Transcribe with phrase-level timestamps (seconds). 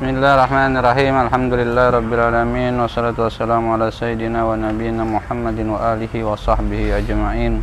[0.00, 1.12] Bismillahirrahmanirrahim.
[1.28, 7.60] Alhamdulillah rabbil alamin wassalatu wassalamu ala sayyidina wa nabiyyina Muhammadin wa alihi wa sahbihi ajma'in.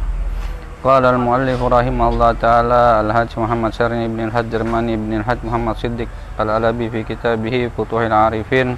[0.86, 6.94] Qala al-muallif rahimahullah taala Al-Hajj Muhammad Syarni ibn al-Hajj Jermani ibn al-Hajj Muhammad Siddiq Al-Alabi
[6.94, 8.78] fi kitabih Futuhil Arifin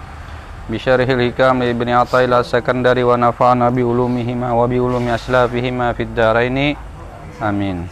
[0.72, 6.16] bi syarhil hikam ibn Athaillah Sakandari wa nafa'ana bi ulumihima wa bi ulumi aslafihima fid
[6.16, 6.80] daraini.
[7.44, 7.92] Amin.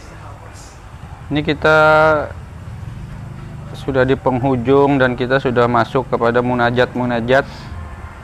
[1.28, 1.76] Ini kita
[3.78, 7.46] sudah di penghujung dan kita sudah masuk kepada munajat-munajat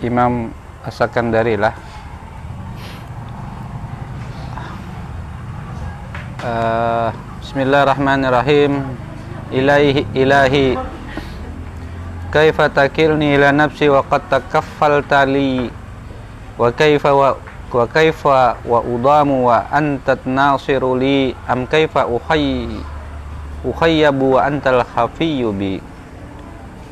[0.02, 0.50] Imam
[0.82, 1.74] As-Sakandari lah.
[6.44, 7.08] Uh,
[7.40, 8.82] Bismillahirrahmanirrahim.
[9.54, 10.74] Ilahi ilahi
[12.34, 15.70] kaifa takilni ila nafsi wa qad takaffalta li
[16.58, 17.38] wa kaifa wa
[17.70, 22.82] wa kaifa wa udamu wa anta nasiru li am kaifa uhayyi
[23.64, 25.80] ukhayyabu wa antal khafiyyu bi.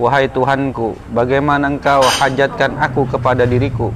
[0.01, 3.93] Wahai Tuhanku, bagaimana engkau hajatkan aku kepada diriku?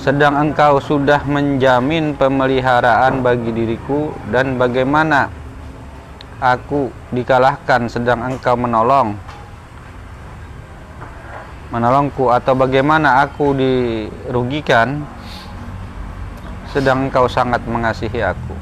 [0.00, 5.28] Sedang engkau sudah menjamin pemeliharaan bagi diriku dan bagaimana
[6.40, 9.12] aku dikalahkan sedang engkau menolong?
[11.68, 15.04] Menolongku atau bagaimana aku dirugikan
[16.70, 18.54] sedang engkau sangat mengasihi aku.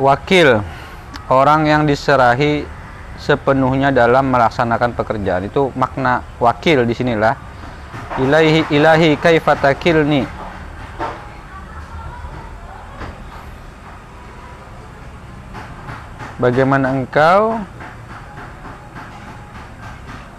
[0.00, 0.58] Wakil
[1.30, 2.66] orang yang diserahi
[3.16, 5.46] sepenuhnya dalam melaksanakan pekerjaan.
[5.46, 7.34] Itu makna wakil di sinilah.
[8.18, 10.26] Ilahi ilahi kaifatakilni
[16.38, 17.62] bagaimana engkau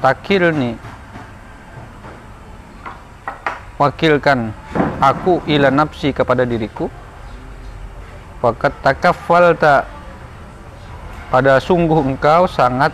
[0.03, 0.77] takilni
[3.75, 4.55] wakilkan
[4.99, 6.87] aku ila nafsi kepada diriku.
[8.39, 9.87] Fakat takaffalta
[11.33, 12.93] pada sungguh engkau sangat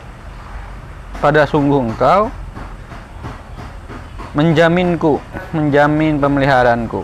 [1.19, 2.31] pada sungguh engkau
[4.31, 5.19] menjaminku
[5.51, 7.03] menjamin pemeliharaanku.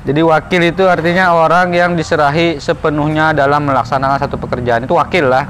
[0.00, 4.88] Jadi wakil itu artinya orang yang diserahi sepenuhnya dalam melaksanakan satu pekerjaan.
[4.88, 5.44] Itu wakil lah.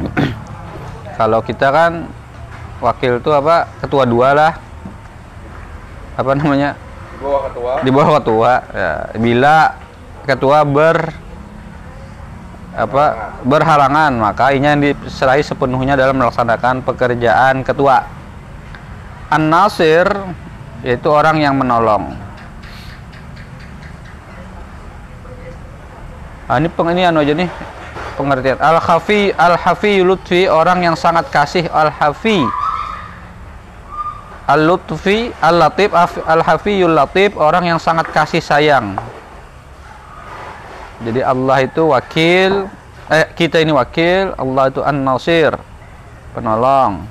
[1.20, 2.08] Kalau kita kan
[2.80, 3.68] wakil itu apa?
[3.84, 4.52] Ketua dua lah.
[6.16, 6.74] Apa namanya?
[6.74, 7.70] Di bawah ketua.
[7.84, 8.92] Di bawah ketua ya.
[9.20, 9.56] Bila
[10.24, 10.98] ketua ber
[12.70, 18.08] apa berhalangan maka ini yang diserahi sepenuhnya dalam melaksanakan pekerjaan ketua.
[19.30, 20.08] An-nasir
[20.82, 22.16] yaitu orang yang menolong.
[26.50, 27.46] Nah, ini peng ini anu aja nih
[28.18, 28.58] pengertian.
[28.58, 32.42] Al-hafi al-hafi lutfi orang yang sangat kasih al-hafi
[34.50, 35.94] Al-Lutfi Al-Latif
[36.26, 38.98] Al-Hafiyul Latif orang yang sangat kasih sayang.
[41.06, 42.66] Jadi Allah itu wakil
[43.10, 45.54] eh kita ini wakil, Allah itu An-Nasir,
[46.34, 47.06] penolong.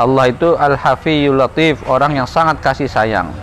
[0.00, 3.34] Allah itu Al-Hafiyul Latif, orang yang sangat kasih sayang.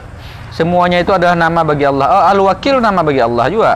[0.55, 2.07] Semuanya itu adalah nama bagi Allah.
[2.09, 3.73] Oh, Al-Wakil nama bagi Allah juga.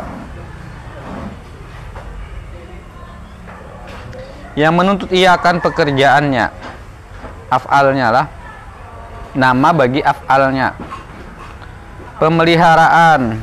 [4.56, 6.46] Yang menuntut ia akan pekerjaannya.
[7.48, 8.26] Afalnya lah.
[9.32, 10.76] Nama bagi afalnya.
[12.20, 13.40] Pemeliharaan.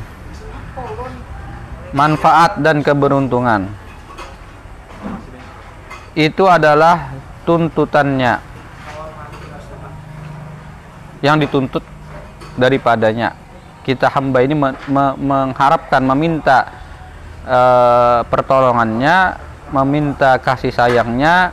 [1.97, 3.73] Manfaat dan keberuntungan.
[6.13, 7.17] Itu adalah
[7.49, 8.45] tuntutannya.
[11.25, 11.85] Yang dituntut
[12.61, 13.33] daripadanya.
[13.81, 14.53] Kita hamba ini
[15.17, 16.69] mengharapkan meminta
[17.49, 17.61] e,
[18.29, 21.53] pertolongannya meminta kasih sayangnya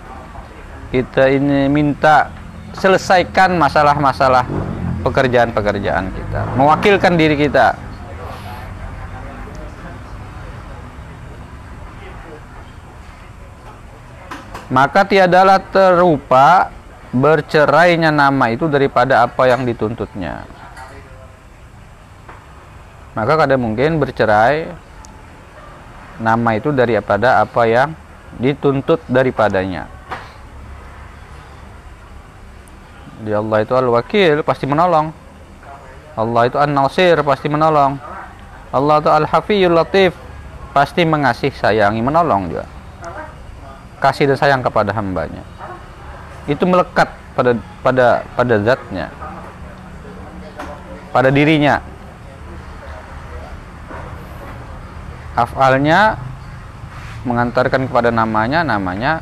[0.89, 2.31] kita ini minta
[2.75, 4.47] selesaikan masalah-masalah
[5.03, 7.75] pekerjaan-pekerjaan kita mewakilkan diri kita.
[14.65, 16.73] Maka tiadalah terupa
[17.13, 20.41] bercerainya nama itu daripada apa yang dituntutnya.
[23.15, 24.67] Maka kadang mungkin bercerai
[26.19, 27.89] nama itu daripada apa yang
[28.39, 29.87] dituntut daripadanya.
[33.23, 35.09] Di Allah itu Al-Wakil pasti menolong.
[36.15, 37.95] Allah itu An-Nasir pasti menolong.
[38.75, 40.11] Allah itu Al-Hafiyul Latif
[40.75, 42.67] pasti mengasih sayangi menolong juga.
[44.03, 45.41] Kasih dan sayang kepada hambanya.
[46.45, 49.07] Itu melekat pada pada pada zatnya.
[51.15, 51.79] Pada dirinya.
[55.35, 56.19] Afalnya
[57.25, 59.19] mengantarkan kepada namanya namanya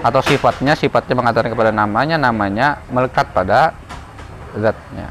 [0.00, 3.74] atau sifatnya sifatnya mengatakan kepada namanya namanya melekat pada
[4.54, 5.10] zatnya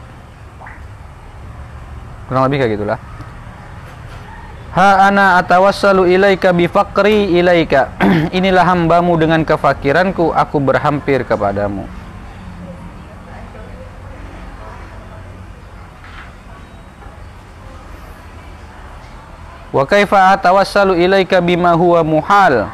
[2.31, 2.99] kurang lebih kayak gitulah
[4.75, 7.95] Ha ana atawassalu ilaika bifaqri ilaika.
[8.35, 11.87] Inilah hambamu dengan kefakiranku, aku berhampir kepadamu.
[19.75, 22.71] Wa kaifa atawassalu ilaika bima huwa muhal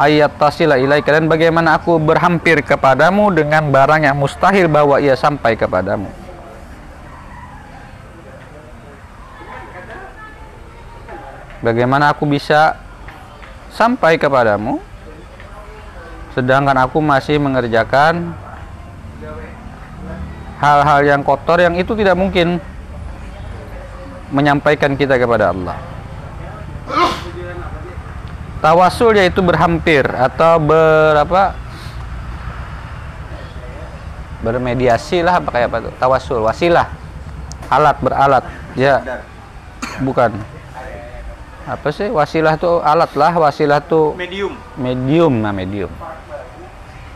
[0.00, 5.60] ayat tasila ilaika dan bagaimana aku berhampir kepadamu dengan barang yang mustahil bahwa ia sampai
[5.60, 6.08] kepadamu.
[11.60, 12.80] Bagaimana aku bisa
[13.68, 14.80] sampai kepadamu
[16.32, 18.32] sedangkan aku masih mengerjakan
[20.64, 22.56] hal-hal yang kotor yang itu tidak mungkin
[24.32, 25.97] menyampaikan kita kepada Allah.
[28.58, 31.54] Tawasul yaitu berhampir atau berapa
[34.42, 35.92] bermediasi lah apa kayak apa tuh?
[35.98, 36.90] Tawasul wasilah.
[37.70, 38.44] Alat beralat.
[38.74, 39.22] Ya.
[40.02, 40.34] Bukan.
[41.68, 42.10] Apa sih?
[42.10, 44.58] Wasilah tuh alat lah wasilah tuh medium.
[44.74, 45.92] Medium nah medium.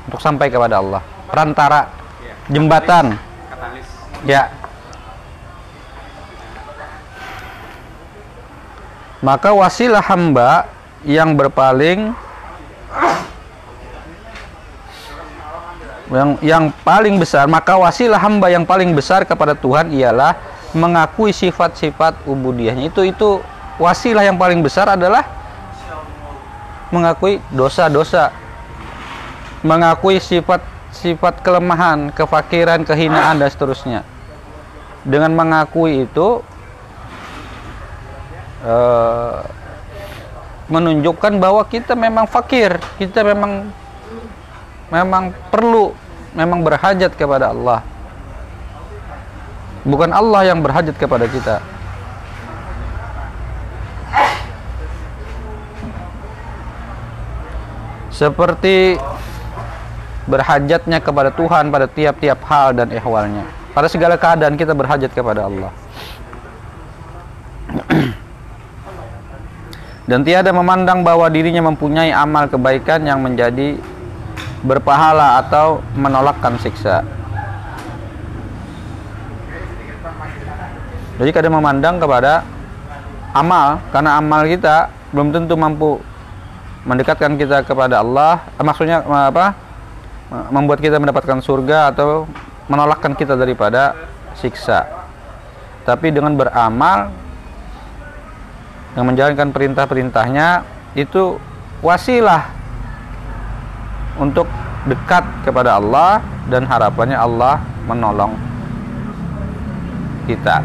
[0.07, 1.03] Untuk sampai kepada Allah.
[1.27, 1.91] Perantara.
[2.51, 3.19] Jembatan.
[3.51, 3.89] Katalis.
[4.23, 4.51] Ya.
[9.23, 10.67] Maka wasilah hamba
[11.03, 12.15] yang berpaling
[16.13, 17.49] yang yang paling besar.
[17.49, 20.37] Maka wasilah hamba yang paling besar kepada Tuhan ialah
[20.73, 23.45] mengakui sifat-sifat ubudiyahnya itu itu
[23.77, 25.25] wasilah yang paling besar adalah
[26.93, 28.31] mengakui dosa-dosa.
[29.63, 34.01] Mengakui sifat-sifat kelemahan, kefakiran, kehinaan dan seterusnya.
[35.07, 36.43] Dengan mengakui itu
[38.67, 39.62] eh,
[40.73, 43.69] menunjukkan bahwa kita memang fakir, kita memang
[44.89, 45.93] memang perlu,
[46.33, 47.85] memang berhajat kepada Allah.
[49.85, 51.61] Bukan Allah yang berhajat kepada kita.
[58.23, 59.01] seperti
[60.31, 63.43] berhajatnya kepada Tuhan pada tiap-tiap hal dan ehwalnya.
[63.75, 65.73] Pada segala keadaan kita berhajat kepada Allah.
[70.07, 73.79] dan tiada memandang bahwa dirinya mempunyai amal kebaikan yang menjadi
[74.63, 77.07] berpahala atau menolakkan siksa.
[81.23, 82.43] Jadi kadang memandang kepada
[83.31, 86.01] amal karena amal kita belum tentu mampu
[86.83, 89.47] mendekatkan kita kepada Allah eh, maksudnya eh, apa
[90.49, 92.25] membuat kita mendapatkan surga atau
[92.67, 93.93] menolakkan kita daripada
[94.33, 94.89] siksa
[95.85, 97.13] tapi dengan beramal
[98.93, 101.41] yang menjalankan perintah-perintahnya itu
[101.81, 102.45] wasilah
[104.21, 104.45] untuk
[104.85, 106.21] dekat kepada Allah
[106.53, 108.37] dan harapannya Allah menolong
[110.29, 110.61] kita.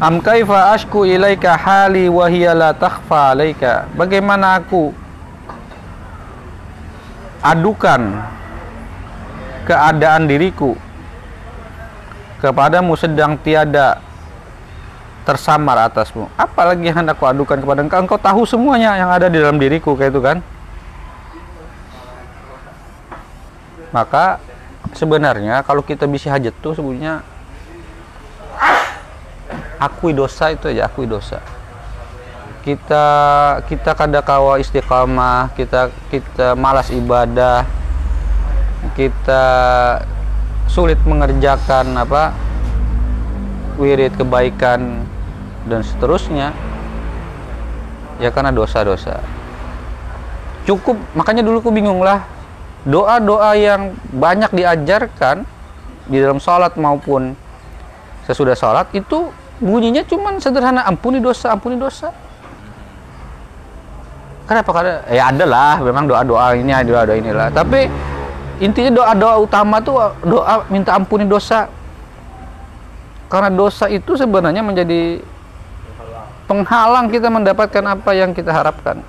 [0.00, 3.84] Am kaifa ashku ilaika hali wa hiya la takhfa alaika.
[3.92, 4.96] Bagaimana aku
[7.44, 8.24] adukan
[9.68, 10.72] keadaan diriku
[12.40, 14.00] kepadamu sedang tiada
[15.24, 16.26] tersamar atasmu.
[16.34, 18.00] Apalagi yang hendak aku adukan kepada engkau?
[18.00, 20.38] Engkau tahu semuanya yang ada di dalam diriku kayak itu kan?
[23.90, 24.38] Maka
[24.94, 27.22] sebenarnya kalau kita bisa hajat tuh sebenarnya
[29.80, 31.40] akui dosa itu aja akui dosa
[32.60, 33.04] kita
[33.64, 37.64] kita kada kawa istiqamah kita kita malas ibadah
[38.92, 39.42] kita
[40.68, 42.36] sulit mengerjakan apa
[43.76, 45.04] wirid kebaikan
[45.68, 46.56] dan seterusnya
[48.20, 49.20] ya karena dosa-dosa.
[50.68, 52.24] Cukup makanya dulu aku bingung lah.
[52.84, 55.44] Doa-doa yang banyak diajarkan
[56.08, 57.36] di dalam sholat maupun
[58.24, 59.28] sesudah sholat itu
[59.60, 62.08] bunyinya cuman sederhana ampuni dosa ampuni dosa.
[64.48, 64.70] Kenapa?
[64.74, 67.48] Karena ya ada lah memang doa doa ini doa doa inilah.
[67.52, 67.86] Tapi
[68.60, 71.68] intinya doa doa utama tuh doa minta ampuni dosa
[73.30, 75.22] karena dosa itu sebenarnya menjadi
[76.50, 79.00] penghalang kita mendapatkan apa yang kita harapkan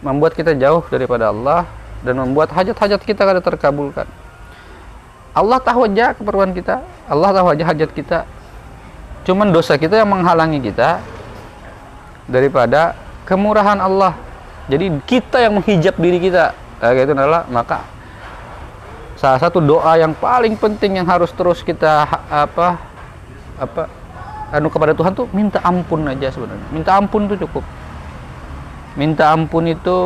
[0.00, 1.68] membuat kita jauh daripada Allah
[2.00, 4.08] dan membuat hajat-hajat kita kada terkabulkan
[5.36, 8.24] Allah tahu aja keperluan kita Allah tahu aja hajat kita
[9.24, 11.00] Cuman dosa kita yang menghalangi kita
[12.24, 12.96] daripada
[13.28, 14.16] kemurahan Allah.
[14.70, 16.56] Jadi kita yang menghijab diri kita.
[16.80, 17.84] Nah, itu adalah maka
[19.20, 22.80] salah satu doa yang paling penting yang harus terus kita apa
[23.60, 23.84] apa
[24.48, 26.66] anu kepada Tuhan tuh minta ampun aja sebenarnya.
[26.72, 27.60] Minta ampun tuh cukup.
[28.96, 29.98] Minta ampun itu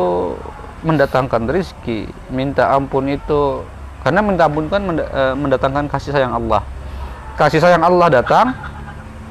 [0.83, 3.63] mendatangkan rizki minta ampun itu
[4.03, 6.59] karena minta ampun kan eh, mendatangkan kasih sayang Allah.
[7.39, 8.51] Kasih sayang Allah datang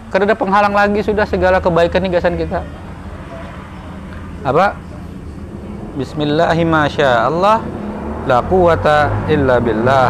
[0.08, 2.64] karena ada penghalang lagi sudah segala kebaikan higasan kita.
[4.48, 4.80] Apa?
[6.00, 7.28] Bismillahirrahmanirrahim.
[7.28, 7.83] Allah
[8.24, 10.08] la quwata illa billah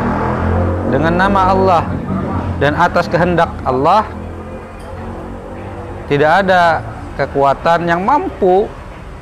[0.90, 1.82] dengan nama Allah
[2.62, 4.06] dan atas kehendak Allah
[6.06, 6.84] tidak ada
[7.16, 8.68] kekuatan yang mampu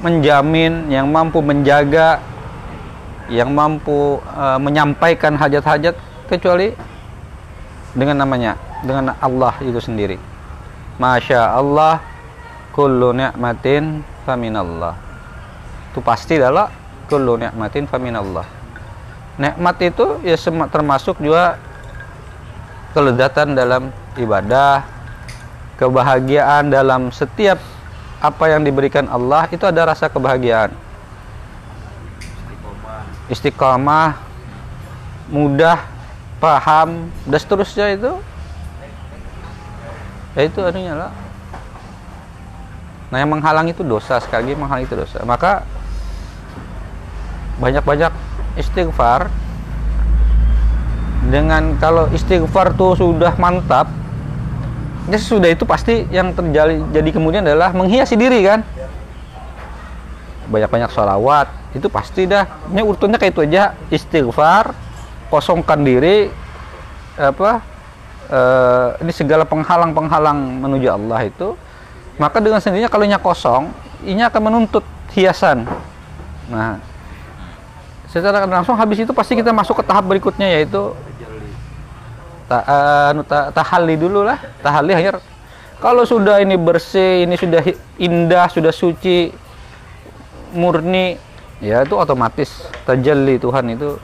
[0.03, 2.19] menjamin, yang mampu menjaga,
[3.31, 5.95] yang mampu uh, menyampaikan hajat-hajat
[6.27, 6.75] kecuali
[7.95, 10.19] dengan namanya, dengan Allah itu sendiri.
[10.99, 12.03] Masya Allah,
[12.75, 14.99] kullu ni'matin faminallah.
[15.95, 16.69] Itu pasti adalah
[17.07, 18.62] kullu ni'matin faminallah.
[19.41, 20.37] Nikmat itu ya
[20.69, 21.57] termasuk juga
[22.93, 23.89] keledatan dalam
[24.21, 24.85] ibadah,
[25.81, 27.57] kebahagiaan dalam setiap
[28.21, 30.71] apa yang diberikan Allah itu ada rasa kebahagiaan.
[33.33, 34.31] Istiqomah.
[35.33, 35.81] Mudah
[36.37, 38.13] paham dan seterusnya itu.
[40.37, 41.13] Ya itu anunya lah.
[43.09, 45.25] Nah yang menghalang itu dosa sekali lagi menghalang itu dosa.
[45.25, 45.65] Maka
[47.61, 48.13] banyak-banyak
[48.57, 49.29] istighfar.
[51.23, 53.87] Dengan kalau istighfar tuh sudah mantap
[55.11, 58.67] ya sudah itu pasti yang terjadi jadi kemudian adalah menghiasi diri kan?
[60.51, 62.45] Banyak-banyak sholawat itu pasti dah.
[62.69, 63.73] Ini urutannya kayak itu aja.
[63.89, 64.75] Istighfar
[65.33, 66.29] kosongkan diri
[67.17, 67.65] apa
[68.29, 71.57] eh, ini segala penghalang-penghalang menuju Allah itu.
[72.21, 73.73] Maka dengan sendirinya kalau kosong
[74.05, 74.85] ini akan menuntut
[75.17, 75.65] hiasan.
[76.53, 76.92] Nah
[78.13, 80.93] secara langsung habis itu pasti kita masuk ke tahap berikutnya yaitu
[82.45, 84.37] ta, uh, ta, tahalli dulu lah.
[84.61, 85.17] Tahalli hanya
[85.81, 87.65] kalau sudah ini bersih ini sudah
[87.97, 89.33] indah sudah suci
[90.53, 91.17] murni
[91.65, 92.69] ya itu otomatis.
[92.85, 93.97] Tajalli Tuhan itu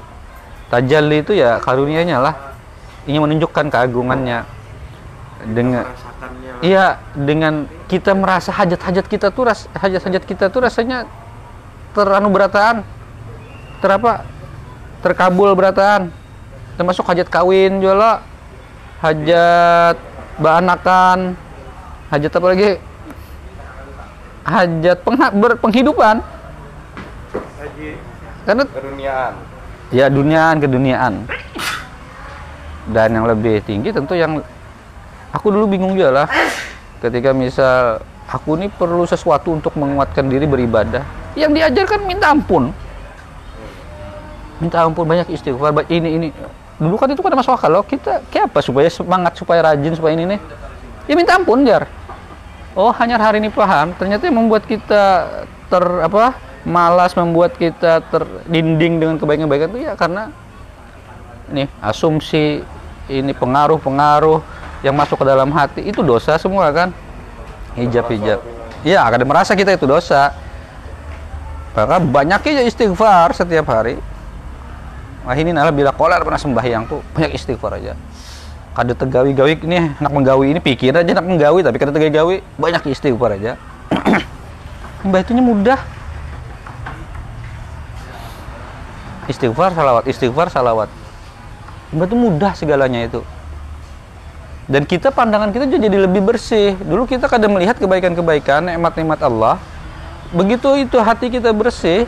[0.72, 2.34] tajalli itu ya karunianya lah.
[3.04, 4.48] Ingin menunjukkan keagungannya.
[5.38, 5.86] Dengan
[6.64, 9.46] iya dengan kita merasa hajat-hajat kita tuh
[9.76, 11.06] hajat-hajat kita tuh rasanya
[11.94, 12.82] teranu berataan
[13.78, 14.26] terapa
[15.00, 16.10] terkabul berataan.
[16.78, 18.22] Termasuk hajat kawin juga
[19.02, 19.96] hajat
[20.38, 21.34] bahanakan
[22.10, 22.70] hajat apa lagi?
[24.46, 24.98] Hajat
[25.34, 26.22] ber, penghidupan.
[27.58, 27.90] Haji
[28.46, 29.32] karena keduniaan.
[29.92, 31.14] Ya duniaan keduniaan.
[32.88, 34.40] Dan yang lebih tinggi tentu yang
[35.34, 36.28] aku dulu bingung juga lah.
[36.98, 41.00] Ketika misal aku ini perlu sesuatu untuk menguatkan diri beribadah
[41.32, 42.74] yang diajarkan minta ampun
[44.58, 46.28] minta ampun banyak istighfar ini ini.
[46.78, 47.82] Dulu kan itu kan masuk akal loh.
[47.82, 50.40] Kita kayak apa supaya semangat supaya rajin supaya ini nih
[51.10, 51.86] ya minta ampun jar.
[52.78, 53.94] Oh hanya hari ini paham.
[53.98, 55.26] Ternyata yang membuat kita
[55.66, 60.30] ter apa malas membuat kita terdinding dengan kebaikan-kebaikan itu ya karena
[61.48, 62.60] ini asumsi
[63.08, 64.44] ini pengaruh-pengaruh
[64.84, 65.80] yang masuk ke dalam hati.
[65.82, 66.94] Itu dosa semua kan?
[67.74, 68.38] Hijab-hijab.
[68.86, 70.30] Iya akan merasa kita itu dosa.
[71.74, 73.98] Maka banyaknya istighfar setiap hari
[75.26, 77.98] Wah ini nalar bila kolar pernah sembahyang tuh banyak istighfar aja.
[78.76, 82.36] Kada tegawi gawi ini nak menggawi ini pikir aja nak menggawi tapi kada tegawi gawi
[82.54, 83.58] banyak istighfar aja.
[85.06, 85.80] Mbah itunya mudah.
[89.28, 90.88] Istighfar salawat, istighfar salawat.
[91.92, 93.20] Mbah itu mudah segalanya itu.
[94.68, 96.76] Dan kita pandangan kita jadi lebih bersih.
[96.76, 99.56] Dulu kita kadang melihat kebaikan-kebaikan, nikmat-nikmat Allah.
[100.28, 102.04] Begitu itu hati kita bersih,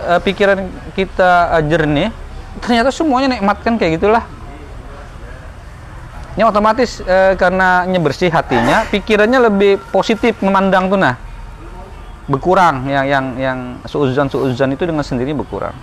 [0.00, 0.64] eh, pikiran
[0.96, 2.08] kita jernih,
[2.62, 4.24] ternyata semuanya nikmat kan kayak gitulah.
[6.34, 11.14] Ini otomatis e, karena bersih hatinya pikirannya lebih positif memandang tuh nah.
[12.26, 15.74] Berkurang yang yang yang suuzan suuzan itu dengan sendiri berkurang.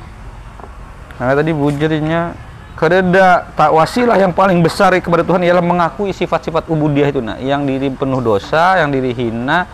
[1.19, 2.35] Nah tadi bujurnya
[2.75, 7.39] kereda tak wasilah yang paling besar kepada Tuhan ialah mengakui sifat-sifat ubudiyah itu nah.
[7.39, 9.67] Yang diri penuh dosa yang diri hina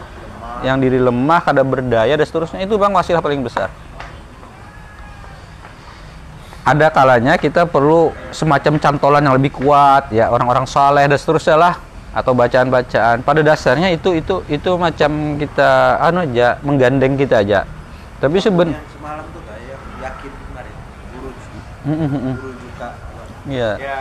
[0.65, 3.69] yang diri lemah kada berdaya dan seterusnya itu bang wasilah paling besar
[6.67, 11.73] ada kalanya kita perlu semacam cantolan yang lebih kuat ya orang-orang saleh dan seterusnya lah
[12.11, 13.23] atau bacaan-bacaan.
[13.23, 17.63] Pada dasarnya itu itu itu macam kita anu aja menggandeng kita aja.
[18.19, 20.75] Tapi seben semalam tuh kayak yakin kemarin
[21.15, 21.29] guru
[22.35, 22.87] guru juga.
[23.47, 23.71] Iya.
[23.79, 23.99] Ya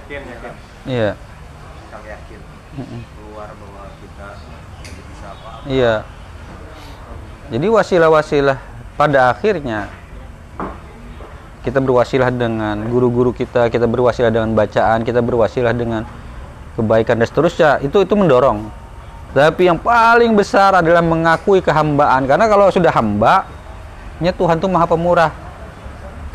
[0.00, 0.52] yakin yakin.
[0.88, 1.10] Iya.
[1.92, 2.40] Kang yakin
[3.12, 4.26] keluar bahwa kita
[4.88, 5.94] bisa apa iya.
[7.50, 8.58] Jadi wasilah-wasilah
[8.96, 9.90] pada akhirnya
[11.60, 16.08] kita berwasilah dengan guru-guru kita, kita berwasilah dengan bacaan, kita berwasilah dengan
[16.76, 17.70] kebaikan dan seterusnya.
[17.84, 18.72] Itu itu mendorong.
[19.30, 22.26] Tapi yang paling besar adalah mengakui kehambaan.
[22.26, 23.46] Karena kalau sudah hamba,
[24.20, 25.32] Nya Tuhan itu maha pemurah.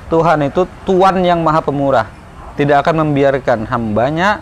[0.09, 2.09] Tuhan itu Tuhan yang maha pemurah.
[2.57, 4.41] Tidak akan membiarkan hambanya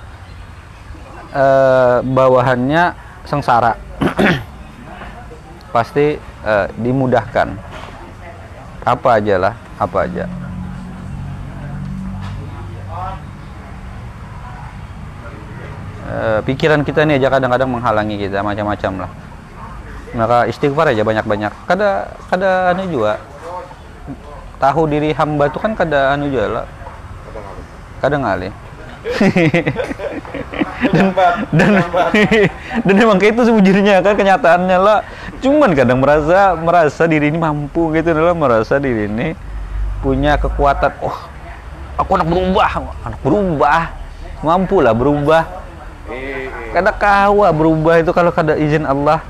[1.32, 2.96] eh, bawahannya
[3.28, 3.76] sengsara.
[5.76, 7.48] Pasti eh, dimudahkan.
[8.84, 10.28] Apa aja lah, apa aja.
[16.14, 19.12] Eh, pikiran kita ini aja kadang-kadang menghalangi kita macam-macam lah.
[20.14, 21.50] Maka istighfar aja banyak-banyak.
[21.66, 23.18] Kada kada anu juga
[24.62, 26.66] tahu diri hamba itu kan kada anu juga lah.
[27.98, 28.54] Kada ngali
[30.94, 31.12] dan
[31.52, 31.72] dan
[32.88, 35.02] dan emang kayak itu sejujurnya kan kenyataannya lah.
[35.42, 39.34] Cuman kadang merasa merasa diri ini mampu gitu lah merasa diri ini
[40.06, 40.94] punya kekuatan.
[41.02, 41.18] Oh
[41.98, 42.70] aku anak berubah
[43.02, 43.82] anak berubah.
[44.44, 45.63] Mampu lah berubah
[46.74, 49.24] kada kawa berubah itu kalau kada izin Allah.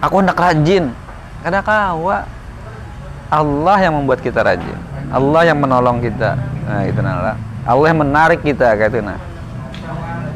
[0.00, 0.92] Aku hendak rajin.
[1.44, 2.24] Kada kawa
[3.28, 4.76] Allah yang membuat kita rajin.
[5.12, 6.36] Allah yang menolong kita.
[6.64, 9.16] Nah itu nala Allah yang menarik kita kayak itu nah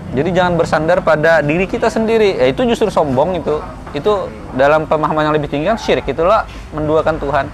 [0.08, 2.40] jadi jangan bersandar pada diri kita sendiri.
[2.40, 3.60] Ya, itu justru sombong itu.
[3.92, 6.08] Itu dalam pemahaman yang lebih tinggi kan syirik.
[6.08, 7.46] Itulah menduakan Tuhan.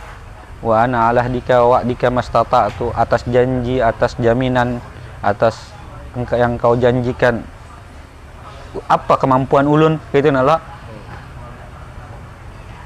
[0.58, 2.90] Wa ana ala dika wa dika mastata'tu.
[2.98, 4.82] Atas janji atas jaminan
[5.22, 5.70] atas
[6.34, 7.46] yang kau janjikan.
[8.90, 10.02] Apa kemampuan ulun?
[10.10, 10.73] Itu Allah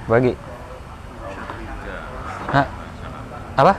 [0.09, 0.33] bagi.
[2.49, 2.67] Hah?
[3.61, 3.73] apa?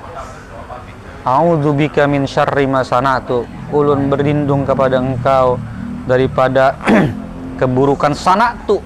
[1.26, 3.50] A'udzubika min syarri ma sana'tu.
[3.74, 5.58] Ulun berlindung kepada engkau
[6.06, 6.78] daripada
[7.60, 8.80] keburukan sana'tu.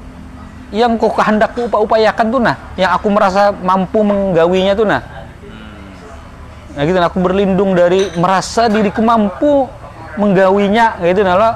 [0.73, 2.57] Yang kau kehendakku upayakan tuh nah.
[2.79, 5.01] Yang aku merasa mampu menggawinya tuh nah.
[6.73, 9.69] Nah gitu nah, aku berlindung dari merasa diriku mampu
[10.17, 10.97] menggawinya.
[11.05, 11.53] Gitu nah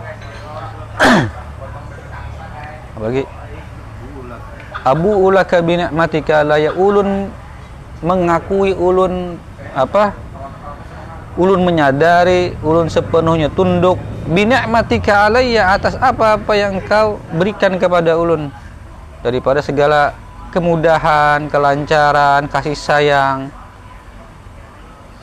[2.97, 3.36] bagi
[4.85, 7.29] Abu ulaka binikmatika la ya ulun
[8.03, 9.37] mengakui ulun
[9.73, 10.13] apa?
[11.37, 14.01] Ulun menyadari ulun sepenuhnya tunduk.
[14.27, 18.49] Binikmatika alayya atas apa-apa yang kau berikan kepada ulun.
[19.21, 20.13] Daripada segala
[20.49, 23.53] kemudahan, kelancaran, kasih sayang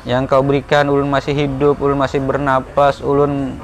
[0.06, 0.86] yang kau berikan.
[0.86, 3.58] Ulun masih hidup, ulun masih bernapas, ulun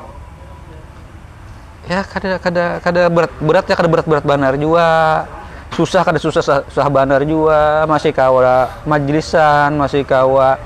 [1.90, 5.26] ya kada kada kada berat beratnya kada berat berat benar juga
[5.74, 7.87] susah kada susah susah bandar juga.
[7.87, 10.59] Masih kawa majlisan masih kawa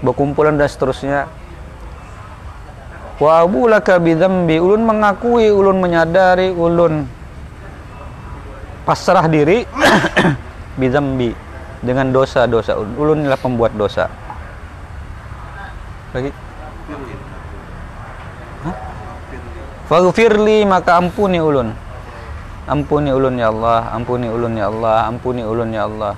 [0.00, 1.28] berkumpulan dan seterusnya.
[3.18, 7.02] Wa abu laka bidzambi ulun mengakui ulun menyadari ulun
[8.86, 9.66] pasrah diri
[10.80, 11.34] bidzambi
[11.82, 13.26] dengan dosa-dosa ulun.
[13.26, 14.06] Adalah pembuat dosa.
[16.14, 16.30] Lagi?
[19.88, 21.87] Faghfirli maka ampuni ulun
[22.68, 26.12] Ampuni ulun ya Allah, ampuni ulun ya Allah, ampuni ulun ya Allah.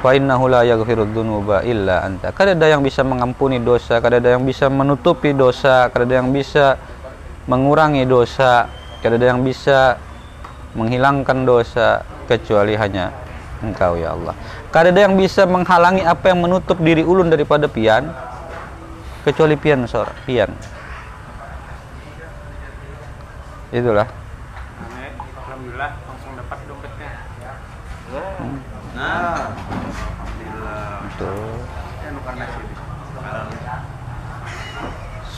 [0.00, 2.32] Fa innahu la yaghfiru dzunuba illa anta.
[2.32, 6.32] Kada ada yang bisa mengampuni dosa, kada ada yang bisa menutupi dosa, kada ada yang
[6.32, 6.80] bisa
[7.44, 8.64] mengurangi dosa,
[9.04, 10.00] kada ada yang bisa
[10.72, 13.12] menghilangkan dosa kecuali hanya
[13.60, 14.32] Engkau ya Allah.
[14.72, 18.08] Kada ada yang bisa menghalangi apa yang menutup diri ulun daripada pian
[19.20, 20.48] kecuali pian sor, pian.
[23.68, 24.19] Itulah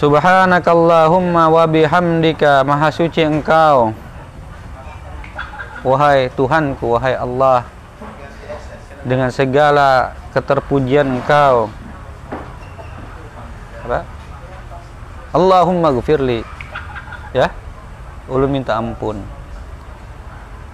[0.02, 3.94] Subhanakallahumma wa bihamdika Maha suci engkau.
[5.86, 7.62] Wahai Tuhanku, wahai Allah
[9.06, 11.70] Dengan segala keterpujian engkau.
[13.86, 14.02] Apa?
[15.30, 16.42] Allahumma gufirli
[17.30, 17.54] Ya?
[18.26, 19.22] Ulu minta ampun.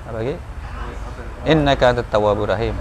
[0.09, 0.48] Apa lagi?
[1.47, 2.75] Innaka antat tawwabur rahim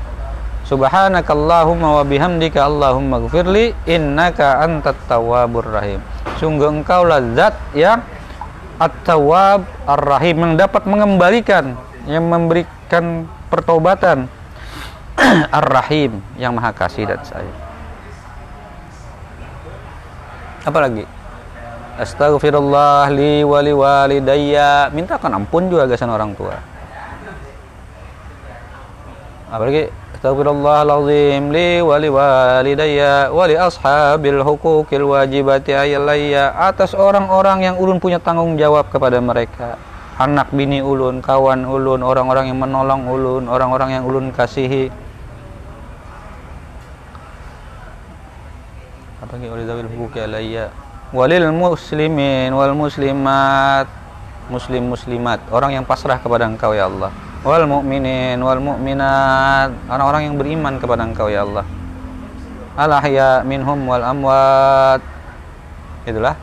[0.65, 6.01] Subhanakallahumma wa bihamdika Allahumma gufirli Innaka antat tawwabur rahim
[6.41, 7.05] Sungguh engkau
[7.37, 8.01] zat yang
[8.77, 11.73] At-Tawwab Ar-Rahim yang dapat mengembalikan
[12.05, 14.29] yang memberikan pertobatan
[15.57, 17.57] Ar-Rahim yang Maha Kasih dan Sayang.
[20.61, 21.09] Apa lagi?
[21.97, 24.93] Astaghfirullah li wali walidayya.
[24.93, 26.76] Mintakan ampun juga gasan orang tua.
[29.47, 29.87] Apa lagi?
[30.19, 38.59] Astagfirullahaladzim li wali walidayya wali ashabil hukukil wajibati ayyalaya atas orang-orang yang ulun punya tanggung
[38.59, 39.79] jawab kepada mereka.
[40.19, 44.91] Anak bini ulun, kawan ulun, orang-orang yang menolong ulun, orang-orang yang ulun kasihi.
[49.23, 50.75] Apa lagi wali zawil hukuki alayya.
[51.15, 53.87] Walil muslimin wal muslimat.
[54.47, 59.73] Muslim muslimat orang yang pasrah kepada engkau ya Allah wal mu'minin wal mu'minat.
[59.89, 61.65] Orang-orang yang beriman kepada Engkau ya Allah.
[62.77, 65.01] Al ahya minhum wal amwat.
[66.05, 66.37] Itulah.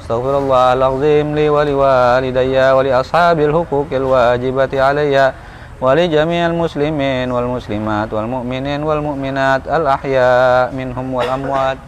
[0.00, 5.36] Astaghfirullahaladzim li wa li walidayya wa ashabil huquqil wajibati alayya
[5.80, 9.68] wa li jami'al muslimin wal muslimat wal mu'minin wal mu'minat.
[9.68, 10.30] Al ahya
[10.72, 11.80] minhum wal amwat.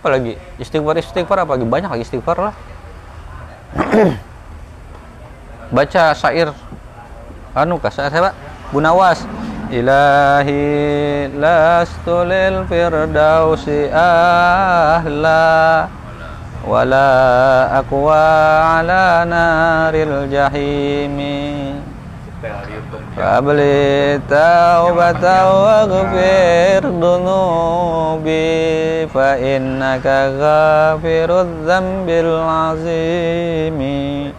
[0.00, 0.36] Apa lagi?
[0.60, 1.66] Istighfar istighfar apa lagi?
[1.66, 2.54] Banyak lagi istighfar lah
[5.76, 6.54] baca syair
[7.56, 8.36] anu kasar siapa
[8.68, 9.24] Bunawas
[9.66, 15.90] Ilahi lastulil firdausi ahla
[16.62, 17.10] wala
[17.82, 21.74] aqwa ala naril jahimi.
[23.16, 28.44] Qabli taubata wa ghafir dunubi
[29.10, 34.30] Fa innaka ghafirudz zambil azimi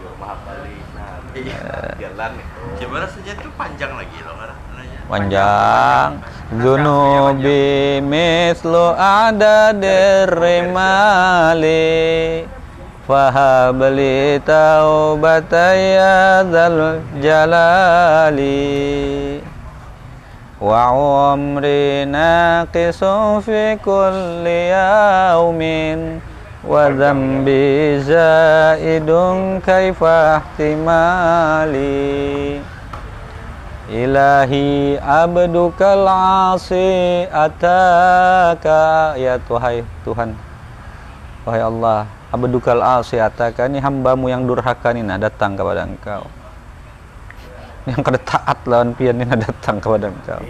[1.97, 2.31] jalan
[2.77, 4.53] Gimana saja itu panjang lagi loh kan?
[5.07, 6.19] Panjang.
[6.47, 10.87] Zunubi mislu ada derimali
[13.07, 18.59] Fahabli taubataya dzal jalali.
[20.59, 20.91] Wa
[21.31, 26.19] umri naqisu fi kulli yaumin.
[26.67, 31.95] Wa dhanbi zaidun kaifa ihtimali
[33.87, 36.03] Ilahi abdukal
[36.51, 39.15] asi ataka.
[39.15, 40.29] Ya Tuhan Tuhan.
[41.47, 43.71] Wahai Allah abdukal asi ataka.
[43.71, 46.27] Ini hambamu yang durhaka ini datang kepada engkau.
[47.87, 50.43] Yang kada taat lawan pian ini datang kepada engkau.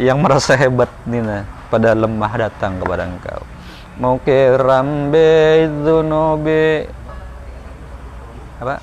[0.00, 3.44] Yang merasa hebat nina pada lemah datang kepada engkau.
[4.00, 6.88] Mukiram bidzunubi
[8.58, 8.80] apa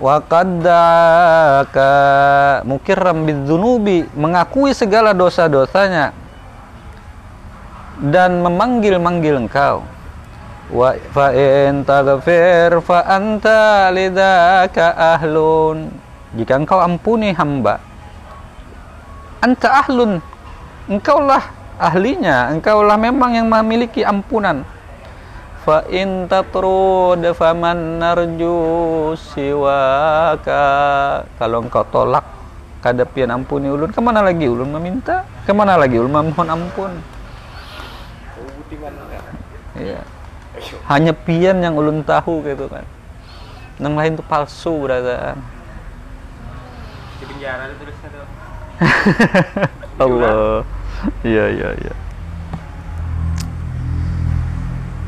[0.00, 1.92] wa qaddaka
[2.64, 6.16] mukirram bidzunubi mengakui segala dosa-dosanya.
[8.00, 9.84] Dan memanggil-manggil engkau.
[10.72, 15.92] Wa fa in taghfir fa anta lidzaka ahlun.
[16.32, 17.76] Jika engkau ampuni hamba
[19.44, 20.24] anta ahlun.
[20.88, 21.44] Engkaulah
[21.76, 22.48] ahlinya.
[22.56, 24.64] Engkaulah memang yang memiliki ampunan
[25.60, 30.66] fa in tatrud faman narju siwaka.
[31.36, 32.24] Kalau engkau tolak
[32.80, 35.28] kadapian ampuni ulun ke mana lagi ulun meminta?
[35.44, 36.92] Ke mana lagi ulun memohon ampun?
[39.76, 40.00] Iya.
[40.88, 42.84] Hanya pian yang ulun tahu gitu kan.
[43.80, 45.32] Yang lain itu palsu berada
[47.16, 48.26] Di penjara itu tulisnya tuh.
[50.04, 50.64] Allah.
[51.24, 51.94] Iya iya iya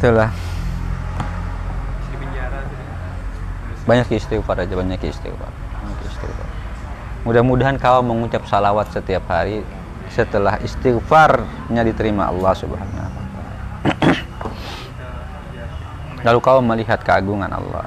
[0.02, 0.34] itulah.
[2.10, 2.58] Di penjara
[3.86, 6.48] banyak istighfar aja banyak istighfar banyak istighfar.
[7.22, 9.62] Mudah-mudahan kau mengucap salawat setiap hari
[10.10, 13.22] setelah istighfarnya diterima Allah subhanahu wa ta'ala.
[16.26, 17.86] Lalu kau melihat keagungan Allah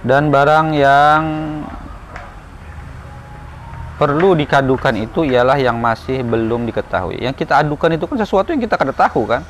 [0.00, 1.22] dan barang yang
[4.00, 7.20] perlu dikadukan itu ialah yang masih belum diketahui.
[7.20, 9.44] Yang kita adukan itu kan sesuatu yang kita kada tahu kan,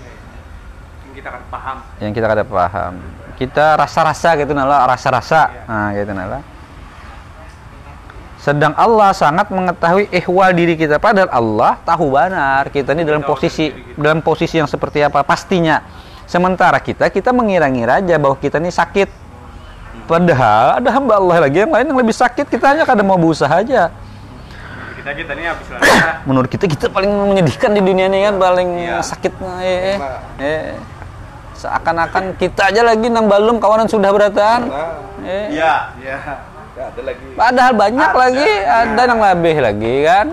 [1.07, 1.77] Yang kita akan paham.
[2.03, 2.95] yang kita kada paham.
[3.39, 5.65] kita rasa-rasa gitu nala rasa-rasa.
[5.71, 6.43] Nah gitu nala.
[8.41, 13.69] Sedang Allah sangat mengetahui ihwal diri kita padahal Allah tahu benar kita ini dalam posisi
[14.01, 15.85] dalam posisi yang seperti apa pastinya.
[16.25, 19.09] Sementara kita kita mengira-ngira aja bahwa kita ini sakit
[20.11, 22.51] padahal ada hamba Allah lagi yang lain yang lebih sakit.
[22.51, 23.95] Kita hanya kadang mau berusaha aja.
[24.99, 28.69] Kita kita ini habis latihan menurut kita kita paling menyedihkan di dunia ini kan paling
[28.85, 28.99] Iya.
[29.01, 29.33] sakit
[29.65, 29.97] eh, eh,
[30.45, 30.63] eh.
[31.57, 34.69] seakan-akan kita aja lagi nang balum kawanan sudah beratan.
[35.25, 35.57] Eh.
[35.57, 35.95] iya.
[36.03, 36.19] Iya.
[36.81, 37.25] Ada lagi.
[37.33, 38.21] Padahal banyak Ada.
[38.21, 40.27] lagi ada yang lebih lagi kan.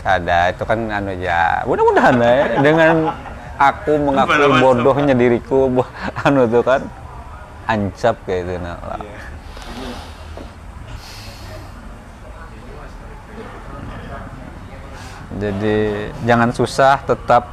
[0.00, 1.40] Ada itu kan anu aja.
[1.68, 2.96] Mudah-mudahan ya dengan
[3.60, 5.68] aku mengakui bodohnya diriku
[6.24, 6.80] anu tuh kan
[7.70, 8.98] ancap kayak itu nah lah.
[15.40, 15.76] jadi
[16.26, 17.48] jangan susah tetap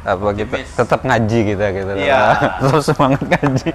[0.00, 0.72] apa kita Optimis.
[0.74, 2.20] tetap ngaji kita gitu Iya.
[2.64, 3.70] terus semangat ngaji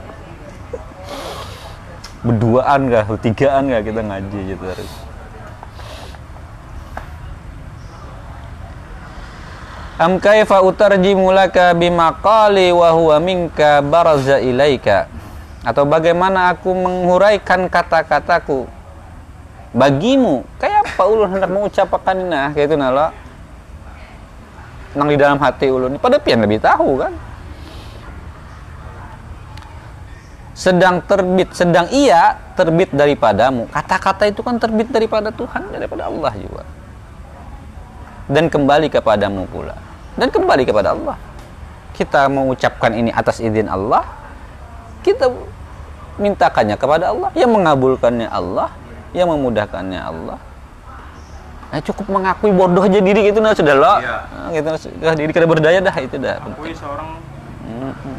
[2.25, 4.91] berduaan kah tigaan kah kita ngaji gitu harus
[9.95, 15.07] Am kaifa utarjimu laka bimaqali wa huwa minka baraza ilaika
[15.65, 18.69] atau bagaimana aku menguraikan kata-kataku?
[19.73, 20.45] Bagimu.
[20.61, 23.09] Kayak apa ulun hendak mengucapkan nah kayak itu nala.
[24.93, 27.13] Nang di dalam hati ulun pada pian lebih tahu kan?
[30.55, 33.67] Sedang terbit sedang ia terbit daripadamu.
[33.73, 36.63] Kata-kata itu kan terbit daripada Tuhan daripada Allah juga.
[38.29, 39.75] Dan kembali kepadamu pula.
[40.15, 41.17] Dan kembali kepada Allah.
[41.91, 44.24] Kita mengucapkan ini atas izin Allah
[45.05, 45.29] kita
[46.17, 47.29] mintakannya kepada Allah.
[47.37, 48.73] Yang mengabulkannya Allah
[49.15, 50.37] yang memudahkannya Allah.
[51.71, 53.95] Nah, cukup mengakui bodoh aja diri gitu nah sudah lo.
[53.99, 54.17] Iya.
[54.31, 56.39] nah, gitu sudah diri kada berdaya dah itu dah.
[56.43, 57.19] Akui seorang.
[57.65, 58.17] Mm-mm.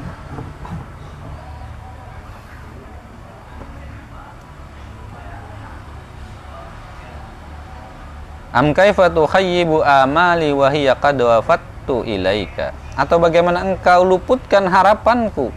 [8.56, 12.72] Am kaifa tukhayyibu amali wa hiya qad wafattu ilaika?
[12.96, 15.52] Atau bagaimana engkau luputkan harapanku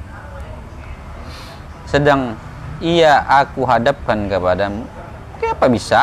[1.90, 2.38] sedang
[2.80, 4.86] ia aku hadapkan kepadamu.
[5.42, 6.02] Kenapa bisa?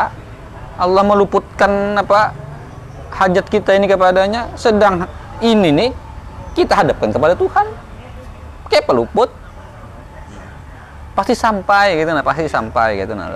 [0.76, 2.34] Allah meluputkan apa
[3.14, 4.50] hajat kita ini kepadanya.
[4.58, 5.06] Sedang
[5.40, 5.90] ini nih
[6.58, 7.66] kita hadapkan kepada Tuhan.
[8.66, 9.30] Kayak peluput
[11.16, 13.32] pasti sampai gitu nah pasti sampai gitu nah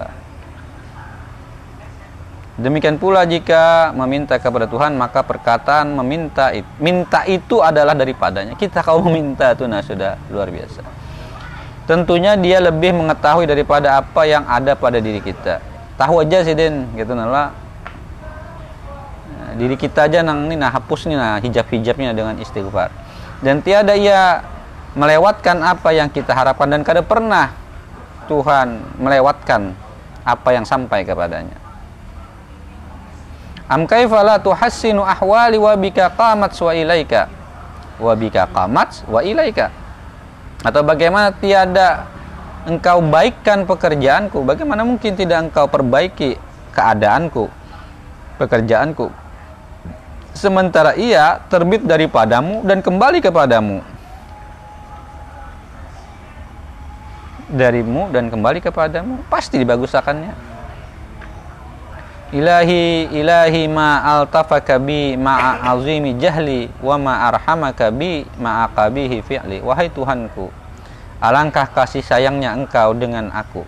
[2.61, 8.53] demikian pula jika meminta kepada Tuhan maka perkataan meminta minta itu adalah daripadanya.
[8.53, 11.00] Kita kalau meminta itu nah sudah luar biasa
[11.90, 15.59] tentunya dia lebih mengetahui daripada apa yang ada pada diri kita.
[15.98, 17.26] Tahu aja sih Den gitu nah
[19.31, 22.94] Nah, diri kita aja nang ini nah hapus nih nah hijab-hijabnya dengan istighfar.
[23.42, 24.46] Dan tiada ia
[24.94, 26.70] melewatkan apa yang kita harapkan.
[26.70, 27.50] Dan kada pernah
[28.31, 29.74] Tuhan melewatkan
[30.22, 31.59] apa yang sampai kepadanya.
[33.66, 37.26] Am kaifa la tuhassinu ahwali wa bika qamat wa ilaika?
[37.98, 39.81] Wa bika qamat wa ilaika
[40.61, 42.05] atau bagaimana tiada
[42.68, 44.44] engkau baikkan pekerjaanku?
[44.44, 46.37] Bagaimana mungkin tidak engkau perbaiki
[46.77, 47.49] keadaanku
[48.37, 49.09] pekerjaanku?
[50.37, 53.81] Sementara ia terbit daripadamu dan kembali kepadamu.
[57.51, 59.27] Darimu dan kembali kepadamu.
[59.27, 60.50] Pasti dibagusakannya
[62.31, 69.59] ilahi ilahi ma altafaka bi ma'a azimi jahli wa ma arhamaka bi ma'a qabihi fi'li.
[69.66, 70.51] Wahai Tuhanku
[71.19, 73.66] alangkah kasih sayangnya engkau dengan aku.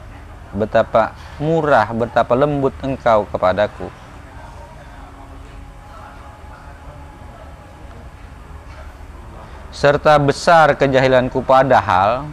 [0.52, 3.88] Betapa murah betapa lembut engkau kepadaku.
[9.72, 12.28] Serta besar kejahilanku padahal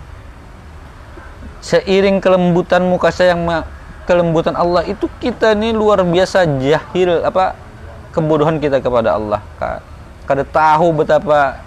[1.63, 3.79] seiring kelembutan muka saya yang ma-
[4.10, 7.54] kelembutan Allah itu kita ini luar biasa jahil apa
[8.10, 9.86] kebodohan kita kepada Allah Ka-
[10.26, 11.62] kada tahu betapa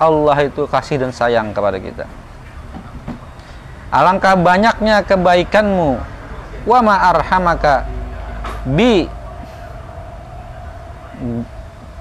[0.00, 2.06] Allah itu kasih dan sayang kepada kita.
[3.90, 5.98] Alangkah banyaknya kebaikanmu.
[6.62, 7.82] Wa ma arhamaka
[8.62, 9.10] bi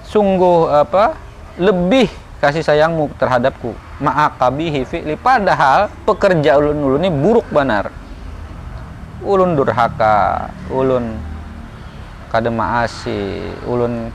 [0.05, 1.17] sungguh apa
[1.57, 2.05] lebih
[2.37, 3.73] kasih sayangmu terhadapku.
[3.97, 5.17] Ma'akabihi fi'li.
[5.17, 7.89] Padahal pekerja ulun ulun ini buruk benar
[9.21, 11.17] ulun durhaka ulun
[12.27, 12.51] kada
[13.65, 14.11] ulun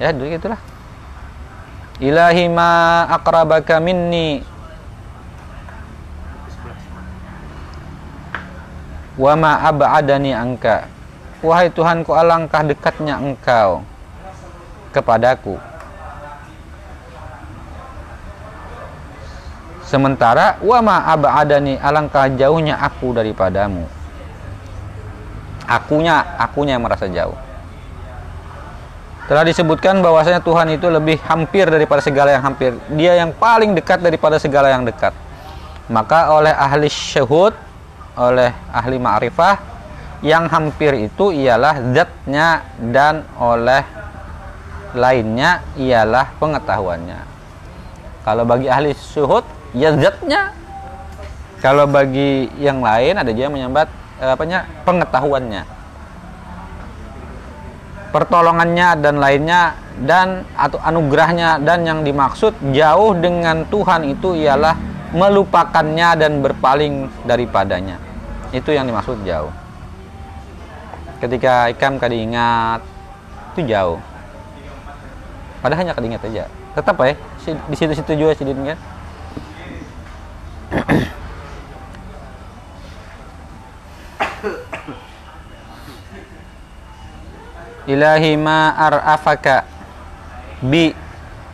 [0.00, 0.60] ya dulu gitulah.
[2.02, 4.42] Ilahi ma akrabaka minni.
[9.12, 10.88] Wa ma ab'adani angka
[11.42, 13.82] wahai Tuhanku alangkah dekatnya engkau
[14.94, 15.58] kepadaku
[19.92, 23.84] Sementara wa ma abadani alangkah jauhnya aku daripadamu.
[25.68, 27.36] Akunya, akunya yang merasa jauh.
[29.28, 32.72] Telah disebutkan bahwasanya Tuhan itu lebih hampir daripada segala yang hampir.
[32.96, 35.12] Dia yang paling dekat daripada segala yang dekat.
[35.92, 37.52] Maka oleh ahli syahud,
[38.16, 39.60] oleh ahli ma'rifah,
[40.24, 43.84] yang hampir itu ialah zatnya dan oleh
[44.96, 47.20] lainnya ialah pengetahuannya.
[48.24, 50.52] Kalau bagi ahli syuhud, ya zatnya.
[51.62, 55.62] Kalau bagi yang lain ada juga menyambat eh, apanya pengetahuannya.
[58.12, 59.72] Pertolongannya dan lainnya
[60.04, 64.76] dan atau anugerahnya dan yang dimaksud jauh dengan Tuhan itu ialah
[65.16, 67.96] melupakannya dan berpaling daripadanya.
[68.52, 69.48] Itu yang dimaksud jauh.
[71.24, 72.84] Ketika ikam kadi ingat
[73.54, 74.00] itu jauh.
[75.62, 76.44] Padahal hanya kadi ingat aja.
[76.74, 77.14] Tetap ya
[77.46, 78.76] di situ-situ juga sih kan.
[87.82, 89.66] Ilahi ma ar'afaka
[90.62, 90.94] bi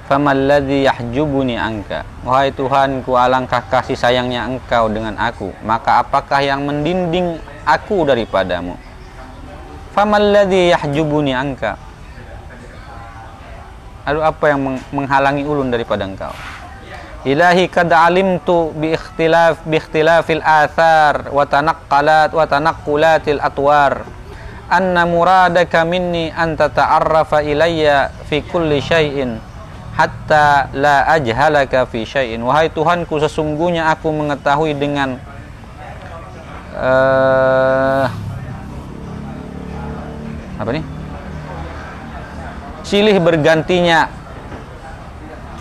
[0.06, 2.04] famalladhi yahjubuni anka.
[2.22, 5.50] Wahai Tuhanku alangkah kasih sayangnya engkau dengan aku.
[5.64, 8.76] Maka apakah yang mendinding aku daripadamu?
[9.96, 11.80] Famalladhi yahjubuni anka.
[14.04, 14.60] Lalu apa yang
[14.92, 16.32] menghalangi ulun daripada engkau
[17.26, 24.06] Ilahi kad alimtu bi ikhtilaf bi ikhtilafil athar wa tanaqqalat wa tanaqqulatil atwar.
[24.68, 29.40] Anna muradaka minni an tata'arrafa ilayya fi kulli syai'in
[29.98, 35.18] hatta la ajhalaka fi syai'in wahai Tuhanku sesungguhnya aku mengetahui dengan
[36.78, 38.06] uh,
[40.54, 40.84] apa nih
[42.86, 44.06] silih bergantinya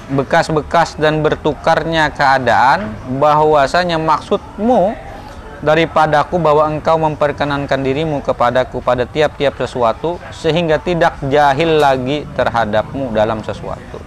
[0.08, 4.96] bekas-bekas dan bertukarnya keadaan bahwasanya maksudmu
[5.60, 13.42] daripadaku bahwa engkau memperkenankan dirimu kepadaku pada tiap-tiap sesuatu sehingga tidak jahil lagi terhadapmu dalam
[13.42, 14.00] sesuatu.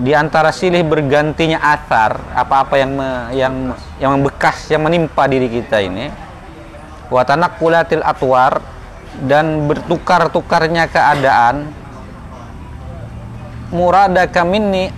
[0.00, 3.54] Di antara silih bergantinya asar apa-apa yang me, yang
[4.00, 6.08] yang bekas yang menimpa diri kita ini
[7.12, 8.64] watanak kulatil atwar
[9.24, 11.68] dan bertukar-tukarnya keadaan
[13.70, 14.90] muradaka minni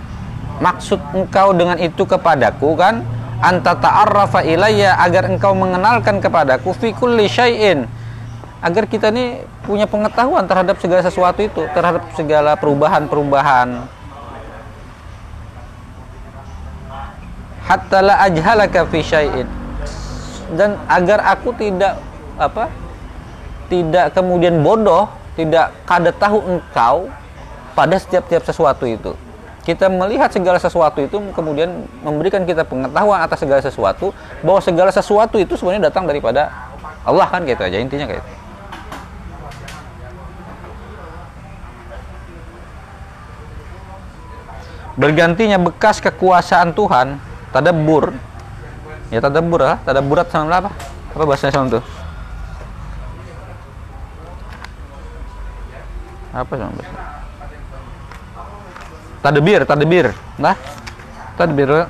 [0.63, 3.03] maksud engkau dengan itu kepadaku kan?
[3.43, 7.83] Anta ta'arrafa ilayya agar engkau mengenalkan kepadaku fi kulli syai'in.
[8.63, 13.83] Agar kita ini punya pengetahuan terhadap segala sesuatu itu terhadap segala perubahan-perubahan.
[17.67, 19.47] Hatta la ajhalaka fi syai'in.
[20.55, 21.99] Dan agar aku tidak
[22.39, 22.71] apa
[23.69, 27.09] tidak kemudian bodoh tidak kada tahu engkau
[27.73, 29.11] pada setiap-tiap sesuatu itu
[29.63, 34.11] kita melihat segala sesuatu itu kemudian memberikan kita pengetahuan atas segala sesuatu
[34.43, 36.51] bahwa segala sesuatu itu sebenarnya datang daripada
[37.03, 38.43] Allah kan gitu aja intinya kayak itu.
[44.93, 47.17] Bergantinya bekas kekuasaan Tuhan,
[47.49, 48.13] tadabur.
[49.09, 50.69] Ya tadabur lah, tadaburat sama apa?
[51.17, 51.83] Apa bahasanya sama tuh?
[56.33, 57.13] Apa sama bahasanya?
[59.23, 60.55] tadbir tadbir nah
[61.39, 61.87] tadbir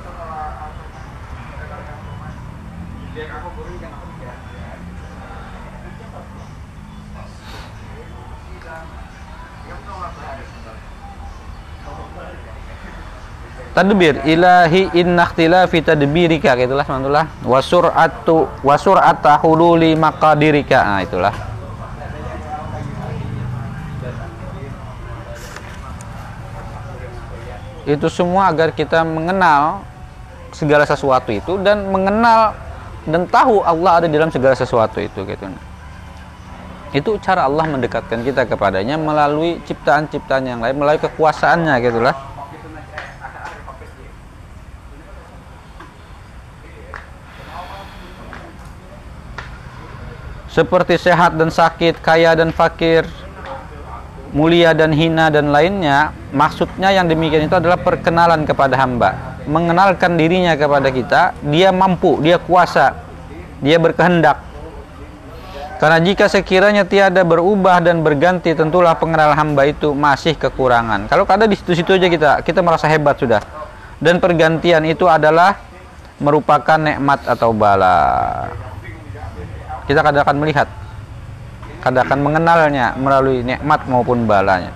[13.74, 20.78] tadbir ilahi inna ikhtilafi tadbirika itulah mantulah wasur'atu wasur'ata hululi maqadirika.
[20.86, 21.53] Nah itulah
[27.84, 29.84] itu semua agar kita mengenal
[30.56, 32.56] segala sesuatu itu dan mengenal
[33.04, 35.44] dan tahu Allah ada di dalam segala sesuatu itu gitu.
[36.94, 42.16] Itu cara Allah mendekatkan kita kepadanya melalui ciptaan-ciptaan yang lain melalui kekuasaannya gitulah.
[50.54, 53.02] Seperti sehat dan sakit, kaya dan fakir,
[54.34, 59.38] mulia dan hina dan lainnya maksudnya yang demikian itu adalah perkenalan kepada hamba.
[59.46, 62.98] Mengenalkan dirinya kepada kita dia mampu dia kuasa
[63.62, 64.42] dia berkehendak.
[65.78, 71.06] Karena jika sekiranya tiada berubah dan berganti tentulah pengenalan hamba itu masih kekurangan.
[71.06, 73.40] Kalau ada di situ-situ aja kita kita merasa hebat sudah.
[74.02, 75.56] Dan pergantian itu adalah
[76.18, 77.96] merupakan nikmat atau bala.
[79.84, 80.66] Kita kadang akan melihat
[81.84, 84.72] kada akan mengenalnya melalui nikmat maupun balanya.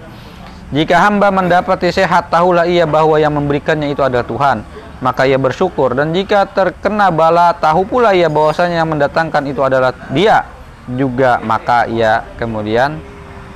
[0.69, 4.61] Jika hamba mendapati sehat, tahulah ia bahwa yang memberikannya itu adalah Tuhan.
[5.01, 5.97] Maka ia bersyukur.
[5.97, 10.45] Dan jika terkena bala, tahu pula ia bahwasanya yang mendatangkan itu adalah dia
[10.85, 11.41] juga.
[11.41, 13.01] Maka ia kemudian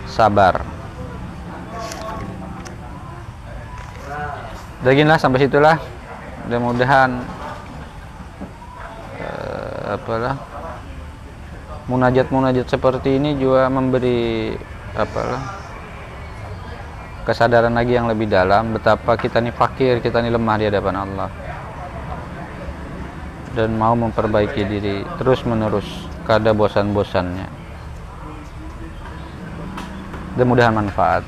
[0.08, 0.64] sabar.
[4.80, 5.76] Beginilah sampai situlah.
[6.48, 7.10] Mudah-mudahan
[9.20, 10.51] uh, apalah
[11.92, 14.56] munajat-munajat seperti ini juga memberi
[14.96, 15.62] apalah
[17.22, 21.30] kesadaran lagi yang lebih dalam betapa kita ini fakir, kita ini lemah di hadapan Allah.
[23.52, 25.86] Dan mau memperbaiki diri terus menerus
[26.24, 27.48] kada bosan-bosannya.
[30.40, 31.22] Dan mudahan manfaat.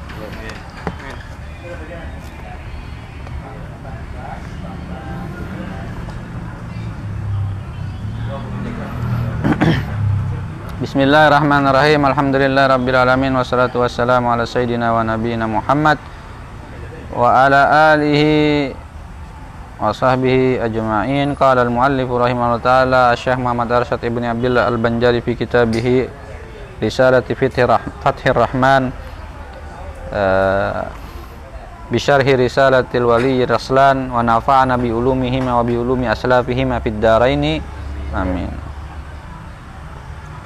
[10.84, 12.04] Bismillahirrahmanirrahim.
[12.12, 15.96] Alhamdulillah rabbil alamin wassalatu wassalamu ala sayyidina wa nabiyina Muhammad
[17.08, 18.68] wa ala alihi
[19.80, 21.32] wa sahbihi ajma'in.
[21.40, 26.04] Qala al-muallif rahimahullah taala Syekh Muhammad Arsyad Ibni Abdullah Al-Banjari fi kitabih
[26.76, 28.92] Risalati Fathir Rahman
[30.12, 30.84] uh,
[31.88, 37.64] Bisharhi Risalatil Wali Raslan wa nafa'ana bi ulumihima wa bi ulumi aslafihima fid daraini.
[38.12, 38.63] Amin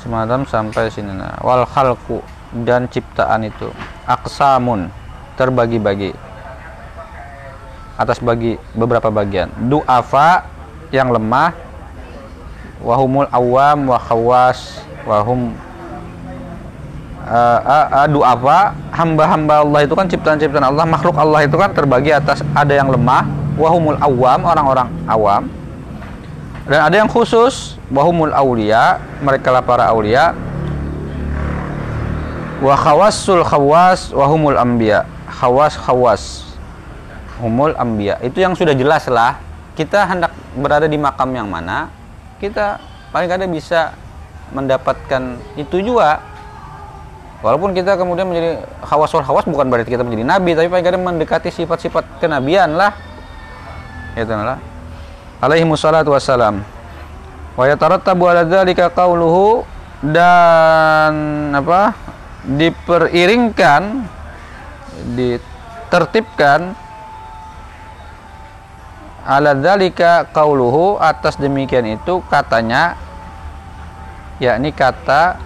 [0.09, 1.37] semalam sampai sini nah.
[1.45, 2.25] Wal khalqu
[2.65, 3.69] dan ciptaan itu
[4.09, 4.89] aksamun
[5.37, 6.17] terbagi-bagi.
[8.01, 9.53] Atas bagi beberapa bagian.
[9.69, 10.49] Du'afa
[10.89, 11.53] yang lemah.
[12.81, 15.53] Wahumul awam wa khawas wahum
[17.29, 18.73] uh, uh, uh, du'afa.
[18.97, 23.29] Hamba-hamba Allah itu kan ciptaan-ciptaan Allah makhluk Allah itu kan terbagi atas ada yang lemah.
[23.61, 25.58] Wahumul awam orang-orang awam
[26.69, 30.37] dan ada yang khusus wahumul aulia mereka lah para aulia
[32.61, 36.23] wa khawasul khawas wahumul ambia khawas khawas.
[37.39, 39.39] Humul ambia itu yang sudah jelas lah.
[39.79, 41.87] Kita hendak berada di makam yang mana
[42.43, 42.83] kita
[43.15, 43.95] paling kadang bisa
[44.51, 46.21] mendapatkan itu juga.
[47.39, 51.49] Walaupun kita kemudian menjadi khawasul khawas bukan berarti kita menjadi nabi tapi paling kadang mendekati
[51.55, 52.93] sifat-sifat kenabian lah.
[54.19, 54.78] Itu lah
[55.39, 56.63] alaihi wassalatu wassalam.
[57.59, 59.67] Wa yatarattabu ala dzalika qauluhu
[60.03, 61.15] dan
[61.55, 61.95] apa?
[62.49, 64.09] Diperiringkan
[65.19, 66.73] ditertibkan
[69.29, 72.97] ala dzalika qauluhu atas demikian itu katanya
[74.41, 75.37] yakni kata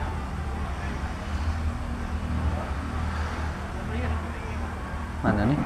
[5.27, 5.59] mana nih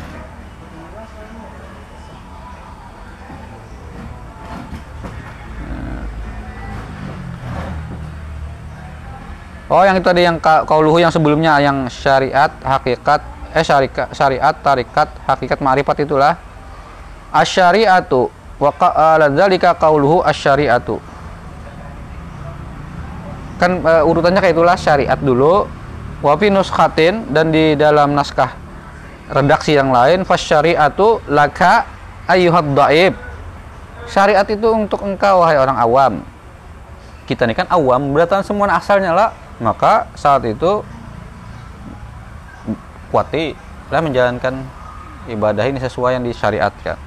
[9.66, 13.18] Oh, yang itu tadi yang kauluhu yang sebelumnya yang syariat, hakikat,
[13.50, 16.38] eh syarikat, syariat, tarikat, hakikat, ma'rifat itulah.
[17.34, 18.30] Asyariatu
[18.62, 19.26] wa qala
[19.74, 21.02] kauluhu asyariatu.
[23.58, 25.66] Kan uh, urutannya kayak itulah syariat dulu,
[26.22, 28.54] wa fi nuskhatin dan di dalam naskah
[29.34, 31.90] redaksi yang lain fasyariatu laka
[32.30, 33.18] ayyuhad dhaib.
[34.06, 36.12] Syariat itu untuk engkau wahai orang awam.
[37.26, 40.84] Kita ini kan awam, berarti semua asalnya lah maka saat itu
[43.08, 43.56] kuati
[43.88, 44.66] lah menjalankan
[45.30, 46.98] ibadah ini sesuai yang disyariatkan.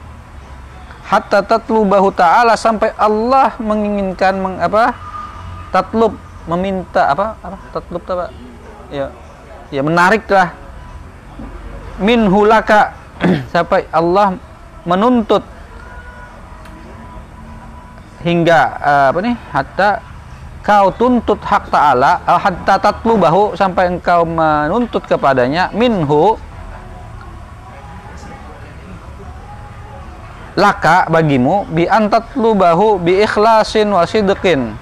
[1.05, 4.93] Hatta tatlubahu ta'ala sampai Allah menginginkan meng, apa
[5.73, 6.13] tatlub
[6.45, 8.29] meminta apa apa tatlub apa?
[8.93, 9.09] Ya
[9.73, 10.53] ya menariklah
[12.01, 12.93] min hulaka
[13.53, 14.37] sampai Allah
[14.85, 15.41] menuntut.
[18.19, 19.89] Hingga uh, apa nih hatta
[20.59, 26.35] kau tuntut hak ta'ala hatta tatlubahu sampai engkau menuntut kepadanya minhu
[30.59, 34.75] laka bagimu bi antatlubahu bi ikhlasin wa sidqin.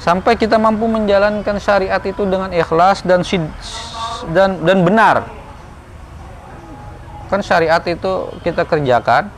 [0.00, 3.40] Sampai kita mampu menjalankan syariat itu dengan ikhlas dan sid,
[4.36, 5.24] dan dan benar.
[7.32, 9.32] Kan syariat itu kita kerjakan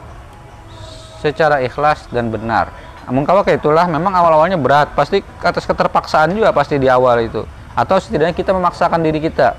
[1.22, 6.50] secara ikhlas dan benar namun kalau kayak itulah memang awal-awalnya berat, pasti atas keterpaksaan juga
[6.50, 7.46] pasti di awal itu.
[7.78, 9.54] Atau setidaknya kita memaksakan diri kita.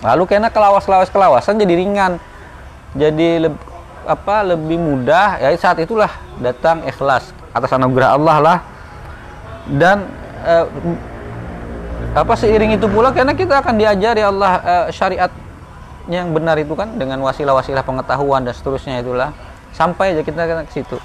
[0.00, 2.16] Lalu karena kelawas-kelawas kelawasan jadi ringan.
[2.96, 3.50] Jadi le
[4.08, 6.08] apa lebih mudah ya saat itulah
[6.40, 8.58] datang ikhlas atas anugerah Allah lah.
[9.68, 10.08] Dan
[10.48, 10.64] eh,
[12.16, 15.28] apa seiring itu pula karena kita akan diajari Allah eh, syariat
[16.08, 19.36] yang benar itu kan dengan wasilah-wasilah pengetahuan dan seterusnya itulah
[19.76, 20.96] sampai aja kita ke situ.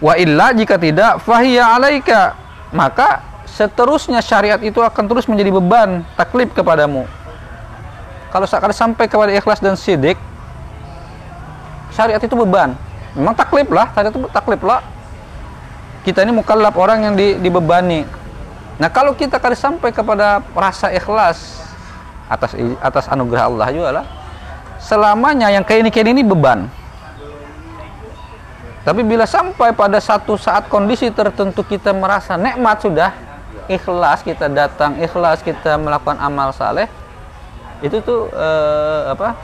[0.00, 2.32] Wa illa jika tidak fahiya alaika,
[2.72, 7.04] maka seterusnya syariat itu akan terus menjadi beban taklif kepadamu.
[8.30, 10.14] kalau sekali sampai kepada ikhlas dan sidik
[11.90, 12.78] syariat itu beban.
[13.12, 14.80] Memang taklif lah syariat itu taklif lah.
[16.00, 18.06] Kita ini mukallaf orang yang di, dibebani.
[18.80, 21.60] Nah kalau kita kali sampai kepada rasa ikhlas
[22.30, 24.06] atas atas anugerah Allah juga lah
[24.78, 26.70] selamanya yang kayak ini kayak ini beban
[28.80, 33.12] tapi bila sampai pada satu saat kondisi tertentu kita merasa nikmat sudah,
[33.68, 36.88] ikhlas kita datang, ikhlas kita melakukan amal saleh,
[37.84, 39.36] itu tuh eh, apa?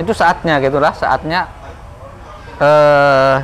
[0.00, 1.44] Itu saatnya gitulah, saatnya
[2.60, 3.38] eh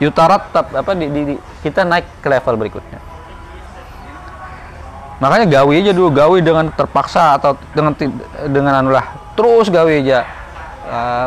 [0.00, 2.98] yutarat apa di, di, di, kita naik ke level berikutnya.
[5.20, 7.92] Makanya gawe aja dulu, gawe dengan terpaksa atau dengan
[8.48, 10.39] dengan anulah terus gawe aja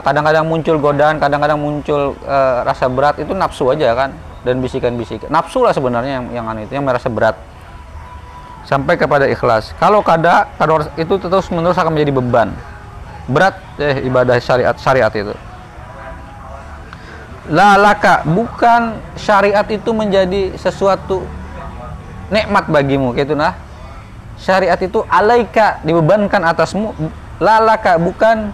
[0.03, 4.11] kadang-kadang muncul godaan, kadang-kadang muncul uh, rasa berat itu nafsu aja kan
[4.43, 5.31] dan bisikan-bisikan.
[5.31, 7.39] Nafsu lah sebenarnya yang yang itu yang merasa berat.
[8.63, 9.75] Sampai kepada ikhlas.
[9.75, 12.49] Kalau kada kalau itu terus menerus akan menjadi beban.
[13.27, 15.35] Berat eh ibadah syariat syariat itu.
[17.51, 21.27] Lalaka bukan syariat itu menjadi sesuatu
[22.31, 23.55] nikmat bagimu gitu nah.
[24.39, 26.95] Syariat itu alaika dibebankan atasmu.
[27.39, 28.51] Lalaka bukan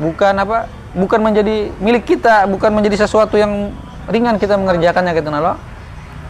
[0.00, 3.70] bukan apa bukan menjadi milik kita bukan menjadi sesuatu yang
[4.08, 5.54] ringan kita mengerjakannya gitu nalo.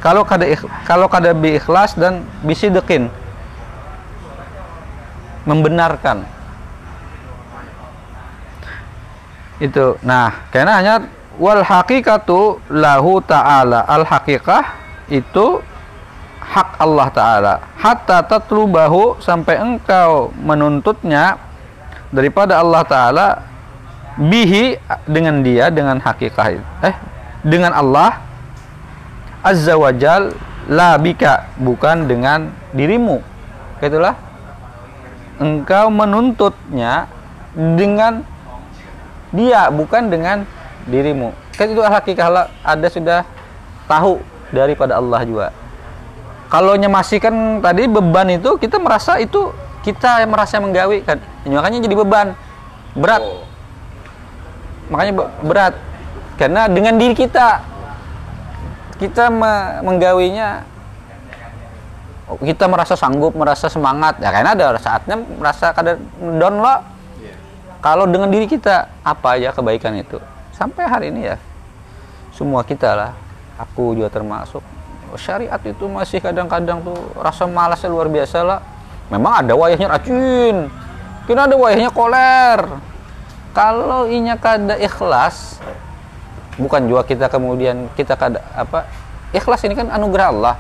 [0.01, 0.49] Kalau kada
[0.85, 3.09] kalau kada bi ikhlas dan bisidekin
[5.47, 6.25] membenarkan.
[9.61, 10.01] Itu.
[10.01, 10.95] Nah karena hanya
[11.37, 13.85] wal hakikatu lahu ta'ala.
[13.85, 14.65] Al hakikah
[15.13, 15.61] itu
[16.51, 17.55] hak Allah Ta'ala.
[17.79, 21.39] Hatta tatlubahu sampai engkau menuntutnya
[22.11, 23.27] daripada Allah Ta'ala
[24.21, 24.77] bihi
[25.09, 26.97] dengan dia dengan hakikat eh
[27.41, 28.21] dengan Allah
[29.41, 30.37] azza wajal
[30.69, 33.25] la bika bukan dengan dirimu.
[33.81, 34.13] Itulah
[35.41, 37.09] engkau menuntutnya
[37.57, 38.21] dengan
[39.33, 40.45] dia bukan dengan
[40.85, 41.33] dirimu.
[41.57, 43.25] Kan itu hakikat ada sudah
[43.89, 44.21] tahu
[44.53, 45.49] daripada Allah juga.
[46.53, 49.49] Kalau masih kan tadi beban itu kita merasa itu
[49.81, 51.17] kita yang merasa menggawi kan.
[51.49, 52.37] Makanya jadi beban.
[52.91, 53.23] Berat.
[53.23, 53.50] Oh
[54.91, 55.75] makanya berat.
[56.37, 57.63] Karena dengan diri kita
[59.01, 59.33] kita
[59.81, 60.67] menggawinya
[62.43, 64.19] kita merasa sanggup merasa semangat.
[64.21, 66.75] Ya karena ada saatnya merasa kadar down lo
[67.81, 70.21] kalau dengan diri kita apa aja kebaikan itu?
[70.53, 71.37] Sampai hari ini ya
[72.35, 73.13] semua kita lah.
[73.57, 74.61] Aku juga termasuk.
[75.19, 78.61] Syariat itu masih kadang-kadang tuh rasa malasnya luar biasa lah.
[79.11, 80.71] Memang ada wayahnya racun.
[81.27, 82.90] Kini ada wayahnya koler
[83.51, 85.59] kalau inya kada ikhlas
[86.61, 88.87] bukan juga kita kemudian kita kada apa
[89.35, 90.57] ikhlas ini kan anugerah Allah.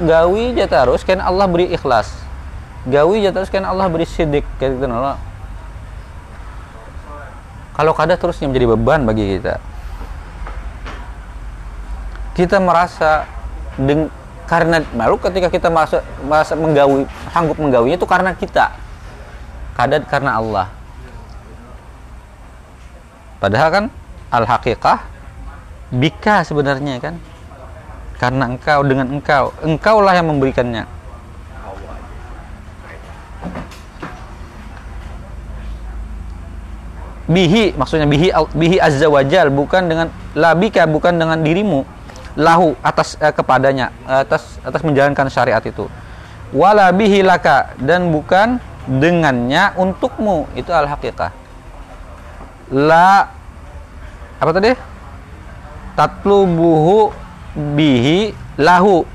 [0.00, 2.08] Gawi aja terus kan Allah beri ikhlas.
[2.88, 5.20] Gawi aja terus kan Allah beri sidik kayak gitu Allah
[7.76, 9.60] kalau kada terusnya menjadi beban bagi kita.
[12.32, 13.28] Kita merasa
[13.76, 14.08] deng
[14.48, 17.04] karena malu ketika kita masuk merasa menggawi
[17.36, 18.72] sanggup menggawinya itu karena kita.
[19.76, 20.75] Kada karena Allah
[23.36, 23.84] Padahal kan
[24.32, 24.98] al-haqiqah
[25.92, 27.14] bika sebenarnya kan.
[28.16, 30.88] Karena engkau dengan engkau, engkaulah yang memberikannya.
[37.26, 40.06] Bihi maksudnya bihi bihi azza wajal bukan dengan
[40.38, 41.82] labika bukan dengan dirimu
[42.38, 45.88] lahu atas eh, kepadanya atas atas menjalankan syariat itu
[46.52, 51.32] wala bihi laka dan bukan dengannya untukmu itu al haqiqah
[52.72, 53.30] la
[54.36, 54.72] apa tadi?
[55.96, 57.08] Tatlubuhu
[57.76, 59.06] bihi lahu.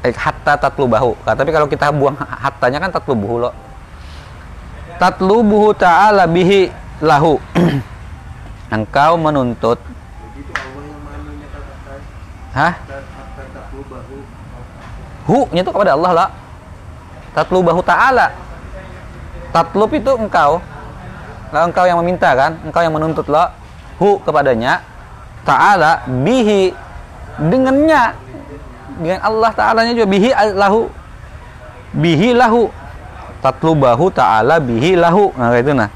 [0.00, 3.52] Eh, hatta tatlubahu nah, tapi kalau kita buang hattanya kan tatlubuhu lo
[4.96, 6.72] tatlubuhu ta'ala bihi
[7.04, 7.36] lahu.
[8.74, 9.80] Engkau menuntut.
[12.56, 12.74] Hah?
[15.28, 16.28] Hu nya itu kepada Allah lah.
[17.36, 18.49] Tatlubahu ta'ala
[19.50, 20.62] tatlub itu engkau.
[21.50, 22.58] Lah engkau yang meminta kan?
[22.62, 23.50] Engkau yang menuntut lo.
[24.00, 24.80] Hu kepadanya
[25.44, 26.72] ta'ala bihi
[27.36, 28.16] dengannya.
[29.00, 30.88] Dengan Allah ta'alanya juga bihi lahu.
[31.94, 32.70] Bihi lahu.
[33.40, 35.34] Tatlubahu ta'ala bihi lahu.
[35.34, 35.90] Nah kayak itu nah.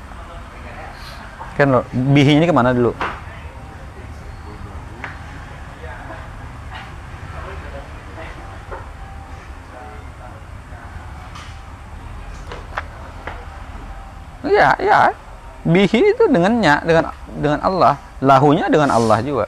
[1.54, 3.13] Kan lo bihi ini ke mana dulu
[14.54, 14.98] ya ya.
[15.64, 17.94] Bihi itu dengannya dengan dengan Allah.
[18.20, 19.46] Lahunya dengan Allah juga.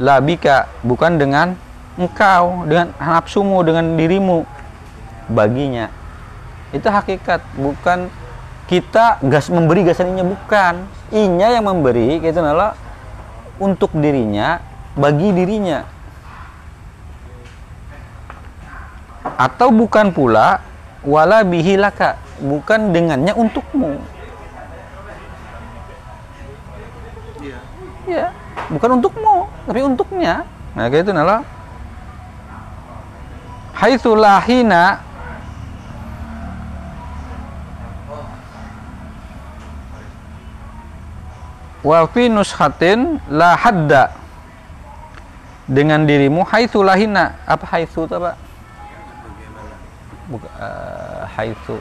[0.00, 1.58] Labika bukan dengan
[1.98, 4.46] engkau dengan nafsumu dengan dirimu
[5.28, 5.90] baginya.
[6.70, 8.08] Itu hakikat bukan
[8.70, 10.86] kita gas memberi gasan inya bukan.
[11.10, 12.78] Inya yang memberi gitu nala
[13.58, 14.62] untuk dirinya
[14.94, 15.82] bagi dirinya.
[19.34, 20.62] Atau bukan pula
[21.04, 24.00] wala bihilaka bukan dengannya untukmu
[27.40, 27.58] Iya.
[28.08, 28.26] ya
[28.70, 30.46] bukan untukmu tapi untuknya.
[30.78, 31.42] Nah kayak itu nala.
[33.74, 35.00] Haitsu lahina
[41.82, 44.14] wa fi nuskhatin la hadda.
[45.70, 48.34] Dengan dirimu haitsu lahina apa haitsu itu apa
[50.30, 51.74] Buka, uh, haitsu.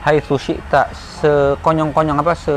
[0.00, 0.88] Haitsu syi'ta.
[1.20, 2.32] Sekonyong-konyong apa?
[2.32, 2.56] Se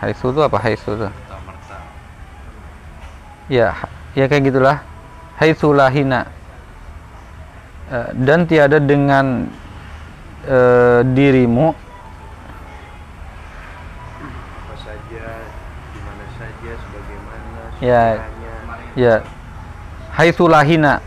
[0.00, 0.58] haitsu itu apa?
[0.62, 1.08] Haitsu itu
[3.48, 3.74] ya
[4.14, 4.76] ya kayak gitulah.
[5.38, 6.26] Haitsu lahina
[7.88, 9.48] Eh, dan tiada dengan
[10.44, 11.72] eh, dirimu.
[11.72, 11.80] Apa
[14.76, 15.24] saja,
[15.96, 18.20] di mana saja, sebagaimana, Ya.
[18.92, 19.24] ya.
[20.20, 21.00] Haitsu lahina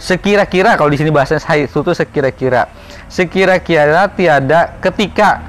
[0.00, 2.72] sekira-kira kalau di sini bahasanya haitsu itu sekira-kira.
[3.12, 5.44] Sekira-kira tiada ketika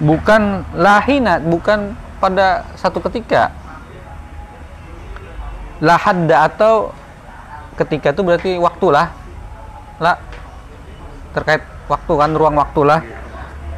[0.00, 3.52] bukan lahina bukan pada satu ketika.
[5.80, 6.92] Lahadda atau
[7.80, 9.08] ketika itu berarti waktu lah
[11.32, 13.00] terkait waktu kan ruang waktu lah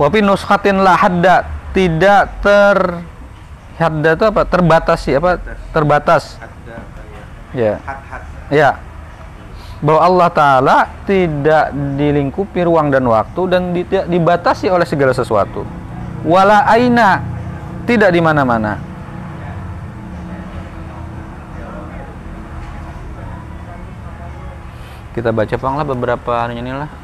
[0.02, 3.06] wapi nuskhatin lahadda tidak ter
[3.78, 4.42] hadda itu apa?
[4.42, 5.30] Terbatasi apa?
[5.70, 6.42] Terbatas.
[7.54, 7.78] Ya.
[8.50, 8.70] Ya.
[9.82, 15.66] Bahwa Allah Ta'ala tidak dilingkupi ruang dan waktu dan tidak dibatasi oleh segala sesuatu
[16.26, 17.22] wala aina.
[17.82, 18.78] Tidak di mana-mana.
[25.12, 27.02] Kita baca panglah beberapa anunya ini lah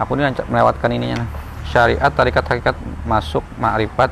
[0.00, 1.28] aku ini melewatkan ininya nah.
[1.68, 4.08] syariat tarikat hakikat masuk ma'rifat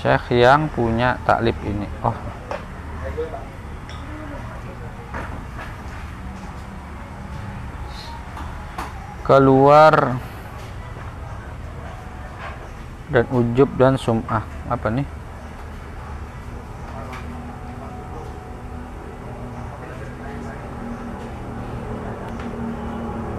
[0.00, 1.84] syekh yang punya taklif ini.
[2.00, 2.16] Oh.
[9.28, 10.16] Keluar
[13.10, 14.46] dan ujub dan sum'ah.
[14.70, 15.06] Apa nih?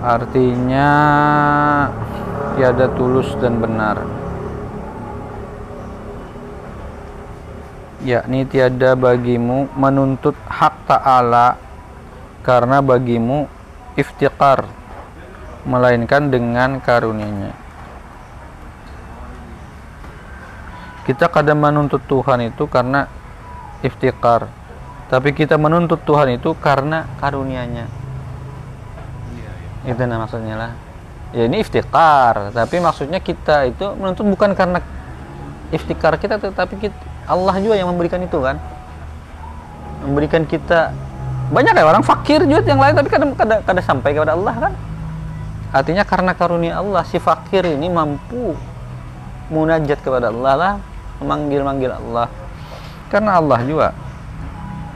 [0.02, 0.90] Artinya
[2.58, 4.02] tiada tulus dan benar.
[8.02, 11.54] Yakni tiada bagimu menuntut hak ta'ala
[12.42, 13.46] karena bagimu
[13.94, 14.66] iftiqar
[15.70, 17.61] melainkan dengan karunia-Nya.
[21.02, 23.10] Kita kadang menuntut Tuhan itu karena
[23.82, 24.46] iftikar,
[25.10, 27.90] tapi kita menuntut Tuhan itu karena karunia-Nya.
[29.90, 30.72] Itu nah maksudnya lah.
[31.34, 34.78] Ya ini iftikar, tapi maksudnya kita itu menuntut bukan karena
[35.74, 38.62] iftikar kita, tetapi kita, Allah juga yang memberikan itu kan.
[40.06, 40.94] Memberikan kita
[41.52, 44.74] banyak ya orang fakir juga yang lain tapi kadang kadang, kadang sampai kepada Allah kan
[45.76, 48.56] artinya karena karunia Allah si fakir ini mampu
[49.52, 50.74] munajat kepada Allah lah
[51.22, 52.28] memanggil-manggil Allah.
[53.14, 53.88] Karena Allah juga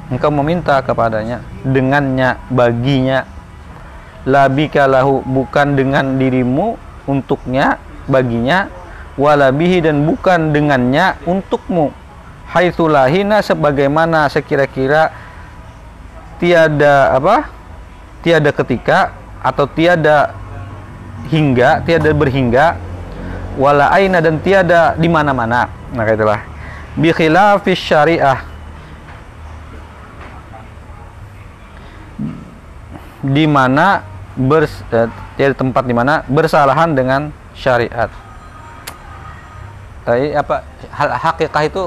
[0.10, 3.30] engkau meminta kepadanya dengannya baginya.
[4.26, 7.78] Labika lahu bukan dengan dirimu untuknya
[8.10, 8.66] baginya.
[9.16, 11.94] Walabihi dan bukan dengannya untukmu.
[12.52, 15.14] Haitsulahina sebagaimana sekira-kira
[16.42, 17.48] tiada apa?
[18.26, 20.34] Tiada ketika atau tiada
[21.30, 22.76] hingga tiada berhingga
[23.56, 25.68] wala aina dan tiada di mana-mana.
[25.96, 26.42] Nah itulah.
[26.96, 28.40] Bi khilafis syariah.
[33.26, 34.06] Di mana
[34.38, 38.12] bers, eh, tempat di mana bersalahan dengan syariat.
[40.06, 40.62] Tapi apa
[40.94, 41.84] hal hakikah itu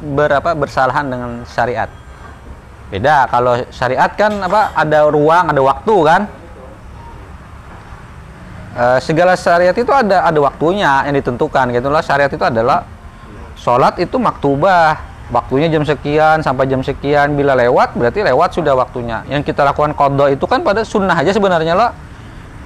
[0.00, 1.92] berapa bersalahan dengan syariat.
[2.88, 6.22] Beda kalau syariat kan apa ada ruang ada waktu kan
[8.76, 12.84] Eh, segala syariat itu ada ada waktunya yang ditentukan gitulah syariat itu adalah
[13.56, 15.16] sholat itu maktubah.
[15.26, 17.32] Waktunya jam sekian sampai jam sekian.
[17.40, 19.24] Bila lewat berarti lewat sudah waktunya.
[19.32, 21.90] Yang kita lakukan kodok itu kan pada sunnah aja sebenarnya lah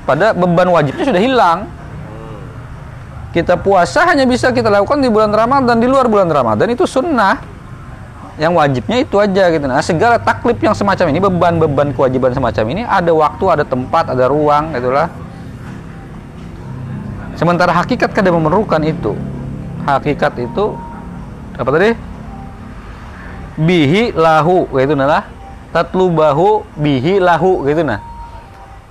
[0.03, 1.71] pada beban wajibnya sudah hilang.
[3.31, 7.39] Kita puasa hanya bisa kita lakukan di bulan Ramadan di luar bulan Ramadan itu sunnah.
[8.35, 9.65] Yang wajibnya itu aja gitu.
[9.71, 14.27] Nah segala taklif yang semacam ini beban-beban kewajiban semacam ini ada waktu ada tempat ada
[14.27, 15.30] ruang gitulah
[17.41, 19.17] sementara hakikat kadang memerlukan itu.
[19.89, 20.77] Hakikat itu
[21.57, 21.97] apa tadi?
[23.57, 25.25] Bihi lahu yaitu adalah
[25.73, 28.05] tatlubahu bihi lahu gitu nah.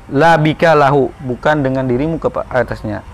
[0.09, 3.05] La bika lahu bukan dengan dirimu ke atasnya.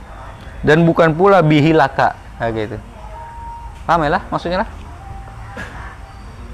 [0.63, 2.79] Dan bukan pula bihi laka nah, gitu.
[3.83, 4.69] Paham ya lah maksudnya lah?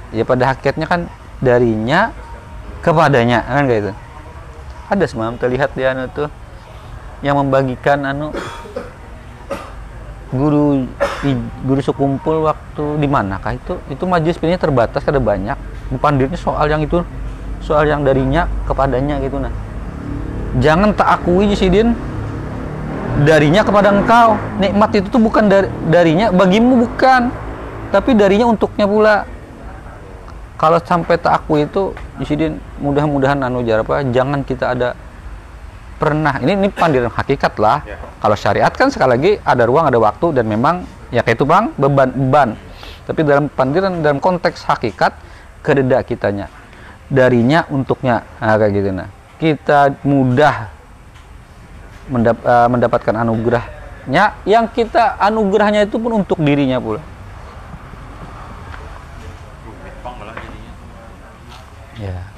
[0.09, 1.05] Ya pada hakikatnya kan
[1.39, 2.11] darinya
[2.82, 3.93] kepadanya kan kayak itu
[4.91, 6.27] ada semalam terlihat dia anu tuh
[7.22, 8.34] yang membagikan anu
[10.34, 10.89] guru
[11.67, 13.78] guru sekumpul waktu di manakah itu?
[13.93, 15.57] Itu majelis pilihnya terbatas ada banyak.
[16.01, 17.05] Pandirnya soal yang itu
[17.61, 19.53] soal yang darinya kepadanya gitu nah.
[20.59, 21.93] Jangan tak akui Sidin
[23.24, 24.36] darinya kepada engkau.
[24.57, 27.30] Nikmat itu tuh bukan dari, darinya bagimu bukan.
[27.91, 29.28] Tapi darinya untuknya pula.
[30.57, 31.93] Kalau sampai tak akui itu
[32.26, 34.97] Sidin mudah-mudahan anu jar apa jangan kita ada
[36.02, 36.41] pernah.
[36.41, 37.86] Ini ini pandiran hakikat lah.
[37.86, 38.02] Ya.
[38.18, 40.82] kalau syariat kan sekali lagi ada ruang ada waktu dan memang
[41.14, 42.49] ya kayak itu bang beban beban.
[43.06, 45.14] Tapi dalam pandiran dalam konteks hakikat
[45.62, 46.49] kededa kitanya
[47.06, 48.26] darinya untuknya.
[48.41, 48.89] Nah, kayak gitu.
[48.89, 50.70] Nah kita mudah
[52.10, 54.41] mendap- eh, mendapatkan anugerahnya.
[54.45, 57.02] Yang kita anugerahnya itu pun untuk dirinya pula.
[62.02, 62.30] Ya.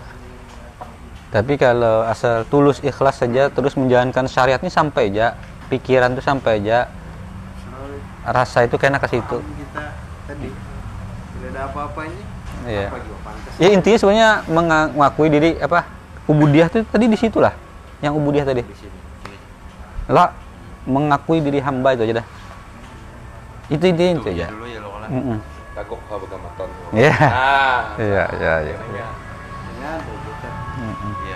[1.34, 5.34] Tapi kalau asal tulus ikhlas saja terus menjalankan syariat ini sampai aja
[5.66, 6.86] pikiran tuh sampai aja
[8.22, 9.42] rasa itu kena ke situ.
[9.42, 9.84] kita
[10.30, 12.24] tadi tidak ada apa-apanya
[12.64, 12.88] Iya.
[12.88, 12.98] apa
[13.60, 15.84] Ya intinya sebenarnya mengakui diri apa
[16.30, 17.52] ubudiah itu tadi di situ lah.
[18.00, 18.64] Yang ubudiah tadi.
[20.08, 20.32] Lah
[20.88, 22.28] mengakui diri hamba itu aja dah.
[23.68, 24.48] Itu intinya itu aja.
[24.54, 27.14] dulu ya lo amaton Iya.
[28.00, 29.08] Iya, iya, iya.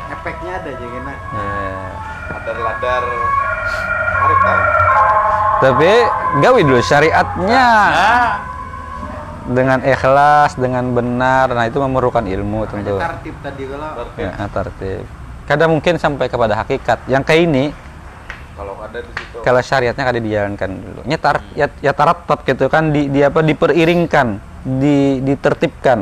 [0.09, 1.87] Efeknya ada aja kena Iya.
[2.27, 3.03] ladar-ladar
[4.17, 4.59] arif kan
[5.57, 5.91] Tapi
[6.37, 7.65] gawe dulu syariatnya.
[7.89, 8.29] nah
[9.47, 12.95] dengan ikhlas, dengan benar, nah itu memerlukan ilmu ada tentu.
[12.99, 13.87] tartib tadi kalau
[14.19, 15.07] Ya, tertib.
[15.47, 17.07] Kadang mungkin sampai kepada hakikat.
[17.07, 17.65] Yang kayak ini,
[18.53, 21.01] kalau ada di situ kalau syariatnya kada dijalankan dulu.
[21.07, 24.27] Nyetar, ya, ya tarattab gitu kan, di, di apa, diperiringkan,
[24.61, 25.99] di, ditertibkan.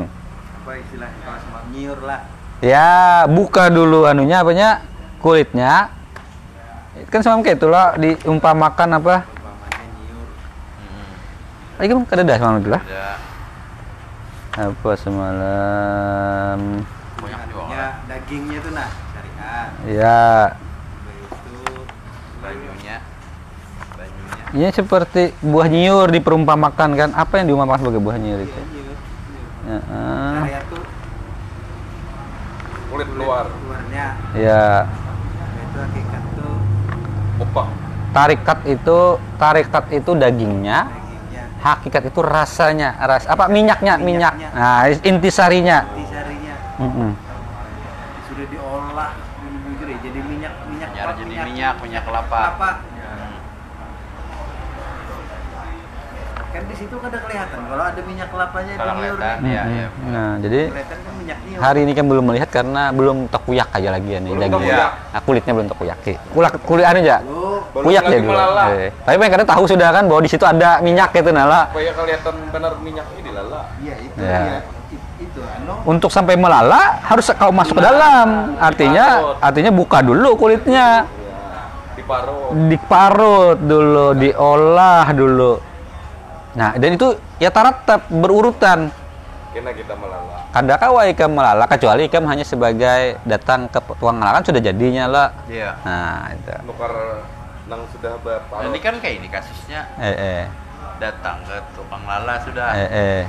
[0.60, 2.26] apa istilahnya kalau nyiur lah
[2.66, 4.82] Ya, buka dulu anunya, apanya,
[5.22, 5.94] kulitnya.
[7.14, 9.22] Kan semalam kayak itulah, diumpamakan apa,
[11.76, 12.82] lagi kan kada dah semalam itu lah.
[12.82, 16.80] ada Apa semalam,
[17.20, 20.24] banyak juga ya dagingnya tuh nah syariat ya,
[21.12, 21.56] itu
[22.40, 23.04] banyunya.
[24.00, 24.44] Banyunya.
[24.56, 27.10] Ini seperti buah nyiur diperumpamakan kan?
[27.12, 28.56] Apa yang diumpamakan sebagai buah nyiur ya itu?
[28.56, 28.98] nyiur nyiur.
[29.68, 29.80] Ya,
[30.40, 30.84] syariat tuh
[32.96, 34.06] kulit luar luarnya
[34.40, 34.88] ya
[35.60, 36.56] itu hakikat tuh
[37.44, 37.68] upah
[38.16, 38.98] tarikat itu
[39.36, 44.32] tarikat itu dagingnya, dagingnya hakikat itu rasanya, ras apa minyaknya, minyak.
[44.40, 44.50] Minyaknya.
[44.56, 45.78] Nah, intisarinya.
[45.92, 47.12] intisarinya Mm-mm.
[48.32, 49.12] sudah diolah
[49.86, 51.12] ya jadi minyak minyak apa?
[51.20, 52.70] jadi minyak minyak kelapa kelapa
[53.06, 53.36] Hmm.
[56.56, 59.38] kan di situ kan ada kelihatan kalau ada minyak kelapanya itu Kalau kelihatan.
[59.44, 59.76] Iya, Mm-mm.
[59.76, 59.88] iya.
[60.08, 61.14] Nah, jadi kelihatan kan
[61.56, 64.88] hari ini kan belum melihat karena belum tekuyak aja lagi ya nih Belum dagingnya.
[65.10, 65.98] Nah, kulitnya belum tekuyak.
[66.30, 67.18] Kulit kulit anu aja.
[67.22, 68.32] Belum Kuyak ya dulu.
[68.32, 68.64] melala.
[68.72, 71.68] Eh, Tapi mereka tahu sudah kan bahwa di situ ada minyak gitu nala.
[71.68, 74.40] supaya kelihatan benar minyak ini lala iya itu Ya.
[74.40, 74.60] ya.
[74.88, 78.56] It- itu anu Untuk sampai melala harus kau masuk ke dalam.
[78.58, 79.06] Artinya
[79.40, 81.04] artinya buka dulu kulitnya.
[81.04, 81.24] ya
[81.96, 85.54] diparut diparut dulu, diolah dulu.
[86.54, 88.92] Nah, dan itu ya taratap berurutan.
[89.56, 90.38] Kena kita melala.
[90.52, 91.64] Kada kawa ikam melala?
[91.66, 95.28] Kecuali ikam hanya sebagai datang ke tuang melala kan sudah jadinya lah.
[95.48, 95.80] iya.
[95.82, 96.52] Nah, itu.
[96.68, 96.92] nukar
[97.66, 99.88] nang sudah Nah, berparut ini kan kayak ini kasusnya.
[99.96, 100.44] Eh eh.
[100.96, 102.68] Datang ke tukang lala sudah.
[102.74, 103.22] Eh eh.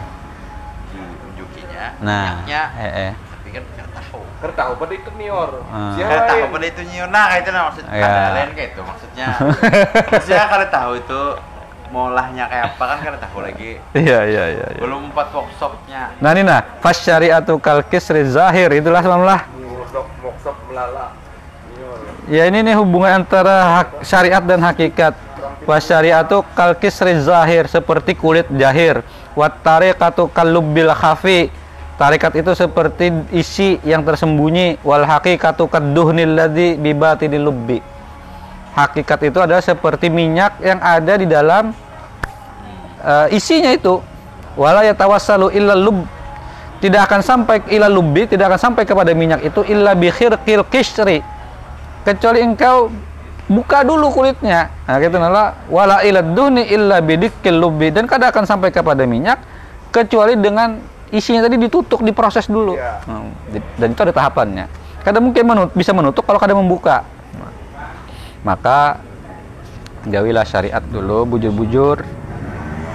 [0.86, 2.62] diunjukinya Nah, minyaknya.
[2.76, 3.12] eh eh.
[3.14, 4.20] tapi kan nggak tahu.
[4.36, 5.50] Ker tahu pada itu nior.
[5.94, 8.06] Siapa Nggak tahu pada itu nyiur nah kayak itu nah maksudnya Iya.
[8.06, 9.26] ada lain kayak itu maksudnya.
[10.12, 11.20] Maksudnya kalau tahu itu
[11.88, 14.66] molahnya kayak apa kan kada tahu lagi Iya iya iya.
[14.72, 14.80] iya.
[14.80, 19.40] belum empat workshopnya Nah, ini nah, fas syariatu kal kisri zahir itulah semamlah.
[19.54, 21.12] moksop moksop melala
[22.26, 25.14] Ya ini nih hubungan antara hak- syariat dan hakikat.
[25.62, 29.06] Wa syariatu kal kisri zahir seperti kulit jahir.
[29.32, 31.46] Wa tariqatu kal lubbil khafi.
[31.94, 34.82] Tarikat itu seperti isi yang tersembunyi.
[34.82, 37.78] Wal haqiqatu kadduhnil ladzi bi batinil lubbi.
[38.76, 41.72] Hakikat itu adalah seperti minyak yang ada di dalam
[43.00, 44.04] eh, isinya itu.
[44.52, 46.04] Wala yatawassalu illa lub.
[46.76, 51.24] Tidak akan sampai ila lubbi, tidak akan sampai kepada minyak itu illa bi khirqil qisri
[52.04, 52.92] kecuali engkau
[53.48, 54.68] buka dulu kulitnya.
[54.84, 55.56] Nah gitu nala.
[55.72, 57.88] Wala ila duni illa bidikil lubbi.
[57.88, 59.40] Dan kada akan sampai kepada minyak
[59.88, 60.76] kecuali dengan
[61.08, 62.76] isinya tadi ditutup diproses dulu.
[62.76, 63.00] Iya.
[63.08, 63.32] Hmm,
[63.80, 64.68] dan itu ada tahapannya.
[65.00, 67.08] Kadang mungkin menut- bisa menutup kalau kadang membuka
[68.46, 69.02] maka
[70.06, 72.06] gawilah syariat dulu bujur-bujur.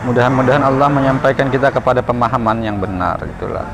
[0.08, 3.68] Mudah-mudahan Allah menyampaikan kita kepada pemahaman yang benar itulah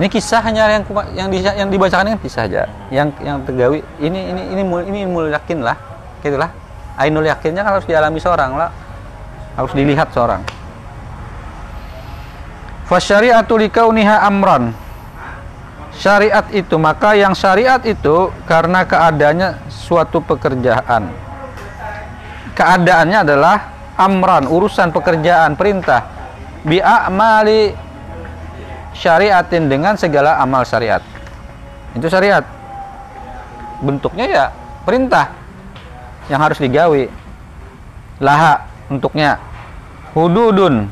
[0.00, 0.82] ini kisah hanya yang
[1.12, 2.64] yang di, yang dibacakan ini kisah aja.
[2.88, 5.76] Yang yang tergawi ini ini ini mul, ini mul yakin lah
[6.24, 6.48] gitulah.
[6.96, 8.72] Ainul yakinnya kan harus dialami seorang lah.
[9.52, 10.40] Harus dilihat seorang.
[12.88, 14.72] Fasyari'atu likauniha amran
[16.02, 21.14] syariat itu maka yang syariat itu karena keadaannya suatu pekerjaan.
[22.58, 23.56] Keadaannya adalah
[23.94, 26.10] amran urusan pekerjaan perintah.
[26.66, 27.70] Bi'amali
[28.98, 31.06] syariatin dengan segala amal syariat.
[31.94, 32.42] Itu syariat.
[33.78, 34.44] Bentuknya ya
[34.82, 35.30] perintah
[36.26, 37.06] yang harus digawi
[38.18, 39.38] laha untuknya.
[40.18, 40.90] Hududun.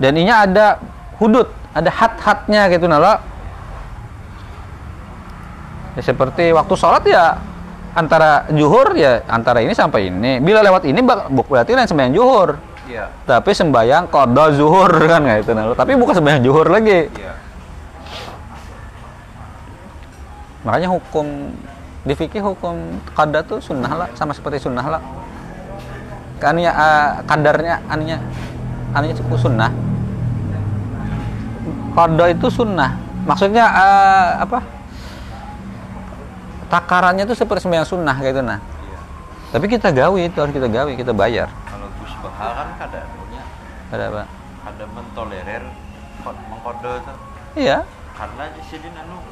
[0.00, 0.80] Dan ini ada
[1.20, 3.20] hudud ada hat-hatnya gitu nala.
[5.92, 7.36] Ya, seperti waktu sholat ya
[7.92, 10.40] antara juhur ya antara ini sampai ini.
[10.40, 12.50] Bila lewat ini berarti lain sembahyang juhur
[12.86, 13.10] Iya.
[13.26, 15.76] tapi sembahyang kodo zuhur kan kayak itu nala.
[15.76, 17.12] Tapi bukan sembahyang juhur lagi.
[17.12, 17.34] Iya.
[20.66, 21.54] makanya hukum
[22.02, 25.02] di fikih hukum kada tuh sunnah lah sama seperti sunnah lah.
[26.42, 28.18] Kan ya eh, kadarnya aninya
[28.90, 29.70] aninya cukup sunnah
[31.96, 32.92] kada itu sunnah.
[33.24, 34.60] Maksudnya eh, apa?
[36.66, 38.58] Takarannya tuh seperti sembahyang sunnah kayak itu nah.
[38.58, 38.98] Iya.
[39.54, 41.48] tapi kita gawi itu harus kita gawi kita bayar.
[41.64, 43.42] Kalau Gus Bahal kan kadang punya.
[43.94, 44.22] Ada apa?
[44.66, 45.62] Ada mentolerir
[46.26, 47.16] kod- mengkode tuh
[47.54, 47.86] iya.
[48.18, 49.22] Karena di sini anu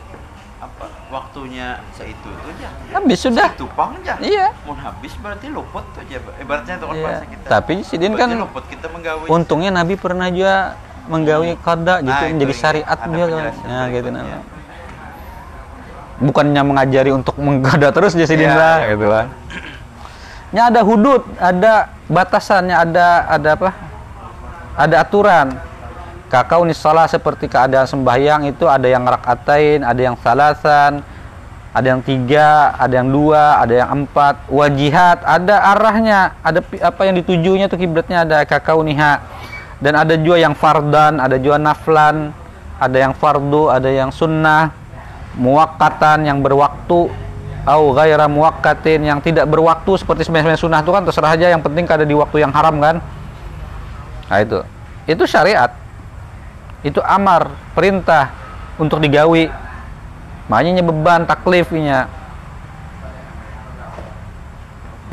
[0.62, 2.70] apa waktunya seitu itu aja.
[2.94, 3.48] Habis sudah.
[3.50, 4.14] Itu pang aja.
[4.22, 4.54] Iya.
[4.62, 7.18] mau habis berarti luput tuh aja ibaratnya itu kan Iya.
[7.26, 7.46] kita.
[7.50, 8.86] Tapi sidin kan luput kita
[9.26, 13.44] untungnya Nabi pernah juga menggawi kada gitu Nah, menjadi syariat dia kan.
[13.64, 14.24] ya gitu nah.
[16.22, 18.90] bukannya mengajari untuk menggada terus jadi Iya, lah iya.
[18.94, 19.26] gitu kan
[20.54, 23.70] nya ada hudud ada batasannya ada ada apa?
[24.78, 25.48] Ada aturan.
[26.30, 31.02] Kakau salah seperti keadaan sembahyang itu ada yang rakaatain ada yang salasan
[31.74, 34.46] ada yang tiga ada yang dua ada yang empat.
[34.46, 36.38] Wajihat ada arahnya.
[36.46, 39.22] Ada apa yang ditujunya tuh kiblatnya ada kakau niha
[39.82, 42.30] dan ada juga yang fardan ada juga naflan
[42.78, 44.74] ada yang fardu ada yang sunnah
[45.34, 47.10] muwakkatan yang berwaktu
[47.64, 51.88] au ghaira muwakkatin yang tidak berwaktu seperti sembahyang sunnah itu kan terserah aja yang penting
[51.88, 53.00] ada di waktu yang haram kan.
[54.28, 54.60] Nah itu.
[55.08, 55.72] Itu syariat.
[56.84, 58.32] Itu amar perintah
[58.76, 59.48] untuk digawi.
[60.48, 62.08] Makanya beban taklifnya.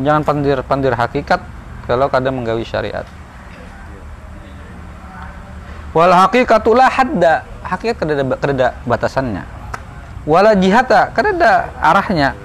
[0.01, 1.39] Jangan pandir pandir hakikat
[1.87, 3.07] kalau kadang menggawi syariat
[5.91, 7.47] wal hakikatulah hadda.
[7.61, 9.43] Hakikat kada ada kada ada batasannya.
[10.27, 12.35] Wala jihata kada ada arahnya.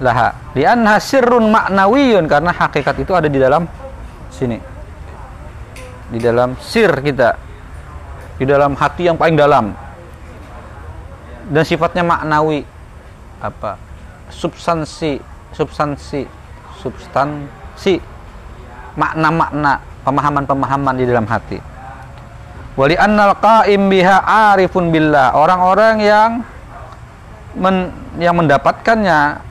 [0.00, 0.32] Laha.
[0.56, 3.64] Lianha sirrun maknawiyun karena hakikat itu ada di dalam
[4.32, 4.60] sini.
[6.10, 7.36] Di dalam sir kita.
[8.40, 9.72] Di dalam hati yang paling dalam.
[11.48, 12.64] Dan sifatnya maknawi.
[13.40, 13.76] Apa?
[14.32, 15.20] Substansi.
[15.52, 16.24] Substansi.
[16.80, 17.94] Substansi.
[18.96, 19.80] Makna-makna.
[20.00, 21.69] Pemahaman-pemahaman di dalam hati
[22.78, 24.22] wali annal qaim biha
[24.54, 25.34] arifun billah.
[25.34, 26.30] Orang-orang yang
[27.56, 29.42] men, yang mendapatkannya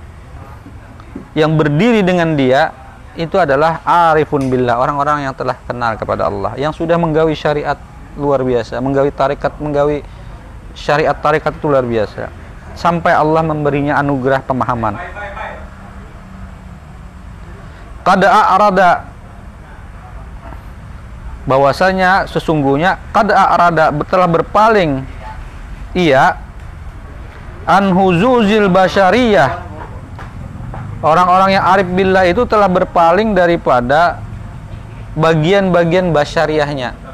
[1.36, 2.72] yang berdiri dengan dia
[3.20, 4.80] itu adalah arifun billah.
[4.80, 7.80] Orang-orang yang telah kenal kepada Allah yang sudah menggawi syariat
[8.20, 10.03] luar biasa menggawi tarikat menggawi
[10.76, 12.32] syariat tarikat itu luar biasa.
[12.80, 14.95] Sampai Allah memberinya anugerah pemahaman.
[18.07, 19.11] Kada arada
[21.50, 25.02] bahwasanya sesungguhnya kada arada telah berpaling.
[25.97, 26.38] Ia
[27.66, 29.66] anhuzuzil basyariyah.
[31.02, 34.22] Orang-orang yang arif billah itu telah berpaling daripada
[35.18, 37.10] bagian-bagian basyariahnya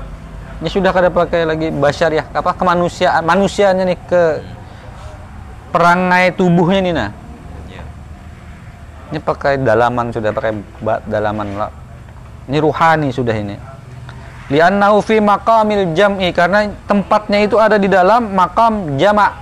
[0.62, 4.24] ini sudah kada pakai lagi basyariah apa kemanusiaan manusianya nih ke
[5.76, 7.10] perangai tubuhnya nih nah.
[7.68, 7.84] Iya.
[9.12, 10.56] ini pakai dalaman sudah pakai
[11.12, 11.68] dalaman
[12.48, 13.60] ini ruhani sudah ini
[14.52, 19.42] li'annahu fi maqamil jam'i karena tempatnya itu ada di dalam makam jama'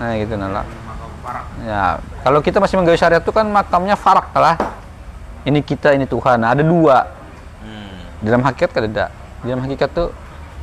[0.00, 0.66] nah gitu nala.
[1.62, 4.58] Ya kalau kita masih menggawe syariat itu kan makamnya farak lah
[5.42, 6.38] ini kita ini Tuhan.
[6.42, 7.06] Nah, ada dua.
[7.62, 7.98] Hmm.
[8.22, 9.06] dalam hakikat kan ada.
[9.42, 10.08] Dalam hakikat tuh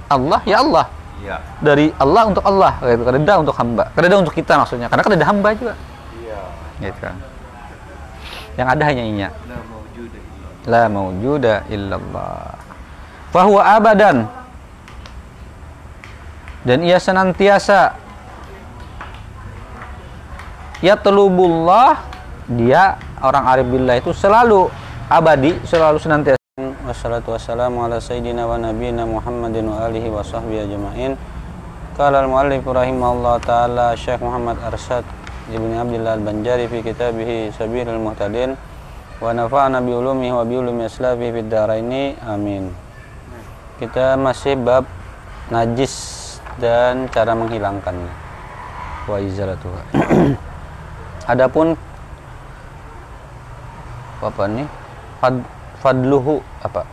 [0.08, 0.88] Allah ya Allah.
[1.20, 1.36] Iya.
[1.60, 3.04] dari Allah untuk Allah gitu.
[3.04, 3.92] Kan ada untuk hamba.
[3.92, 4.88] Kan ada untuk kita maksudnya.
[4.88, 5.74] Karena kan ada hamba juga.
[6.16, 6.40] Iya.
[6.88, 7.16] gitu kan.
[8.56, 9.30] Yang ada hanya inya.
[10.68, 12.59] La mawjuda illallah
[13.32, 14.28] fahuwa abadan.
[16.66, 17.96] Dan ia senantiasa
[20.84, 22.04] ya telubullah
[22.52, 24.68] dia orang arif billah itu selalu
[25.08, 26.38] abadi selalu senantiasa.
[26.84, 31.14] Wassalatu wassalamu ala sayyidina wa nabiyina muhammadin wa alihi wa sahbihi ajma'in.
[31.96, 35.04] Qala al-muallif rahimahullah ta'ala syekh muhammad arsyad
[35.50, 38.54] ibni abdillah al-banjari fi kitabih sabilul muhtadin
[39.20, 42.89] wa nafa'ana bi wa bi ulumi fid dharaini amin
[43.80, 44.84] kita masih bab
[45.48, 46.28] najis
[46.60, 48.12] dan cara menghilangkannya.
[49.08, 49.82] Wa izalatuha.
[51.32, 51.80] Adapun
[54.20, 54.68] apa nih?
[55.24, 55.36] Fad,
[55.80, 56.84] fadluhu apa?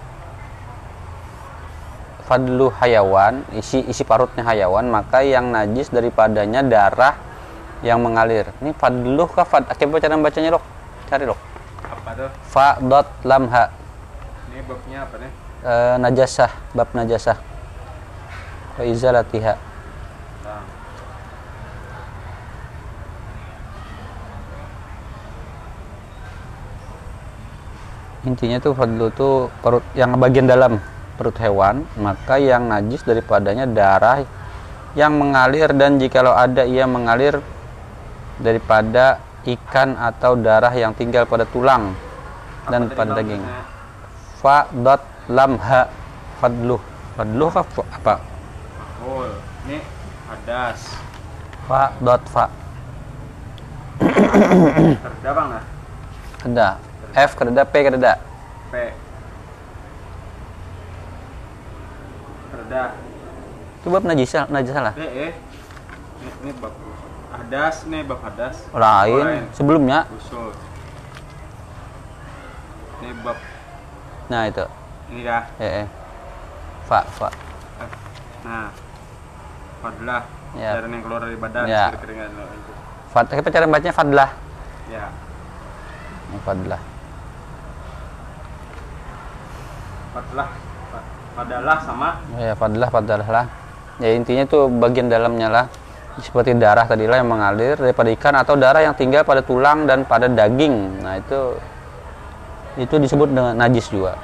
[2.27, 7.19] Fadlu hayawan isi isi parutnya hayawan maka yang najis daripadanya darah
[7.83, 8.47] yang mengalir.
[8.63, 10.65] Ini fadluh kah fad coba cara bacanya dok?
[11.11, 11.39] Cari dok.
[11.87, 12.31] Apa tuh?
[12.47, 13.71] fa dot lam ha
[14.51, 15.46] Ini babnya apa nih?
[15.67, 17.39] E, najasah bab najasah.
[18.79, 19.55] Wa izalatiha.
[28.27, 30.83] Intinya tuh fadlu tuh perut yang bagian dalam
[31.15, 34.27] perut hewan maka yang najis daripadanya darah
[34.99, 37.39] yang mengalir dan jikalau ada ia mengalir
[38.43, 41.95] daripada ikan atau darah yang tinggal pada tulang
[42.67, 43.45] dan Apa pada daging.
[44.43, 45.91] Fa dot lam ha
[46.39, 46.79] fadlu
[47.17, 48.15] fadlu apa apa
[49.07, 49.27] Oh,
[49.67, 49.79] ini
[50.27, 50.95] hadas.
[51.67, 52.47] fa dot fa
[53.99, 55.65] Kerja bang nah?
[56.47, 56.69] ada
[57.17, 58.13] f kereda p kereda
[58.71, 58.75] P.
[62.51, 62.83] Kerja.
[63.79, 65.33] itu bab najis najis salah B eh.
[66.17, 66.75] Ini, ini bab
[67.31, 68.57] hadas nih bab hadas.
[68.75, 70.51] lain sebelumnya Usul.
[73.03, 73.39] Ini bab
[74.27, 74.67] nah itu
[75.09, 75.43] ini dah.
[75.57, 75.87] eh, eh.
[76.85, 77.29] fa fa
[78.43, 78.71] Nah,
[79.81, 80.23] fadlah.
[80.55, 80.79] Ya.
[80.79, 81.67] Cairan yang keluar dari badan.
[81.67, 81.91] Ya.
[81.93, 82.73] Keringat itu.
[83.11, 84.31] Fad, kita cara bacanya fadlah
[84.87, 85.11] Ya.
[86.31, 86.81] Ini fadlah
[90.13, 90.49] Fadlah.
[90.89, 93.47] Fa- Fadalah sama ya fadlah fadlah lah
[93.99, 95.65] ya intinya tuh bagian dalamnya lah
[96.17, 100.09] seperti darah tadi lah yang mengalir daripada ikan atau darah yang tinggal pada tulang dan
[100.09, 101.61] pada daging nah itu
[102.81, 104.17] itu disebut dengan najis juga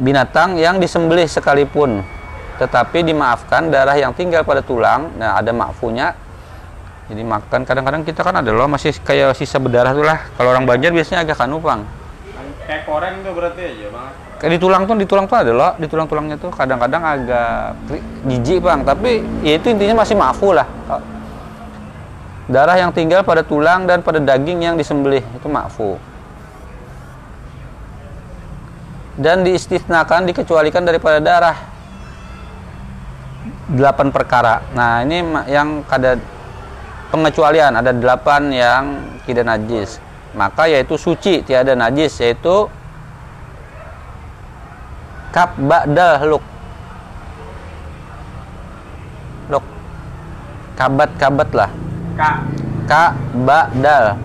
[0.00, 2.00] binatang yang disembelih sekalipun
[2.56, 6.16] tetapi dimaafkan darah yang tinggal pada tulang nah ada maafunya
[7.12, 10.64] jadi makan kadang-kadang kita kan ada loh masih kayak sisa berdarah tuh lah kalau orang
[10.64, 11.84] Banjar biasanya agak kanupang
[12.70, 14.10] kayak koreng tuh berarti aja bang.
[14.38, 17.76] Kayak di tulang tuh, di tulang tuh ada loh, di tulang-tulangnya tuh kadang-kadang agak
[18.24, 20.64] jijik bang, tapi ya itu intinya masih maafu lah.
[22.46, 25.98] Darah yang tinggal pada tulang dan pada daging yang disembelih itu maafu.
[29.18, 31.58] Dan diistisnakan, dikecualikan daripada darah.
[33.70, 34.62] Delapan perkara.
[34.74, 36.18] Nah ini yang kada
[37.10, 38.82] pengecualian ada delapan yang
[39.26, 39.98] tidak najis.
[40.34, 42.70] Maka yaitu suci tiada najis yaitu
[45.30, 46.44] kap ba'dal luk
[49.46, 49.64] luk
[50.74, 51.70] kabat kabat lah
[52.90, 53.14] ka
[53.46, 54.18] ba'dal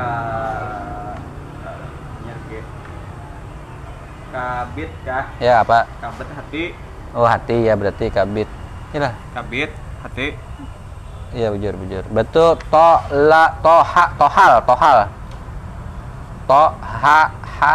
[0.00, 1.72] Ka.
[2.24, 2.60] Nyerge.
[4.30, 5.24] Kabit kah?
[5.36, 6.64] ya apa Kabit hati.
[7.12, 8.48] oh hati ya berarti kabit
[8.90, 9.70] Inilah Kabit
[10.00, 10.26] hati.
[11.30, 12.88] iya bujur bujur betul to
[13.28, 14.98] la toha tohal tohal
[16.46, 17.20] to ha
[17.60, 17.74] ha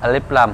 [0.00, 0.50] alif lam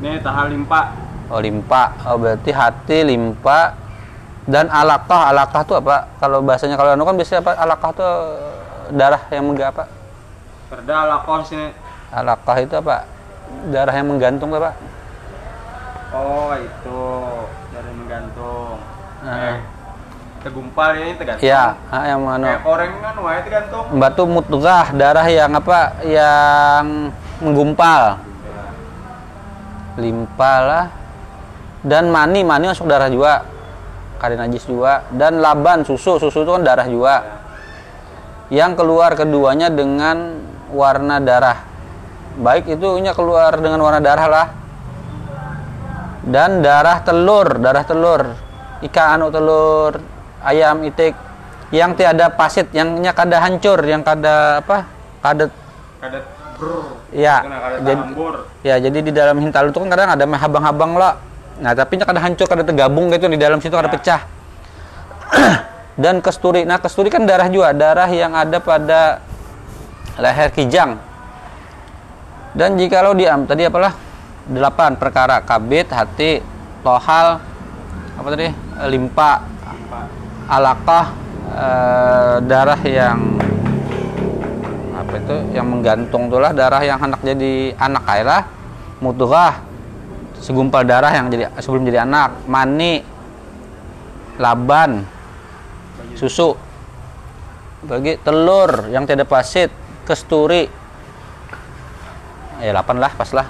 [0.00, 0.92] Nih tahal limpa.
[1.28, 3.72] oh limpa oh berarti hati limpa
[4.44, 6.04] dan alakah alakah tuh apa?
[6.20, 7.52] Kalau bahasanya kalau anu kan biasanya apa?
[7.56, 8.12] Alakah tuh
[8.92, 9.88] darah yang menggak apa?
[10.68, 11.72] Perda lakoh sini.
[12.12, 13.08] alakah itu apa?
[13.72, 14.76] Darah yang menggantung pak
[16.12, 17.02] Oh itu.
[17.72, 18.76] Dari menggantung.
[19.24, 19.34] Nah.
[19.34, 19.56] Eh,
[20.44, 21.44] tegumpal ya ini tergantung.
[21.48, 23.84] Iya, ah, yang anu Kayak koreng kan wae tergantung.
[23.96, 25.80] batu mutgah darah yang apa?
[26.04, 26.86] Yang
[27.40, 28.02] menggumpal.
[29.96, 30.86] Limpa lah.
[31.80, 33.53] Dan mani mani masuk darah juga
[34.24, 35.04] kari najis juga.
[35.12, 36.16] Dan laban susu.
[36.16, 37.44] Susu itu kan darah juga.
[38.48, 40.40] Yang keluar keduanya dengan
[40.72, 41.60] warna darah.
[42.40, 44.46] Baik itu keluar dengan warna darah lah.
[46.24, 48.22] Dan darah telur darah telur.
[48.80, 50.00] Ikan anu telur
[50.40, 51.12] ayam itik.
[51.68, 54.88] Yang tiada pasit yangnya kada hancur yang kada apa?
[55.20, 55.44] Kada
[56.04, 56.24] Kadet
[56.60, 56.84] brr.
[57.16, 57.36] ya
[57.80, 58.02] jadi
[58.60, 61.12] ya jadi di dalam hintalu itu kan kadang ada habang-habang lah
[61.62, 63.94] nah tapi nya kada hancur kada tergabung gitu di dalam situ kada Ya.
[63.94, 64.20] pecah
[66.02, 66.66] dan kesturi.
[66.66, 69.22] Nah, kesturi kan darah juga, darah yang ada pada
[70.18, 70.98] leher kijang.
[72.54, 73.94] Dan jikalau diam tadi apalah?
[74.44, 76.38] Delapan perkara kabit, hati,
[76.84, 77.40] lohal,
[78.14, 78.46] apa tadi?
[78.52, 79.42] Eh, Limpa,
[80.46, 81.06] alakah,
[81.50, 83.18] eh, darah yang
[84.94, 85.36] apa itu?
[85.56, 88.42] Yang menggantung itulah darah yang hendak jadi anak kayak lah.
[89.02, 89.58] Mudghah,
[90.44, 93.00] segumpal darah yang jadi sebelum jadi anak, mani,
[94.36, 95.08] laban,
[96.12, 96.52] susu,
[97.88, 99.72] bagi telur yang tidak pasit,
[100.04, 100.68] kesturi,
[102.60, 103.48] ya 8 lah pas lah.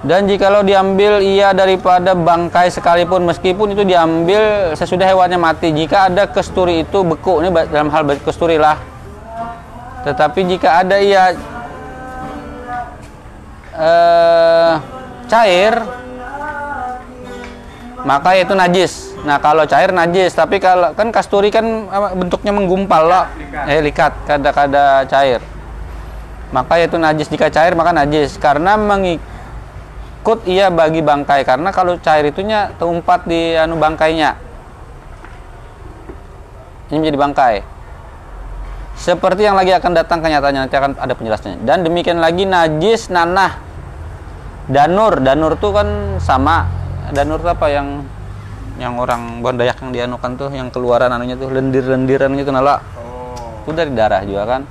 [0.00, 6.24] Dan jikalau diambil ia daripada bangkai sekalipun meskipun itu diambil sesudah hewannya mati jika ada
[6.24, 8.80] kesturi itu beku ini dalam hal kesturi lah.
[10.08, 11.36] Tetapi jika ada ia
[13.80, 14.72] eh,
[15.26, 15.74] cair
[18.00, 19.12] maka itu najis.
[19.20, 21.64] Nah kalau cair najis, tapi kalau kan kasturi kan
[22.16, 23.64] bentuknya menggumpal loh, Likat.
[23.68, 25.40] eh likat, kada-kada cair.
[26.50, 32.26] Maka itu najis jika cair maka najis karena mengikut ia bagi bangkai karena kalau cair
[32.26, 34.34] itunya terumpat di anu bangkainya.
[36.90, 37.56] Ini menjadi bangkai.
[38.98, 41.62] Seperti yang lagi akan datang kenyataannya nanti akan ada penjelasannya.
[41.62, 43.69] Dan demikian lagi najis nanah
[44.70, 45.88] danur danur tuh kan
[46.22, 46.70] sama.
[47.10, 48.06] Danur tuh apa yang
[48.78, 52.80] yang orang Bondayak yang dianukan tuh yang keluaran anunya tuh lendir-lendiran gitu nala.
[52.96, 53.66] Oh.
[53.66, 54.62] itu dari darah juga kan?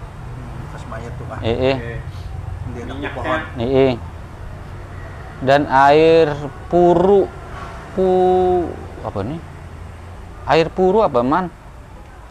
[0.73, 1.39] Pas mayat tuh kan.
[1.45, 1.77] eh eh
[2.73, 3.27] Minyak pohon.
[3.27, 3.41] kan?
[3.61, 3.93] eh, eh.
[5.45, 6.31] dan air
[6.71, 7.29] puru
[7.93, 8.07] pu
[9.03, 9.39] apa nih?
[10.49, 11.51] Air puru apa man?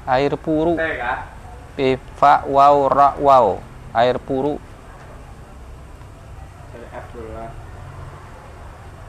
[0.08, 0.74] Air puru.
[1.78, 3.62] Pifa wow ra wow
[3.94, 4.58] air puru
[6.74, 7.50] Cari F dulu lah.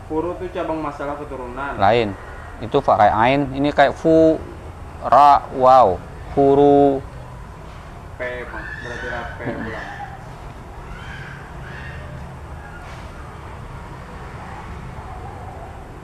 [0.10, 1.78] Puru tuh cabang masalah keturunan.
[1.78, 2.18] lain
[2.66, 4.42] itu kayak ain ini kayak fu
[5.06, 6.02] ra wow
[6.34, 6.98] puru
[8.18, 9.08] P berarti
[9.38, 9.88] P ulang.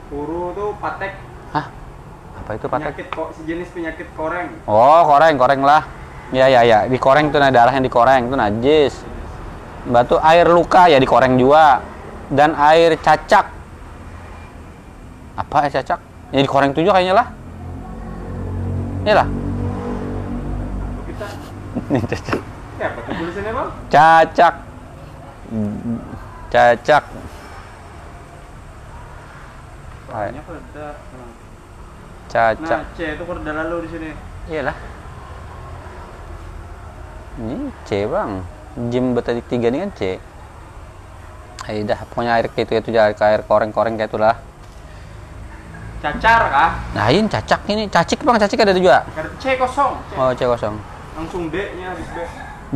[0.06, 1.12] Puru tuh patek
[1.50, 1.66] hah
[2.38, 4.54] apa itu patek penyakit kok sejenis penyakit koreng.
[4.70, 5.82] Oh, koreng, koreng lah.
[6.30, 6.86] Ya, ya, ya.
[6.86, 8.94] Dikoreng tuh nah darah yang dikoreng itu najis.
[9.86, 11.82] Batu air luka ya dikoreng juga.
[12.30, 13.55] Dan air cacak.
[15.36, 16.00] Apa air cacak?
[16.32, 17.28] Ya dikoreng tuh juga kayaknya lah.
[19.04, 19.28] Iya lah.
[21.92, 22.40] Ini cacak.
[22.76, 23.68] ya tulisannya bang?
[23.92, 24.54] Cacak.
[26.52, 27.04] Cacak.
[30.08, 30.42] Soalnya.
[32.26, 32.80] Cacak.
[32.80, 34.08] Nah C itu kereda lalu di sini.
[34.50, 34.76] Iyalah.
[37.36, 38.30] Ini C bang.
[38.88, 40.20] Jim betadi tiga ini kan C.
[41.66, 44.36] Ayo dah, pokoknya air kayak itu itu air air koreng-koreng kayak itulah.
[46.00, 46.70] Cacar kah?
[46.92, 49.02] Nah ini cacak ini, cacik bang, cacik ada juga.
[49.40, 49.92] C kosong.
[50.08, 50.12] C.
[50.20, 50.74] Oh C kosong.
[51.16, 52.18] Langsung D nya habis B.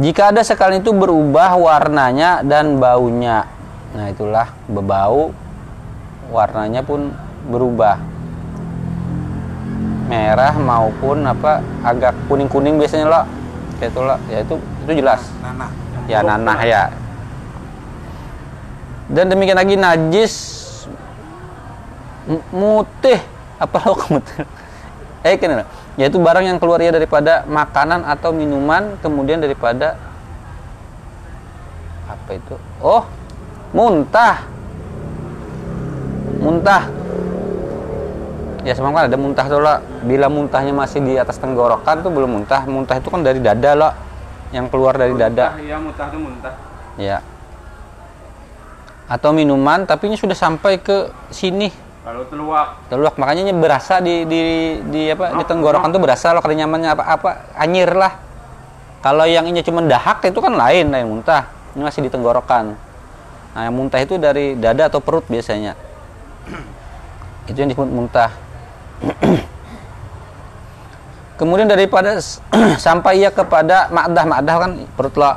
[0.00, 3.44] Jika ada sekali itu berubah warnanya dan baunya.
[3.92, 5.34] Nah itulah berbau,
[6.32, 7.12] warnanya pun
[7.50, 8.00] berubah.
[10.08, 13.22] Merah maupun apa agak kuning-kuning biasanya lo.
[13.78, 14.54] Kayak itu lo, ya itu
[14.86, 15.22] itu jelas.
[15.44, 15.70] Nanah.
[16.10, 16.82] ya nanah ya
[19.10, 20.59] dan demikian lagi najis
[22.50, 23.20] mutih.
[23.60, 24.48] Apa lo kemutih
[25.20, 25.68] eh kenapa
[26.00, 30.00] yaitu barang yang keluar ya daripada makanan atau minuman kemudian daripada
[32.08, 32.56] apa itu?
[32.80, 33.04] Oh
[33.76, 34.48] muntah.
[36.40, 36.88] Muntah.
[38.64, 42.40] Ya semang kan ada muntah tuh lah bila muntahnya masih di atas tenggorokan tuh belum
[42.40, 42.64] muntah.
[42.64, 43.92] Muntah itu kan dari dada lah
[44.56, 45.52] yang keluar dari dada.
[45.52, 46.54] Muntah, Iya muntah tuh muntah.
[46.96, 47.18] Ya.
[49.04, 51.89] Atau minuman tapi ini sudah sampai ke sini.
[52.00, 52.88] Kalau teluak.
[52.88, 54.40] Teluak makanya berasa di di
[54.88, 58.16] di apa di tenggorokan tuh berasa loh kalau nyamannya apa apa anyir lah.
[59.04, 61.48] Kalau yang ini cuma dahak itu kan lain lain muntah.
[61.76, 62.72] Ini masih di tenggorokan.
[63.52, 65.76] Nah, yang muntah itu dari dada atau perut biasanya.
[67.50, 68.32] itu yang disebut muntah.
[71.40, 72.16] Kemudian daripada
[72.86, 75.32] sampai ia kepada makdah, makdah kan perut lo.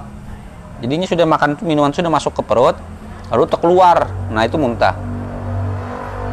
[0.84, 2.76] Jadi ini sudah makan minuman sudah masuk ke perut,
[3.32, 4.12] lalu terkeluar.
[4.32, 5.13] Nah, itu muntah.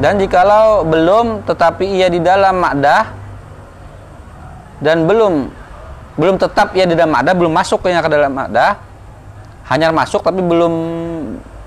[0.01, 3.12] Dan jikalau belum tetapi ia di dalam makdah
[4.81, 5.52] dan belum
[6.16, 8.81] belum tetap ia di dalam makdah, belum masuk ke dalam makdah,
[9.68, 10.74] hanya masuk tapi belum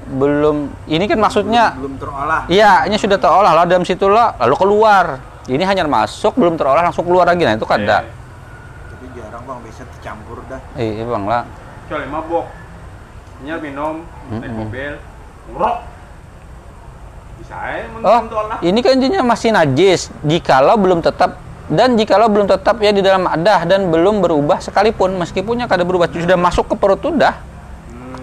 [0.04, 2.50] belum ini kan maksudnya Belum terolah.
[2.50, 5.06] Iya, ini sudah terolah lah dalam situ lah, lalu keluar.
[5.44, 7.46] Ini hanya masuk, belum terolah langsung keluar lagi.
[7.46, 8.08] Nah itu kan ada.
[8.08, 10.60] Tapi jarang bang, biasa tercampur dah.
[10.80, 11.44] Iya bang lah.
[11.86, 12.08] Bisa aja
[15.44, 15.93] Oh, menentu
[17.54, 18.58] Allah.
[18.62, 20.10] ini kan intinya masih najis.
[20.26, 21.38] Jikalau belum tetap
[21.72, 26.12] dan jikalau belum tetap ya di dalam adah dan belum berubah sekalipun meskipunnya kada berubah
[26.12, 27.34] sudah masuk ke perut udah.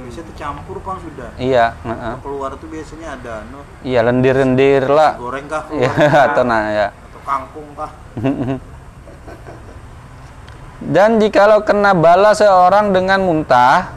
[0.04, 1.28] Biasanya tercampur bang sudah.
[1.38, 2.14] Iya, heeh.
[2.18, 5.14] Kalau keluar tuh biasanya ada no, Iya lendir-lendir lah.
[5.16, 6.86] goreng kah Iya, keluar atau nah ya.
[6.90, 7.90] atau kangkung kah.
[10.80, 13.92] Dan jikalau kena bala seorang dengan muntah,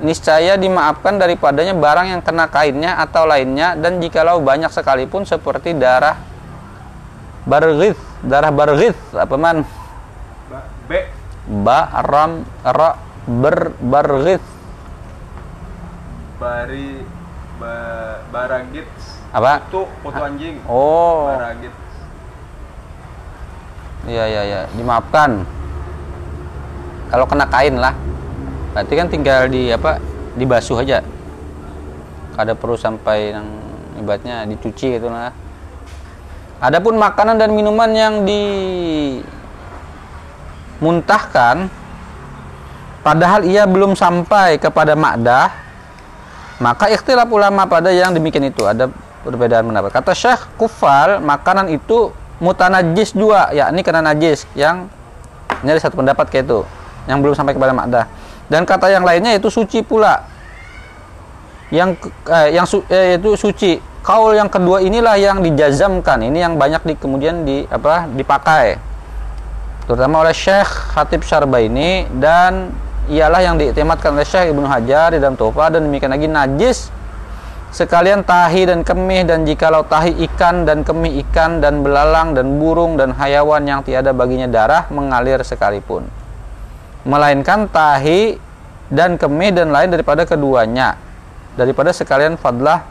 [0.00, 6.16] niscaya dimaafkan daripadanya barang yang kena kainnya atau lainnya dan jikalau banyak sekalipun seperti darah
[7.42, 9.64] barghith, darah barghith apa man?
[10.46, 10.92] Ba- B.
[11.62, 12.96] Baram ra
[13.26, 14.44] ber barghith
[16.36, 17.04] Bari
[17.60, 17.74] ba,
[18.32, 18.88] baragit.
[19.28, 19.60] apa?
[19.68, 20.56] Foto, foto anjing.
[20.64, 21.74] Oh, Baragit.
[24.08, 25.44] iya iya iya, dimaafkan.
[27.12, 27.92] Kalau kena kain lah,
[28.72, 29.98] berarti kan tinggal di apa?
[30.38, 31.02] Dibasuh aja.
[32.38, 33.46] Kada perlu sampai yang
[33.98, 35.34] ibaratnya dicuci gitu lah.
[36.60, 38.20] Adapun makanan dan minuman yang
[40.80, 41.72] dimuntahkan,
[43.00, 45.48] padahal ia belum sampai kepada makdah,
[46.60, 48.92] maka ikhtilaf ulama pada yang demikian itu ada
[49.24, 49.88] perbedaan pendapat.
[49.88, 52.12] Kata Syekh Kufal, makanan itu
[52.44, 54.88] mutanajis juga, yakni kena najis yang
[55.64, 56.60] ini ada satu pendapat kayak itu
[57.08, 58.04] yang belum sampai kepada makdah.
[58.50, 60.26] Dan kata yang lainnya itu suci pula.
[61.70, 63.78] Yang eh, yang su, eh, itu suci.
[64.02, 66.18] Kaul yang kedua inilah yang dijazamkan.
[66.18, 68.74] Ini yang banyak di kemudian di apa dipakai.
[69.86, 72.74] Terutama oleh Syekh Khatib Syarbaini dan
[73.06, 76.90] ialah yang diiktimatkan oleh Syekh Ibnu Hajar di dalam Tuhfah dan demikian lagi najis
[77.70, 82.98] sekalian tahi dan kemih dan jikalau tahi ikan dan kemih ikan dan belalang dan burung
[82.98, 86.10] dan hayawan yang tiada baginya darah mengalir sekalipun
[87.04, 88.36] melainkan tahi
[88.90, 90.98] dan kemih dan lain daripada keduanya.
[91.54, 92.86] Daripada sekalian fadlah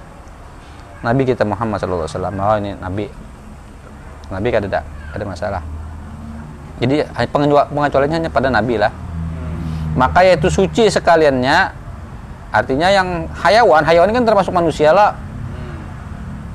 [1.00, 3.08] Nabi kita Muhammad SAW oh ini Nabi.
[4.30, 4.82] Nabi kada ada
[5.16, 5.62] ada masalah.
[6.80, 7.04] Jadi
[7.72, 8.92] pengecualiannya hanya pada Nabi lah.
[9.98, 11.76] Maka yaitu suci sekaliannya
[12.50, 15.18] artinya yang hayawan hayawan ini kan termasuk manusia lah.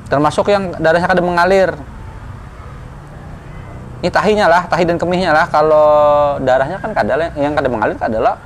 [0.08, 1.72] Termasuk yang darahnya kada mengalir
[4.04, 5.48] ini tahinya lah tahi dan kemihnya lah.
[5.48, 5.88] Kalau
[6.44, 8.36] darahnya kan kada lah yang kada mengalir kada lah.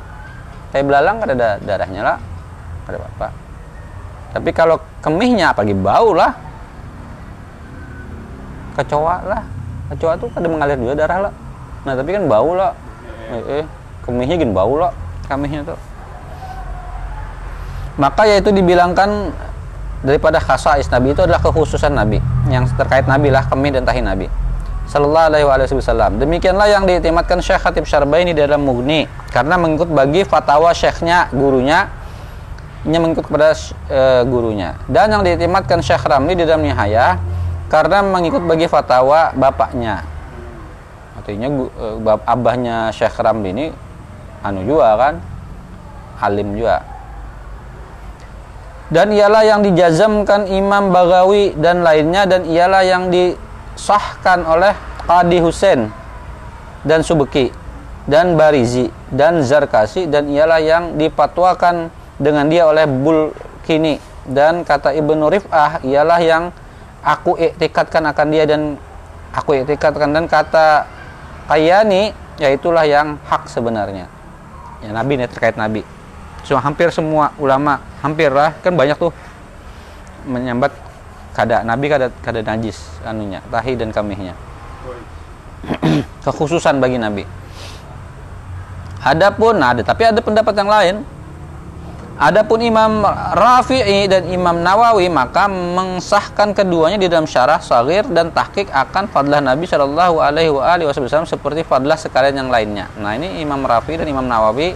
[0.70, 2.16] Kayak belalang kada ada darahnya lah.
[2.86, 3.28] Kada apa
[4.28, 6.30] tapi kalau kemihnya apalagi bau lah.
[8.78, 9.42] Kecoa lah.
[9.90, 11.32] Kecoa tuh kada mengalir juga darah lah.
[11.82, 12.78] Nah tapi kan bau lah.
[13.34, 13.64] Eh, eh
[14.06, 14.94] kemihnya gini bau lah
[15.26, 15.78] kemihnya tuh.
[17.98, 19.34] Maka yaitu dibilangkan
[20.06, 22.22] daripada khasais Nabi itu adalah kekhususan Nabi.
[22.46, 24.30] Yang terkait Nabi lah kemih dan tahi Nabi
[24.88, 26.16] Sallallahu alaihi wasallam.
[26.16, 29.04] Demikianlah yang diiktimatkan Syekh Khatib Syarbaini di dalam Mughni.
[29.28, 31.92] Karena mengikut bagi fatwa syekhnya gurunya
[32.88, 33.52] nya mengikut kepada
[33.92, 34.80] eh, gurunya.
[34.88, 37.20] Dan yang diiktimatkan Syekh Ramli di dalam Nihaya
[37.68, 40.08] karena mengikut bagi fatwa bapaknya.
[41.20, 41.68] Artinya
[42.00, 43.66] bap- abahnya Syekh Ramli ini
[44.40, 45.14] anu juga kan
[46.24, 46.80] alim juga.
[48.88, 53.12] Dan ialah yang dijazamkan Imam Bagawi dan lainnya dan ialah yang
[53.78, 54.74] disahkan oleh
[55.06, 55.86] Qadi Husain
[56.82, 57.54] dan Subeki
[58.10, 64.02] dan Barizi dan Zarkasi dan ialah yang dipatwakan dengan dia oleh Bulkini.
[64.28, 66.52] Dan kata Ibnu Rif'ah ialah yang
[67.00, 68.76] aku iktikadkan akan dia dan
[69.32, 70.84] aku iktikadkan dan kata
[71.48, 74.04] Kayani yaitulah yang hak sebenarnya.
[74.84, 75.80] Ya Nabi nih terkait Nabi.
[76.44, 79.16] Semua hampir semua ulama hampir lah kan banyak tuh
[80.28, 80.76] menyambat
[81.38, 84.34] kada nabi kada kada najis anunya tahi dan kamihnya.
[86.26, 87.22] Kekhususan bagi nabi.
[88.98, 90.96] Adapun nah, ada tapi ada pendapat yang lain.
[92.18, 93.06] Adapun Imam
[93.38, 99.38] Rafi'i dan Imam Nawawi maka mengsahkan keduanya di dalam syarah Sagir dan tahqiq akan fadlah
[99.38, 102.90] Nabi Shallallahu Alaihi Wasallam seperti fadlah sekalian yang lainnya.
[102.98, 104.74] Nah ini Imam Rafi'i dan Imam Nawawi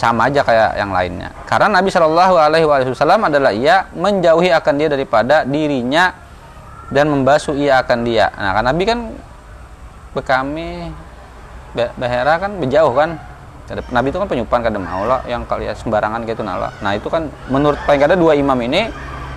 [0.00, 1.28] sama aja kayak yang lainnya.
[1.44, 6.16] Karena Nabi Shallallahu Alaihi Wasallam adalah ia menjauhi akan dia daripada dirinya
[6.88, 8.32] dan membasuh ia akan dia.
[8.32, 8.98] Nah kan Nabi kan
[10.16, 10.88] bekami
[11.76, 13.20] Be- Behera kan berjauh kan.
[13.70, 16.74] Nabi itu kan penyupan kada mau lah yang kalian sembarangan gitu nala.
[16.82, 18.90] Nah itu kan menurut paling kada dua imam ini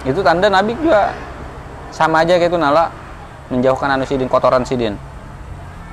[0.07, 1.13] itu tanda Nabi juga
[1.93, 2.89] sama aja gitu nala
[3.53, 4.97] menjauhkan anu sidin kotoran sidin.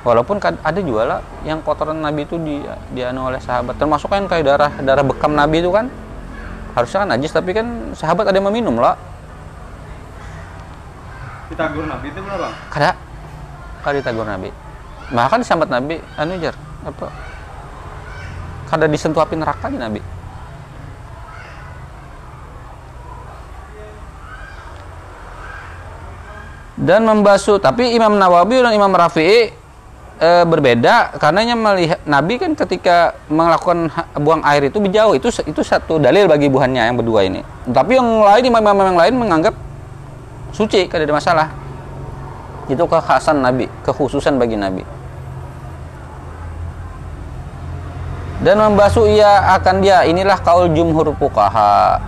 [0.01, 2.57] Walaupun ada juga lah yang kotoran Nabi itu di
[2.97, 3.77] dianu oleh sahabat.
[3.77, 5.93] Termasuk kan kayak darah darah bekam Nabi itu kan
[6.73, 8.97] harusnya kan najis tapi kan sahabat ada yang meminum lah.
[11.53, 12.53] Ditagur Nabi itu benar bang?
[12.73, 12.91] Kada
[13.85, 14.49] kada ditegur Nabi.
[15.13, 17.07] Bahkan disambat Nabi anu jar apa
[18.73, 20.01] kada disentuh api neraka di Nabi.
[26.81, 29.60] dan membasuh tapi Imam Nawawi dan Imam Rafi'i
[30.21, 33.89] e, berbeda karenanya melihat Nabi kan ketika melakukan
[34.21, 37.41] buang air itu jauh itu itu satu dalil bagi buhannya yang berdua ini.
[37.65, 39.55] Tapi yang lain imam-imam yang lain menganggap
[40.53, 41.47] suci tidak ada masalah.
[42.69, 44.85] Itu kekhasan Nabi kekhususan bagi Nabi.
[48.41, 52.01] Dan membasuh ia akan dia inilah kaul jumhur fuqaha.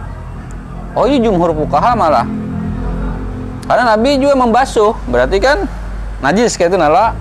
[0.97, 2.25] Oh ini jumhur fuqaha malah.
[3.69, 5.69] Karena Nabi juga membasuh berarti kan
[6.25, 7.13] najis kayak itu nala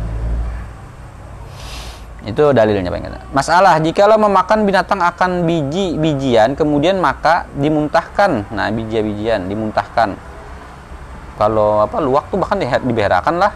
[2.23, 3.15] itu dalilnya Pak Ingat.
[3.35, 8.47] Masalah jikalau memakan binatang akan biji-bijian kemudian maka dimuntahkan.
[8.55, 10.15] Nah, biji-bijian dimuntahkan.
[11.35, 13.53] Kalau apa luwak tuh bahkan diberakan lah.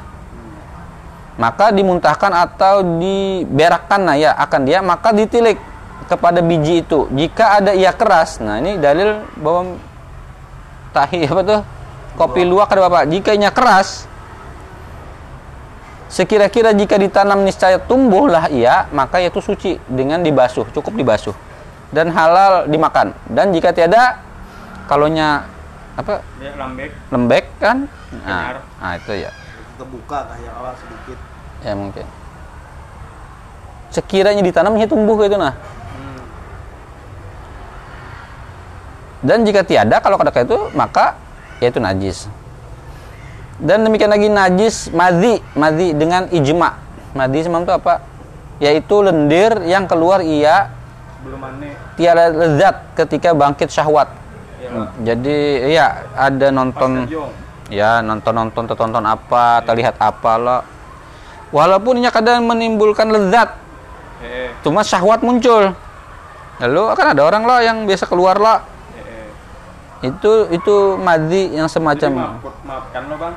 [1.37, 5.61] Maka dimuntahkan atau diberakkan nah ya akan dia maka ditilik
[6.11, 7.07] kepada biji itu.
[7.15, 8.43] Jika ada ia keras.
[8.43, 9.79] Nah, ini dalil bahwa
[10.91, 11.61] tahi apa tuh?
[12.17, 13.13] Kopi luwak ada Bapak.
[13.13, 14.09] Jika ianya keras,
[16.07, 21.35] Sekira-kira jika ditanam niscaya tumbuhlah ia, maka itu suci dengan dibasuh, cukup dibasuh
[21.91, 23.11] dan halal dimakan.
[23.27, 24.23] Dan jika tiada,
[24.87, 25.43] kalaunya
[25.99, 26.91] apa Ya, lambek.
[27.11, 27.91] lembek kan,
[28.23, 29.33] nah, nah itu ya,
[29.81, 31.19] Kebuka kayak awal sedikit.
[31.65, 32.07] ya mungkin.
[33.91, 35.57] Sekiranya ditanamnya tumbuh gitu nah.
[39.27, 41.17] Dan jika tiada, kalau kada kayak itu maka
[41.59, 42.31] yaitu najis.
[43.57, 46.77] Dan demikian lagi najis madhi, madhi dengan ijma.
[47.17, 47.95] Madhi semalam itu apa?
[48.61, 50.73] Yaitu lendir yang keluar ia
[51.25, 51.43] Belum
[51.97, 54.13] tiada lezat ketika bangkit syahwat.
[54.61, 54.71] Ya.
[55.13, 55.37] Jadi
[55.73, 57.09] ya ada nonton
[57.73, 60.61] ya nonton-nonton tertonton apa, terlihat apa lah.
[61.51, 63.67] Walaupun ini kadang menimbulkan lezat,
[64.25, 65.77] Eh, cuma syahwat muncul.
[66.57, 68.65] Lalu akan ada orang lah yang biasa keluar lah.
[70.07, 73.35] Itu itu madhi yang Jadi semacam maaf, maafkan lo bang.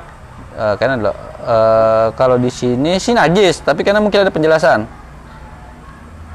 [0.50, 4.86] Eh, karena lo eh, kalau di sini sih najis, tapi karena mungkin ada penjelasan.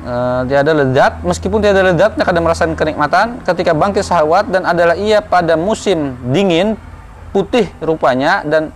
[0.06, 5.24] Eh, tiada lezat, meskipun tiada lezatnya kadang merasakan kenikmatan ketika bangkit syahwat dan adalah ia
[5.24, 6.78] pada musim dingin
[7.34, 8.70] putih rupanya dan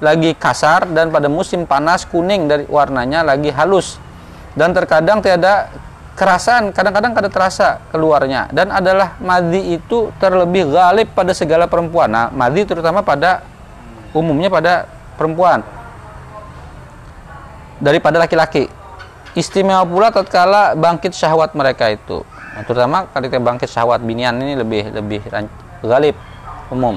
[0.00, 3.96] lagi kasar dan pada musim panas kuning dari warnanya lagi halus
[4.56, 5.68] dan terkadang tiada
[6.16, 8.48] kerasan kadang-kadang kada terasa keluarnya.
[8.50, 12.08] Dan adalah madhi itu terlebih galib pada segala perempuan.
[12.08, 13.44] Nah madhi terutama pada
[14.16, 14.88] umumnya pada
[15.20, 15.60] perempuan.
[17.76, 18.72] Daripada laki-laki.
[19.36, 22.24] Istimewa pula tatkala bangkit syahwat mereka itu.
[22.56, 25.20] Nah, terutama ketika bangkit syahwat binian ini lebih lebih
[25.84, 26.16] galib
[26.72, 26.96] umum.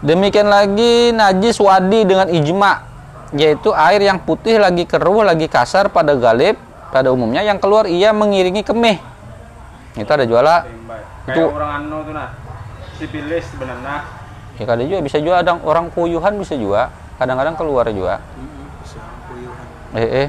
[0.00, 2.86] Demikian lagi najis wadi dengan ijma
[3.34, 8.10] yaitu air yang putih lagi keruh lagi kasar pada galib pada umumnya yang keluar ia
[8.10, 8.98] mengiringi kemih
[9.94, 10.66] itu ada juala.
[11.26, 12.30] Itu- orang anu tuh nah.
[13.00, 14.04] Sipilis sebenarnya.
[14.60, 18.20] ya kadang juga bisa juga ada orang kuyuhan bisa juga kadang-kadang keluar juga
[18.84, 19.64] Bisa kuyuhan.
[19.96, 20.28] eh,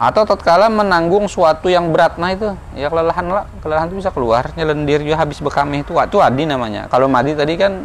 [0.00, 4.48] atau tatkala menanggung suatu yang berat nah itu ya kelelahan lah kelelahan itu bisa keluar
[4.56, 7.84] nyelendir juga habis bekamih itu itu adi namanya kalau madi tadi kan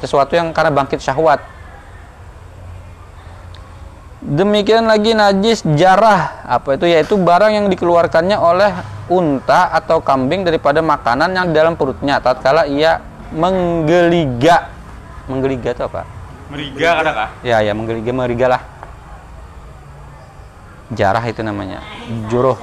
[0.00, 1.44] sesuatu yang karena bangkit syahwat
[4.22, 8.72] demikian lagi najis jarah apa itu yaitu barang yang dikeluarkannya oleh
[9.12, 14.72] unta atau kambing daripada makanan yang di dalam perutnya tatkala ia menggeliga
[15.28, 16.16] menggeliga itu apa
[16.46, 17.28] Meriga ada kah?
[17.42, 18.62] Ya, ya menggeliga meriga lah.
[20.94, 21.82] Jarah itu namanya.
[22.30, 22.54] Juruh.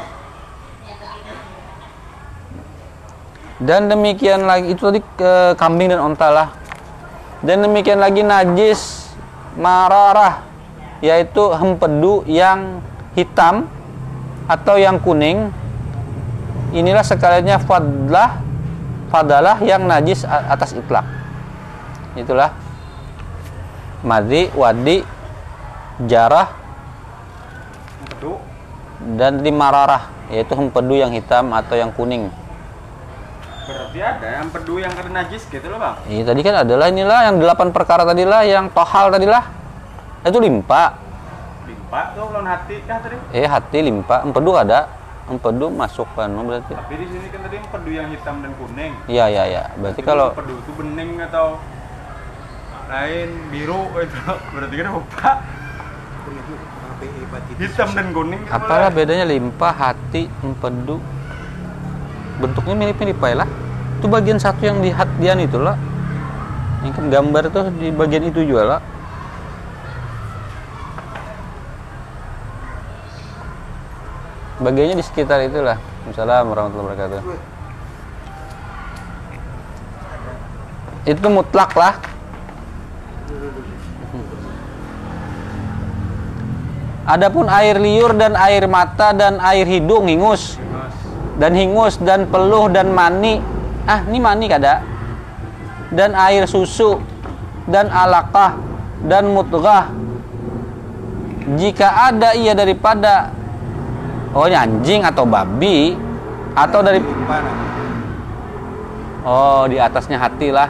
[3.59, 6.47] Dan demikian lagi itu tadi ke kambing dan onta lah.
[7.43, 9.11] Dan demikian lagi najis
[9.59, 10.47] mararah
[11.03, 12.79] yaitu hempedu yang
[13.11, 13.67] hitam
[14.47, 15.51] atau yang kuning.
[16.71, 18.39] Inilah sekaliannya fadlah
[19.11, 21.05] fadalah yang najis atas itlak.
[22.15, 22.55] Itulah
[24.01, 25.03] madhi, wadi,
[26.07, 26.63] jarah,
[29.03, 32.31] dan di mararah yaitu hempedu yang hitam atau yang kuning.
[33.63, 35.95] Berarti ada yang empedu yang kena najis gitu loh bang.
[36.07, 39.62] Ini tadi kan adalah inilah yang delapan perkara tadilah yang tohal tadilah.
[40.23, 40.95] Itu limpa.
[41.67, 43.19] Limpa tuh lawan hati kah tadi?
[43.35, 44.87] Eh hati limpa, empedu ada.
[45.27, 46.75] Empedu masuk kan berarti.
[46.75, 48.91] Tapi di sini kan tadi empedu yang hitam dan kuning.
[49.07, 49.63] Iya iya iya.
[49.75, 51.59] Berarti Itu kalau empedu itu bening atau
[52.87, 54.19] lain biru itu
[54.55, 55.31] berarti kan lupa
[57.59, 58.95] hitam dan kuning gitu apalah lah.
[58.95, 61.03] bedanya limpa, hati, empedu.
[62.39, 63.47] Bentuknya mirip-mirip lah.
[63.99, 65.75] Itu bagian satu yang di hatian itu lah.
[66.83, 68.79] Yang kan gambar tuh di bagian itu juga lah.
[74.63, 75.75] Bagiannya di sekitar itulah.
[76.07, 77.21] Assalamualaikum warahmatullahi wabarakatuh.
[81.03, 81.99] Itu mutlak lah.
[87.03, 90.55] Adapun air liur dan air mata dan air hidung hingus
[91.35, 93.43] dan hingus dan peluh dan mani.
[93.83, 94.79] Ah, ini mani kada?
[95.91, 97.03] Dan air susu
[97.67, 98.55] dan alaqah
[99.03, 99.91] dan mutghah.
[101.59, 103.42] Jika ada ia daripada
[104.33, 105.93] oh ini anjing atau babi
[106.57, 107.51] atau dari Mana?
[109.25, 110.69] oh di atasnya hati lah.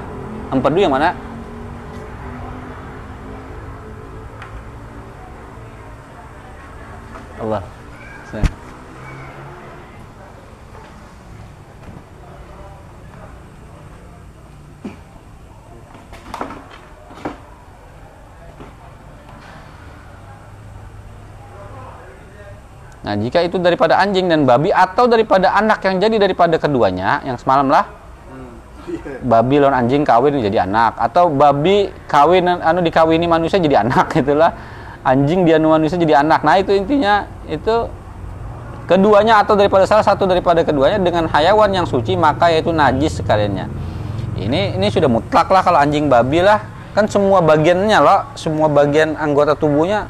[0.53, 1.15] Empedu yang mana?
[7.41, 7.63] Allah.
[8.31, 8.47] Saya.
[23.03, 27.35] Nah, jika itu daripada anjing dan babi atau daripada anak yang jadi daripada keduanya, yang
[27.35, 27.83] semalam lah,
[29.23, 34.51] babi lawan anjing kawin jadi anak atau babi kawin anu dikawini manusia jadi anak itulah
[35.03, 36.47] anjing dia manusia jadi anak.
[36.47, 37.91] Nah, itu intinya itu
[38.87, 43.67] keduanya atau daripada salah satu daripada keduanya dengan hayawan yang suci maka yaitu najis sekaliannya.
[44.39, 46.63] Ini ini sudah mutlak lah kalau anjing babi lah
[46.95, 50.07] kan semua bagiannya loh, semua bagian anggota tubuhnya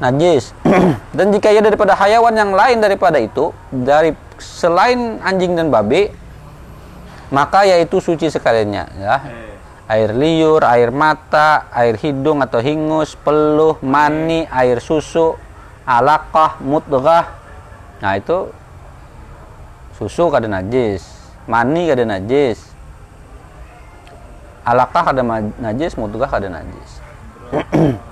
[0.00, 0.56] najis.
[1.16, 6.08] dan jika ia daripada hayawan yang lain daripada itu, dari selain anjing dan babi,
[7.30, 9.16] maka yaitu suci sekaliannya, ya.
[9.90, 15.34] Air liur, air mata, air hidung atau hingus, peluh, mani, air susu,
[15.82, 17.26] alaqah, mudghah.
[17.98, 18.54] Nah, itu
[19.98, 21.04] susu kada najis,
[21.50, 22.70] mani kada najis.
[24.62, 25.22] Alaqah kada
[25.58, 26.90] najis, mudghah kada najis.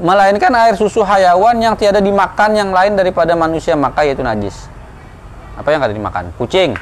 [0.00, 4.66] melainkan air susu hayawan yang tiada dimakan yang lain daripada manusia maka yaitu najis.
[5.60, 6.32] Apa yang ada dimakan?
[6.40, 6.72] Kucing.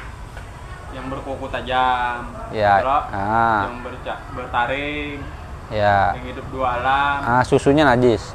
[0.95, 2.31] Yang berkuku tajam.
[2.55, 2.79] Ya,
[3.11, 3.67] ah.
[3.67, 5.19] Yang berca- bertaring.
[5.69, 6.15] Ya.
[6.17, 7.17] Yang hidup dua alam.
[7.21, 8.33] Ah, susunya najis.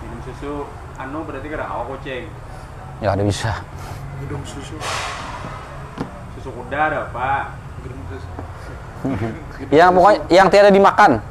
[0.00, 0.64] Minum susu.
[0.96, 2.30] Anu berarti kira awak kucing.
[3.02, 3.52] Ya ada bisa.
[4.22, 4.78] Hidung susu.
[6.38, 7.54] Susu kuda ada pak.
[8.08, 8.30] Susu.
[9.74, 11.22] Yang pokoknya yang tiada dimakan.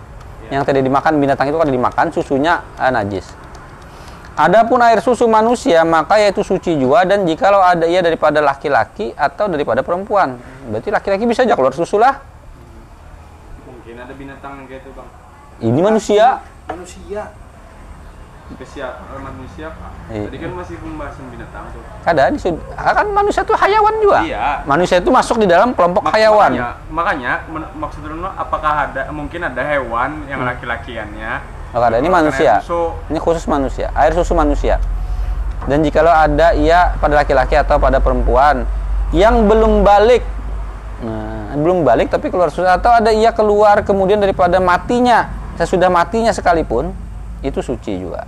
[0.47, 0.59] Ya.
[0.59, 3.27] Yang tiada dimakan binatang itu kan dimakan susunya ah, najis.
[4.37, 9.49] Adapun air susu manusia maka yaitu suci juga dan jikalau ada ia daripada laki-laki atau
[9.49, 10.37] daripada perempuan.
[10.69, 12.21] Berarti laki-laki bisa aja keluar susu lah.
[13.65, 15.09] Mungkin ada binatang yang kayak itu bang.
[15.57, 16.25] Ini manusia.
[16.69, 17.33] Manusia.
[18.47, 19.91] Spesial eh, manusia pak.
[20.07, 20.23] Iya.
[20.31, 21.83] Tadi kan masih pembahasan binatang tuh.
[22.01, 24.19] Kada ini sud- ah, kan manusia itu hayawan juga.
[24.23, 24.63] Iya.
[24.63, 26.51] Manusia itu masuk di dalam kelompok Mak- hayawan.
[26.55, 27.33] Makanya, makanya
[27.75, 30.49] maksud lu apakah ada mungkin ada hewan yang Hmm.
[30.49, 31.31] laki-lakiannya?
[31.75, 32.63] Oh, kada ini manusia.
[32.63, 32.95] susu.
[33.11, 34.79] Ini khusus manusia, air susu manusia.
[35.67, 38.63] Dan jikalau ada ia pada laki-laki atau pada perempuan
[39.11, 40.23] yang belum balik,
[41.03, 45.27] nah, belum balik tapi keluar susu atau ada ia keluar kemudian daripada matinya,
[45.59, 46.95] sesudah matinya sekalipun,
[47.43, 48.23] itu suci juga.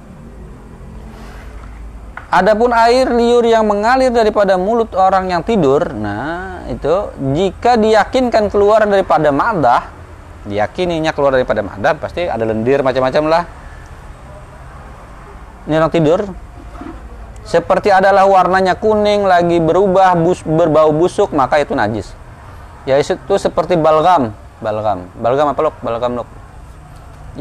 [2.29, 8.85] Adapun air liur yang mengalir daripada mulut orang yang tidur, nah itu jika diyakinkan keluar
[8.85, 9.89] daripada madah,
[10.45, 13.43] diyakininya keluar daripada madah, pasti ada lendir macam-macam lah.
[15.65, 16.21] Ini orang tidur,
[17.49, 22.13] seperti adalah warnanya kuning lagi berubah bus, berbau busuk maka itu najis.
[22.85, 25.75] Ya itu seperti balgam, balgam, balgam apa lok?
[25.81, 26.29] Balgam lok.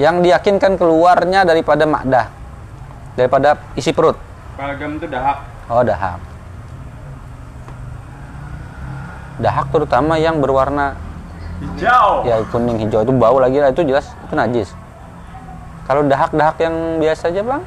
[0.00, 2.32] Yang diyakinkan keluarnya daripada madah,
[3.20, 4.27] daripada isi perut.
[4.58, 5.38] Balgam itu dahak.
[5.70, 6.18] Oh, dahak.
[9.38, 10.98] Dahak terutama yang berwarna
[11.62, 12.26] Hijau.
[12.26, 14.68] ya kuning hijau itu bau lagi lah itu jelas itu najis.
[15.86, 17.62] Kalau dahak-dahak yang biasa aja, Bang.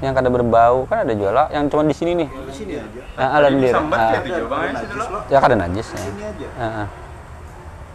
[0.00, 2.28] Yang kada berbau kan ada jual lah, yang cuma di sini nih.
[2.32, 3.00] Di sini aja.
[3.20, 5.98] Yang ada sambat Ah, kayak itu bang ya ya kada najis ya.
[6.00, 6.48] Sini aja.
[6.56, 6.86] Ah, ah.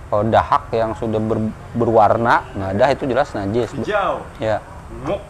[0.05, 3.73] Kalau dahak yang sudah ber- berwarna, nah dah itu jelas najis.
[3.73, 4.21] Hijau.
[4.37, 4.61] Ya.
[5.01, 5.21] Muk.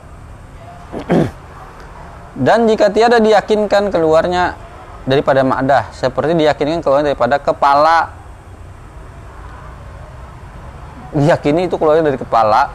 [2.36, 4.60] Dan jika tiada diyakinkan keluarnya
[5.08, 8.12] daripada madah, seperti diyakinkan keluar daripada kepala,
[11.16, 12.68] diyakini itu keluarnya dari kepala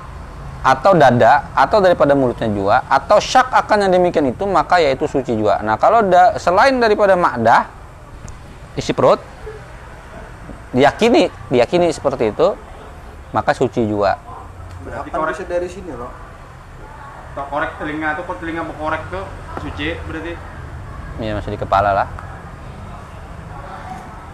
[0.61, 5.32] atau dada atau daripada mulutnya juga atau syak akan yang demikian itu maka yaitu suci
[5.37, 5.61] juga.
[5.61, 7.69] Nah kalau da- selain daripada madah
[8.77, 9.20] isi perut
[10.73, 12.53] diyakini diyakini seperti itu
[13.32, 14.20] maka suci juga.
[14.85, 16.30] Bisa dari sini loh?
[17.31, 19.24] Tok korek telinga tuh kok telinga korek tuh
[19.62, 20.35] suci berarti.
[21.23, 22.09] Ya masih di kepala lah.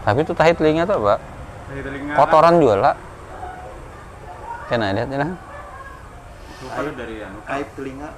[0.06, 1.20] Tapi itu tahi telinga tuh apa?
[1.68, 2.12] Dari telinga.
[2.16, 2.94] Kotoran juga lah.
[4.72, 5.28] Kena lihat ya.
[6.56, 7.38] Itu kalau dari anu.
[7.44, 8.08] Aib telinga.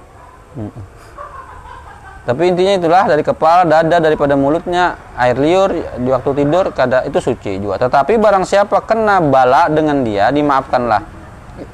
[2.29, 7.19] Tapi intinya itulah dari kepala, dada, daripada mulutnya, air liur di waktu tidur kada itu
[7.25, 7.81] suci juga.
[7.81, 11.18] Tetapi barang siapa kena bala dengan dia dimaafkanlah.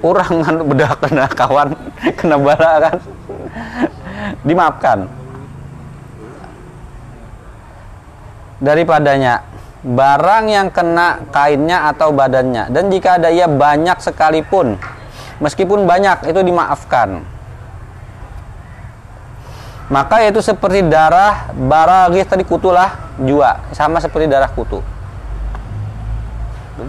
[0.01, 1.69] Orang kan bedah kena kawan
[2.19, 2.97] kena bala kan.
[4.45, 4.99] dimaafkan.
[8.65, 9.45] Daripadanya
[9.85, 12.73] barang yang kena kainnya atau badannya.
[12.73, 14.81] Dan jika ada ia banyak sekalipun.
[15.45, 17.21] Meskipun banyak itu dimaafkan.
[19.93, 23.61] Maka itu seperti darah baragis tadi kutu lah jua.
[23.77, 24.81] Sama seperti darah kutu.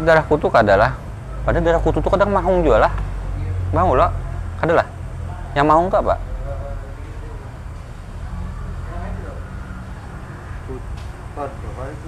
[0.07, 1.05] Darah kutu adalah
[1.45, 2.93] pada darah kutu itu kadang mahung juga lah.
[3.69, 4.09] Mau lah.
[4.59, 4.89] Adalah
[5.53, 6.19] yang mau enggak pak?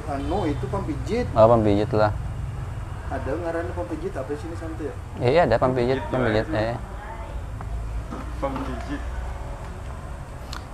[0.07, 1.27] Anu itu pampijit.
[1.35, 2.11] oh pempijit lah.
[3.11, 4.95] Ada ngarannya pampijit apa sini santai ya?
[5.19, 6.75] iya ada pempijit pempijit eh
[8.39, 9.01] Pemijit.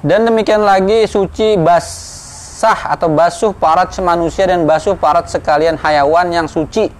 [0.05, 6.47] Dan demikian lagi suci basah atau basuh parat manusia dan basuh parat sekalian hayawan yang
[6.47, 6.93] suci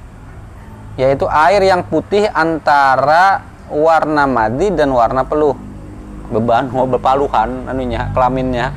[0.99, 5.57] yaitu air yang putih antara warna madi dan warna peluh
[6.29, 8.73] beban mau berpaluhan anunya kelaminnya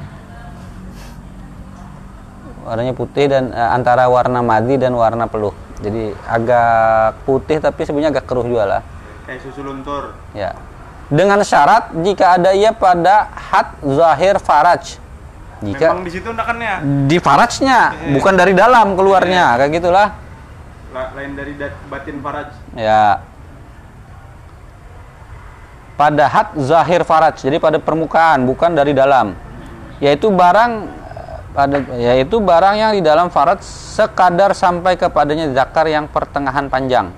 [2.64, 8.16] warnanya putih dan eh, antara warna madi dan warna peluh jadi agak putih tapi sebenarnya
[8.16, 8.82] agak keruh juga lah
[9.26, 10.14] Kayak susu luntur.
[10.38, 10.54] Ya.
[11.10, 15.02] Dengan syarat jika ada ia pada had zahir faraj.
[15.66, 16.74] Jika Memang di situ ndakannya.
[17.10, 17.80] di farajnya,
[18.14, 20.08] bukan dari dalam keluarnya, kayak gitulah.
[20.96, 21.52] La- lain dari
[21.92, 22.48] batin faraj.
[22.72, 23.20] Ya.
[25.96, 29.36] Pada had zahir faraj, jadi pada permukaan, bukan dari dalam.
[30.00, 30.88] Yaitu barang
[31.56, 37.12] pada yaitu barang yang di dalam faraj sekadar sampai kepadanya zakar yang pertengahan panjang.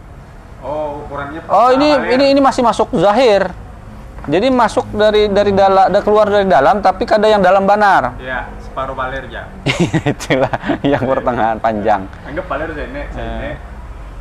[0.63, 2.19] Oh, ukurannya Oh ini ya?
[2.19, 3.51] ini ini masih masuk zahir.
[4.27, 8.19] Jadi masuk dari dari dalam keluar dari dalam tapi kada yang dalam banar.
[8.23, 9.43] Ya, separuh baler ya.
[10.15, 10.55] Itulah
[10.87, 12.07] yang pertengahan panjang.
[12.23, 12.65] Anggap saya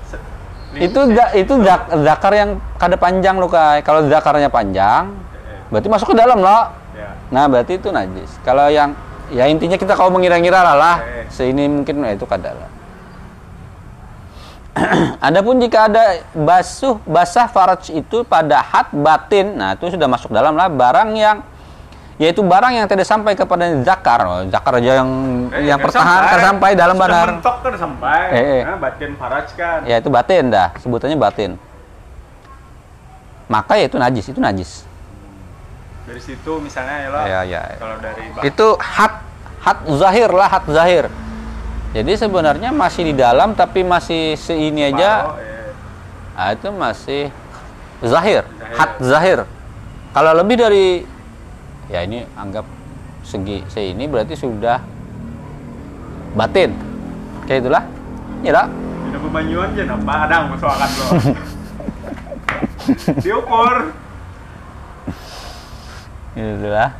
[0.09, 0.21] Se-
[0.73, 2.49] ini- Itu za- itu zak- zakar yang
[2.81, 3.85] kada panjang loh kai.
[3.85, 6.73] Kalau zakarnya panjang Eh, berarti masuk ke dalam loh.
[6.97, 7.13] Ya.
[7.29, 8.33] Nah, berarti itu najis.
[8.41, 8.97] Kalau yang
[9.29, 10.97] ya intinya kita kalau mengira-ngira lah lah.
[11.05, 11.29] Oke.
[11.29, 12.69] Seini mungkin ya itu kada lah.
[15.21, 20.57] Adapun jika ada basuh basah faraj itu pada hat batin, nah itu sudah masuk dalam
[20.57, 21.45] lah barang yang
[22.17, 24.19] yaitu barang yang tidak sampai kepada zakar.
[24.21, 25.09] Oh, zakar aja yang
[25.49, 27.27] Eh, yang pertahan kan sampai dalam Sudah banar.
[27.31, 28.19] mentok kan sampai.
[28.27, 28.61] Eh, eh.
[28.63, 29.79] Nah, batin faraj kan.
[29.83, 31.51] Ya itu batin dah, sebutannya batin.
[33.47, 34.71] Maka ya itu najis, itu najis.
[36.03, 37.09] Dari situ misalnya ya.
[37.23, 37.61] Ya, ya.
[37.77, 39.13] Kalau dari ba- Itu hat
[39.59, 41.05] hat zahir lah, hat zahir.
[41.89, 45.11] Jadi sebenarnya masih di dalam tapi masih seini aja.
[45.23, 46.35] Separuh, eh.
[46.35, 47.23] Ah, itu masih
[47.99, 48.73] zahir, Zahir.
[48.73, 49.39] hat zahir.
[50.11, 50.85] Kalau lebih dari
[51.87, 52.63] ya ini anggap
[53.23, 54.79] segi seini berarti sudah
[56.35, 56.71] batin.
[57.47, 57.83] Kayak itulah.
[58.45, 58.67] Ya lah.
[59.07, 61.07] Tidak bebanyuan aja napa adang akan lo.
[63.23, 63.75] Diukur.
[66.37, 66.91] Itulah.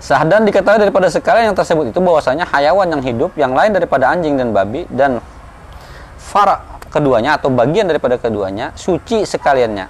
[0.00, 4.40] Sahdan diketahui daripada sekalian yang tersebut itu bahwasanya hayawan yang hidup yang lain daripada anjing
[4.40, 5.20] dan babi dan
[6.16, 9.86] far keduanya atau bagian daripada keduanya suci sekaliannya.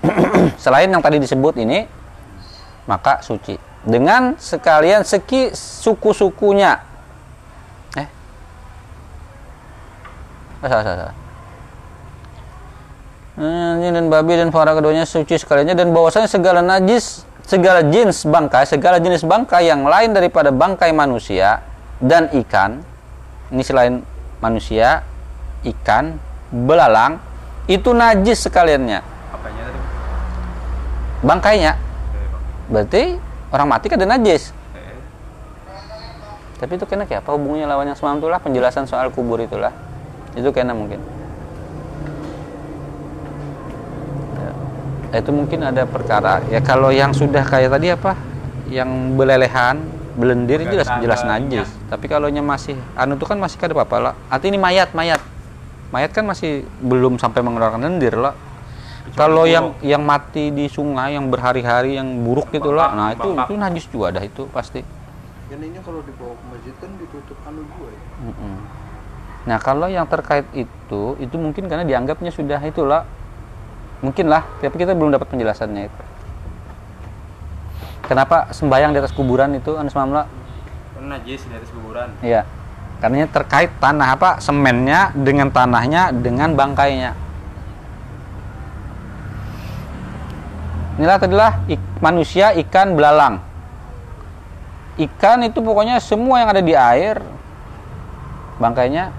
[0.64, 1.97] Selain yang tadi disebut ini
[2.88, 6.80] maka suci dengan sekalian seki suku-sukunya.
[7.94, 8.08] Eh.
[10.64, 11.16] Oh, salah, salah, salah.
[13.38, 18.66] Anjing dan babi dan fara keduanya suci sekaliannya dan bahwasanya segala najis, segala jenis bangkai,
[18.66, 21.62] segala jenis bangkai yang lain daripada bangkai manusia
[22.02, 22.82] dan ikan,
[23.54, 24.02] ini selain
[24.42, 25.06] manusia,
[25.62, 26.18] ikan,
[26.50, 27.22] belalang,
[27.70, 29.06] itu najis sekaliannya.
[29.30, 29.80] Apanya tadi?
[31.22, 31.87] Bangkainya, Eh, Bang.
[32.68, 33.16] Berarti
[33.50, 34.52] orang mati kan ada najis.
[34.76, 34.96] Eh,
[36.60, 39.72] Tapi itu kena kayak apa hubungannya lawan yang semalam itulah penjelasan soal kubur itulah.
[40.36, 41.00] Itu kena mungkin.
[45.08, 46.44] Ya, itu mungkin ada perkara.
[46.52, 48.12] Ya kalau yang sudah kayak tadi apa?
[48.68, 49.76] Yang belelehan,
[50.20, 51.68] belendir itu jelas jelas najis.
[51.88, 54.14] Tapi kalau nya masih anu itu kan masih kada apa-apa lah.
[54.28, 55.22] Arti ini mayat, mayat.
[55.88, 58.36] Mayat kan masih belum sampai mengeluarkan lendir lah.
[59.14, 62.92] Kalau yang yang mati di sungai yang berhari-hari yang buruk gitu lah.
[62.92, 64.80] Nah, itu itu najis juga dah itu pasti.
[65.48, 68.00] Ininya kalau dibawa ke masjid kan ditutup anu juga ya.
[68.28, 68.56] Mm-mm.
[69.48, 73.08] Nah kalau yang terkait itu, itu mungkin karena dianggapnya sudah itulah,
[74.04, 76.02] mungkin lah, tapi kita belum dapat penjelasannya itu.
[78.04, 80.28] Kenapa sembayang di atas kuburan itu, Anas Mamla?
[80.98, 82.08] kan najis di atas kuburan.
[82.20, 82.42] Iya,
[82.98, 87.14] karena terkait tanah apa, semennya dengan tanahnya dengan bangkainya.
[90.98, 93.38] Inilah tadilah ik- manusia, ikan, belalang.
[94.98, 97.22] ikan itu pokoknya semua yang ada di air
[98.58, 99.14] bangkainya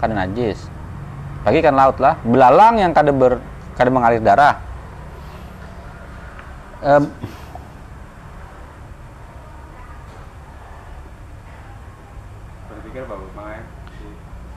[0.00, 0.64] kada najis.
[1.44, 3.36] Bagi ikan laut lah, belalang yang kada ber
[3.76, 4.56] kada mengalir darah.
[6.80, 7.04] Em,
[12.72, 13.28] Berpikir bahwa
[13.92, 14.08] di,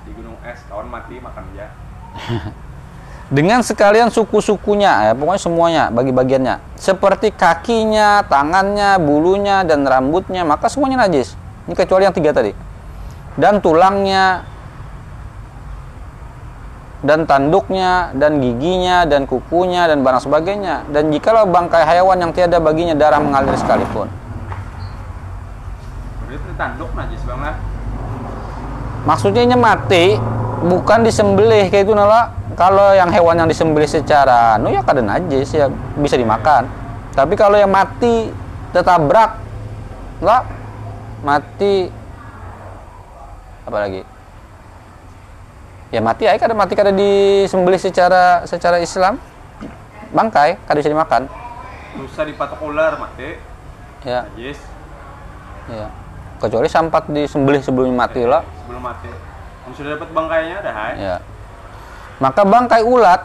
[0.08, 1.68] di gunung es kawan mati makan dia.
[3.32, 6.76] dengan sekalian suku-sukunya ya pokoknya semuanya bagi bagiannya.
[6.76, 11.40] Seperti kakinya tangannya bulunya dan rambutnya maka semuanya najis.
[11.66, 12.52] Ini kecuali yang tiga tadi.
[13.40, 14.44] Dan tulangnya
[17.02, 20.92] dan tanduknya dan giginya dan kukunya dan barang sebagainya.
[20.92, 24.12] Dan jikalau bangkai hewan yang tiada baginya darah mengalir sekalipun.
[26.60, 27.18] Tanduk najis
[29.02, 30.06] maksudnya ini mati
[30.62, 32.38] bukan disembelih kayak itu nala.
[32.54, 36.70] Kalau yang hewan yang disembelih secara anu ya kada najis ya bisa dimakan.
[37.16, 38.30] Tapi kalau yang mati
[38.72, 39.40] tertabrak
[40.22, 40.46] lah
[41.26, 41.90] mati
[43.66, 44.02] apa lagi?
[45.92, 49.18] Ya mati aja kada mati kada disembelih secara secara Islam.
[50.12, 51.28] Bangkai kada bisa dimakan.
[52.00, 53.36] Lusa dipatok ular mati.
[54.04, 54.28] ya.
[54.28, 54.60] Najis.
[55.72, 55.88] ya.
[56.42, 59.31] Kecuali sampat disembelih sebelum mati lah Sebelum mati.
[59.76, 60.94] Sudah dapat bangkainya dah hai.
[61.00, 61.18] Ya.
[62.22, 63.22] Maka bangkai ulat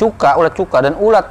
[0.00, 1.28] cuka, ulat cuka dan ulat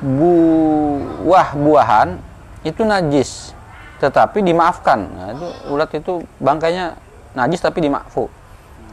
[0.00, 2.16] buah-buahan
[2.64, 3.52] itu najis.
[4.00, 5.08] Tetapi dimaafkan.
[5.08, 6.96] Nah, itu ulat itu bangkainya
[7.36, 8.28] najis tapi dimaafkan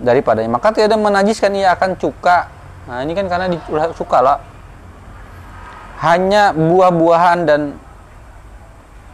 [0.04, 0.52] daripadanya.
[0.52, 2.48] Maka tidak menajiskan ia akan cuka.
[2.92, 4.40] Nah, ini kan karena di ulat cuka lah.
[6.04, 7.80] Hanya buah-buahan dan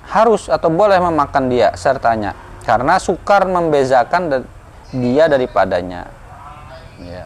[0.10, 2.34] harus atau boleh memakan dia sertanya
[2.70, 4.46] karena sukar membezakan
[4.94, 6.06] dia daripadanya
[7.02, 7.26] ya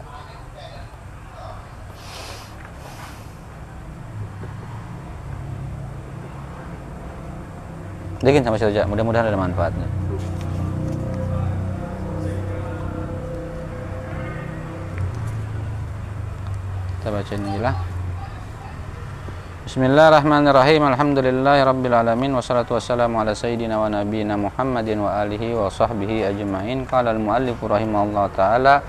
[8.24, 9.84] Bikin sama saja, mudah-mudahan ada manfaatnya.
[16.96, 17.93] Kita baca ini lah.
[19.64, 20.92] Bismillahirrahmanirrahim.
[20.92, 26.84] Alhamdulillahi rabbil alamin wassalatu wassalamu ala sayyidina wa nabiyyina Muhammadin wa alihi wa sahbihi ajma'in.
[26.84, 28.84] Qala al-muallif rahimahullah taala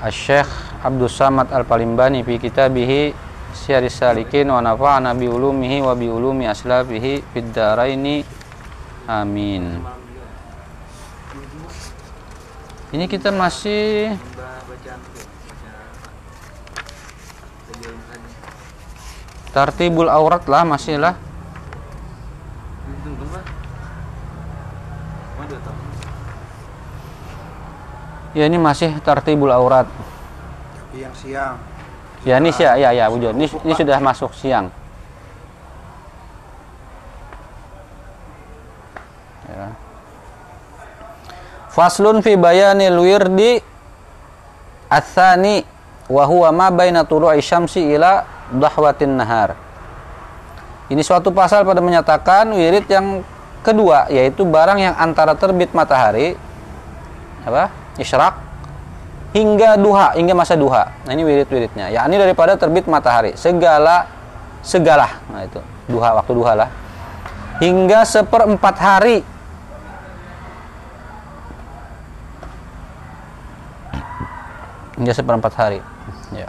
[0.00, 0.48] Asy-Syaikh
[0.80, 3.12] Abdul Samad Al-Palimbani fi kitabih
[3.52, 7.52] Syiaris Salikin wa nafa'ana bi ulumihi wa bi ulumi aslafihi fid.
[9.04, 9.84] Amin.
[12.88, 14.16] Ini kita masih
[19.56, 21.16] Tartibul aurat lah masih lah.
[28.36, 29.88] Ya ini masih tartibul aurat.
[30.92, 31.56] Yang siang.
[32.20, 33.32] Ya ini siang, ya ya wujud.
[33.32, 34.68] Ini, ini sudah masuk siang.
[39.48, 39.72] Ya.
[41.72, 43.64] Faslun fi bayanil wirdi
[44.92, 45.64] atsani
[46.12, 49.58] wa huwa ma baina tulu'i syamsi ila dahwatin nahar.
[50.86, 53.26] Ini suatu pasal pada menyatakan wirid yang
[53.66, 56.38] kedua yaitu barang yang antara terbit matahari
[57.42, 57.70] apa?
[57.98, 58.34] Isyraq
[59.34, 60.94] hingga duha, hingga masa duha.
[61.04, 61.90] Nah, ini wirid-wiridnya.
[61.90, 63.34] Ya, ini daripada terbit matahari.
[63.34, 64.06] Segala
[64.62, 65.20] segala.
[65.28, 65.60] Nah, itu.
[65.90, 66.70] Duha waktu duha lah.
[67.58, 69.16] Hingga seperempat hari
[74.96, 75.80] hingga seperempat hari.
[76.32, 76.48] Ya.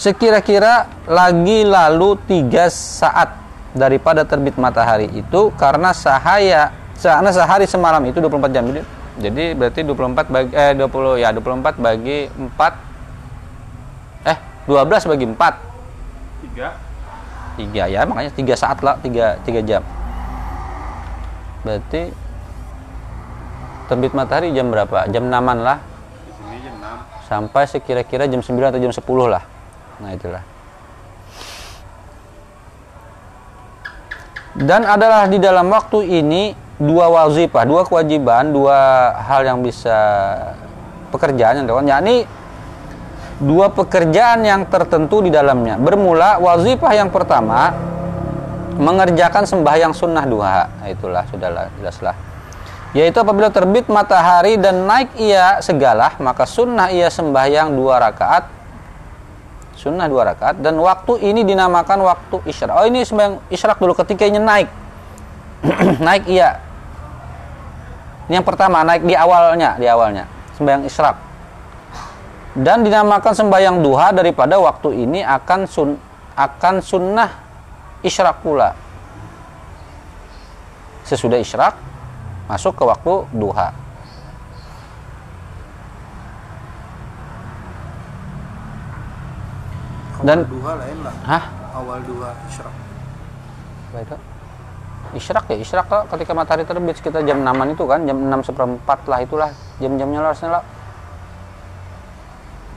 [0.00, 3.36] Sekira-kira lagi lalu tiga saat
[3.76, 8.80] daripada terbit matahari itu karena sahaya karena sehari semalam itu 24 jam jadi
[9.20, 15.68] jadi berarti 24 bagi eh 20 ya 24 bagi 4 eh 12 bagi 4
[16.48, 16.68] Tiga.
[17.60, 19.84] 3 ya makanya 3 saat lah 3 3 jam.
[21.60, 22.08] Berarti
[23.92, 25.04] terbit matahari jam berapa?
[25.12, 25.76] Jam 6 lah.
[26.24, 27.28] Di sini jam 6.
[27.28, 29.59] sampai sekira-kira jam 9 atau jam 10 lah
[30.00, 30.42] nah itulah
[34.56, 39.94] dan adalah di dalam waktu ini dua wazifah, dua kewajiban, dua hal yang bisa
[41.14, 42.16] pekerjaan yang dilakukan, yakni
[43.38, 45.76] dua pekerjaan yang tertentu di dalamnya.
[45.76, 47.72] Bermula wazifah yang pertama
[48.80, 50.66] mengerjakan sembahyang sunnah duha.
[50.66, 52.16] Nah, itulah sudahlah jelaslah.
[52.90, 58.59] Yaitu apabila terbit matahari dan naik ia segala, maka sunnah ia sembahyang dua rakaat
[59.80, 62.76] sunnah dua rakaat dan waktu ini dinamakan waktu isyarak.
[62.76, 64.68] Oh ini sembahyang isyarak dulu ketika ini naik.
[66.06, 66.60] naik iya.
[68.28, 70.28] Ini yang pertama naik di awalnya, di awalnya
[70.60, 71.16] sembahyang isyarak.
[72.50, 75.94] dan dinamakan sembahyang duha daripada waktu ini akan sun
[76.34, 77.30] akan sunnah
[78.02, 78.74] isyraq pula
[81.06, 81.78] sesudah isyraq
[82.50, 83.70] masuk ke waktu duha
[90.26, 91.14] Dan- awal duha lain lah.
[91.24, 91.44] Hah?
[91.70, 92.76] Awal duha isyraq
[93.90, 94.16] apa itu
[95.18, 99.02] isyraq ya isyraq lah ketika matahari terbit sekitar jam 6 itu kan jam 6 seperempat
[99.10, 99.50] lah itulah
[99.82, 100.64] jam-jamnya lah harusnya lah.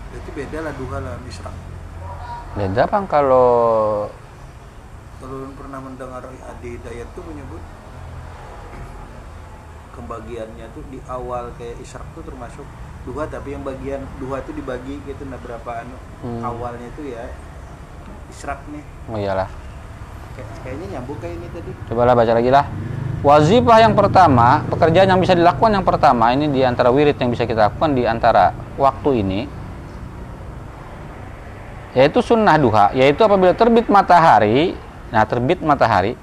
[0.09, 1.55] Berarti beda lah duha lah isyraq
[2.53, 3.49] beda bang kalau
[5.17, 7.61] kalau pernah mendengar Adi Hidayat tuh menyebut
[9.93, 12.65] pembagiannya tuh di awal kayak isyraq tuh termasuk
[13.03, 16.39] duha tapi yang bagian duha itu dibagi gitu nah berapa anu Hmm.
[16.39, 17.27] awalnya tuh ya
[18.29, 19.49] isyraq nih oh iyalah
[20.33, 22.65] Kayak- kayaknya nyambung kayak ini tadi Cobalah baca lagi lah.
[23.23, 27.45] Wazifah yang pertama, pekerjaan yang bisa dilakukan yang pertama ini di antara wirid yang bisa
[27.45, 29.41] kita lakukan di antara waktu ini
[31.93, 34.73] yaitu sunnah duha, yaitu apabila terbit matahari,
[35.07, 36.17] nah terbit matahari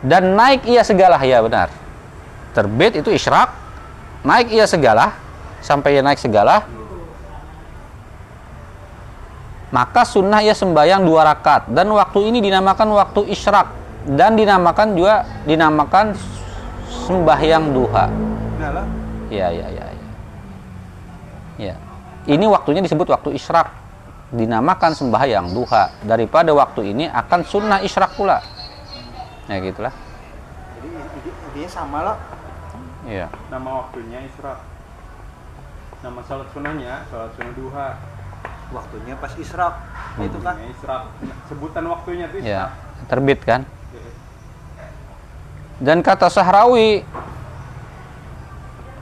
[0.00, 1.68] dan naik ia segala ya benar.
[2.54, 3.50] Terbit itu isyraq,
[4.22, 5.10] naik ia segala
[5.64, 6.68] sampai ia naik segala
[9.72, 13.66] maka sunnah ia sembahyang dua rakaat dan waktu ini dinamakan waktu isyraq
[14.12, 16.12] dan dinamakan juga dinamakan
[17.08, 18.06] sembahyang duha.
[18.60, 18.84] nah
[19.32, 20.10] Ya ya ya ya.
[21.58, 21.74] Ya.
[22.28, 23.66] Ini waktunya disebut waktu isyraq.
[24.30, 28.38] Dinamakan sembahyang duha daripada waktu ini akan sunnah isyraq pula.
[29.50, 29.90] Ya gitulah.
[30.84, 32.16] jadi intinya sama lah
[33.04, 33.28] Iya.
[33.52, 34.73] Nama waktunya Isra.
[36.04, 37.88] Nama salat sunnahnya salat sunnah duha.
[38.76, 39.74] waktunya pas isyraq
[40.20, 40.96] itu kan Waktunya Isra.
[41.48, 42.74] Sebutan waktunya tuh Ya.
[43.08, 43.64] Terbit kan?
[45.80, 47.02] Dan kata Sahrawi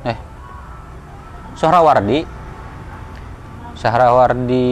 [0.06, 0.18] eh
[1.58, 2.22] Sahrawardi
[3.76, 4.70] Sahrawardi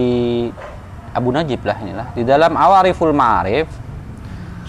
[1.11, 3.67] Abu Najib lah inilah di dalam Awariful Ma'arif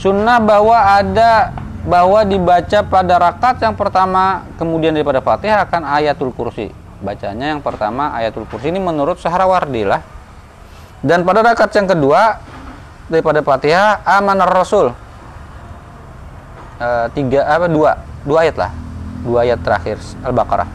[0.01, 1.53] sunnah bahwa ada
[1.85, 8.13] bahwa dibaca pada rakaat yang pertama kemudian daripada Fatihah akan ayatul kursi bacanya yang pertama
[8.13, 10.01] ayatul kursi ini menurut Sahrawardi lah.
[11.01, 12.37] Dan pada rakaat yang kedua
[13.09, 14.93] daripada Fatihah amanar Rasul.
[16.77, 18.71] Eh, tiga apa dua dua ayat lah.
[19.21, 20.69] Dua ayat terakhir Al-Baqarah.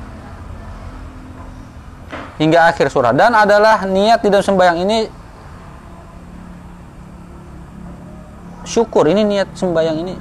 [2.36, 3.16] Hingga akhir surah.
[3.16, 4.98] Dan adalah niat di dalam sembahyang ini
[8.66, 9.09] syukur.
[9.09, 10.15] Ini niat sembahyang ini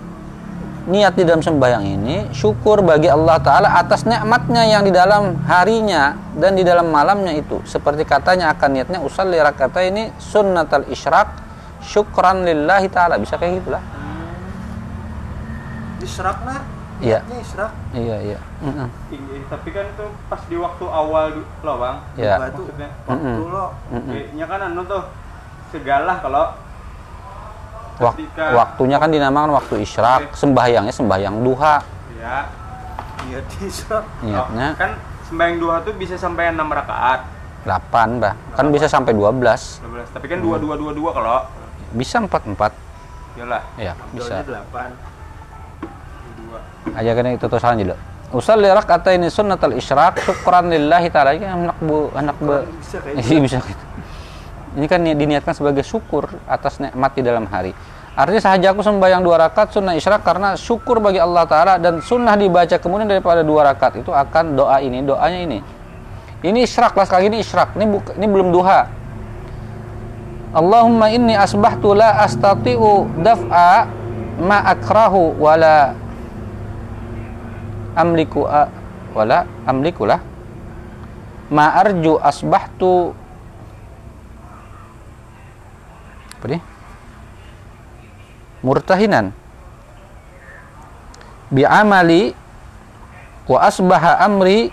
[0.85, 6.13] niat di dalam sembahyang ini syukur bagi Allah Ta'ala atas nikmatnya yang di dalam harinya
[6.37, 11.41] dan di dalam malamnya itu seperti katanya akan niatnya usalli kata ini sunnatal isyraq
[11.81, 13.83] syukran lillahi ta'ala bisa kayak gitulah
[16.01, 16.61] isyraq nah
[16.95, 17.19] Iya.
[17.19, 18.39] niatnya isyraq iya iya.
[19.11, 21.97] Tinggi, tapi kan itu pas di waktu awal loh bang.
[22.15, 22.39] Ya.
[22.55, 23.51] Tuh Maksudnya, waktu Mm-mm.
[23.51, 24.11] lo Mm-mm.
[24.15, 25.03] kayaknya kan anu tuh
[25.75, 26.55] segala kalau
[27.95, 28.19] Wak-
[28.51, 31.80] waktunya kan dinamakan waktu isyraq, sembahyangnya sembahyang duha.
[32.15, 32.43] ya
[33.26, 34.91] niat isyraq Niatnya oh, kan
[35.26, 37.19] sembahyang duha tuh bisa sampai 6 rakaat
[37.63, 38.34] 8, Bah.
[38.53, 39.41] Kan bisa sampai 12.
[39.81, 41.38] 12 tapi kan dua dua dua dua kalau
[41.91, 42.72] Bisa 4 4.
[43.35, 44.38] iyalah Ya, bisa.
[44.38, 44.89] Abdulnya delapan
[46.38, 46.59] dua
[46.93, 47.95] Aja kan itu tuh salah dulu.
[48.31, 51.31] Usalli rak'ataini sunnatal isyraq syukran lillahi ta'ala.
[51.31, 52.67] Ini anak bu anak bu.
[52.76, 53.84] bisa kayak Iya bisa gitu.
[54.76, 57.72] Ini kan ni- diniatkan sebagai syukur atas nikmat di dalam hari.
[58.15, 62.39] Artinya sahaja aku sembahyang dua rakaat sunnah isyraq karena syukur bagi Allah Ta'ala dan sunnah
[62.39, 65.60] dibaca kemudian daripada dua rakaat itu akan doa ini, doanya ini.
[66.39, 67.76] Ini isyraq lah sekali ini isyraq.
[67.76, 68.88] Ini buka, ini belum duha.
[70.56, 73.91] Allahumma inni asbahtu la astati'u daf'a
[74.39, 75.95] ma akrahu wala
[77.95, 78.47] amliku
[79.15, 80.19] wala amliku lah
[81.52, 83.15] ma arju asbahtu
[86.45, 86.61] apa nih
[88.61, 89.34] murtahinan.
[91.49, 92.38] Bi'amali
[93.49, 94.69] wa asbaha amri.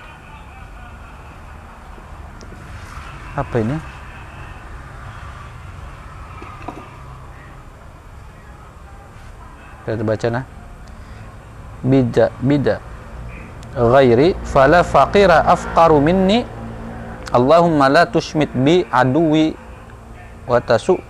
[3.32, 3.76] Apa ini?
[9.88, 10.44] Kita baca nah.
[11.82, 12.76] Bida bida
[13.72, 16.44] ghairi fala faqira afqaru minni.
[17.32, 19.56] Allahumma la tushmit bi aduwi
[20.44, 21.00] wa tasu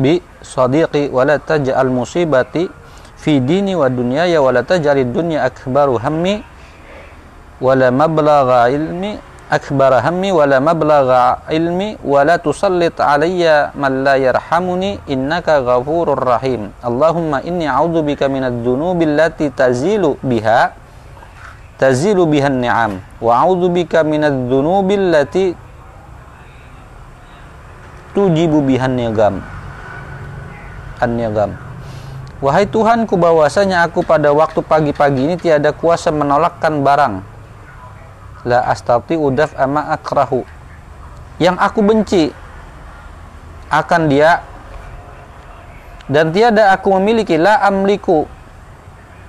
[0.00, 2.64] bi sadiqi wa la taj'al musibati
[3.20, 6.40] fi dini wa dunyaya wa la taj'alid dunya akbaru hammi
[7.60, 9.20] wa la mablagha ilmi
[9.52, 16.16] akbara hammi wa la mablagha ilmi wa la tusallit alayya man la yarhamuni innaka ghafurur
[16.16, 20.72] rahim Allahumma inni a'udzubika minadz dzunubi allati tazilu biha
[21.76, 24.00] tazilu bihan ni'am wa a'udzubika
[31.00, 31.56] an-nigam
[32.40, 37.20] Wahai Tuhanku bahwasanya aku pada waktu pagi-pagi ini tiada kuasa menolakkan barang.
[38.48, 40.40] La astati udaf ama akrahu.
[41.36, 42.24] Yang aku benci
[43.68, 44.40] akan dia
[46.08, 48.24] dan tiada aku memiliki la amliku.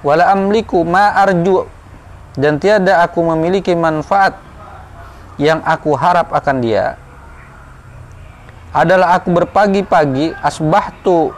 [0.07, 1.67] Wala amliku ma arju.
[2.39, 4.39] Dan tiada aku memiliki manfaat
[5.35, 6.95] yang aku harap akan dia.
[8.71, 11.35] Adalah aku berpagi-pagi asbahtu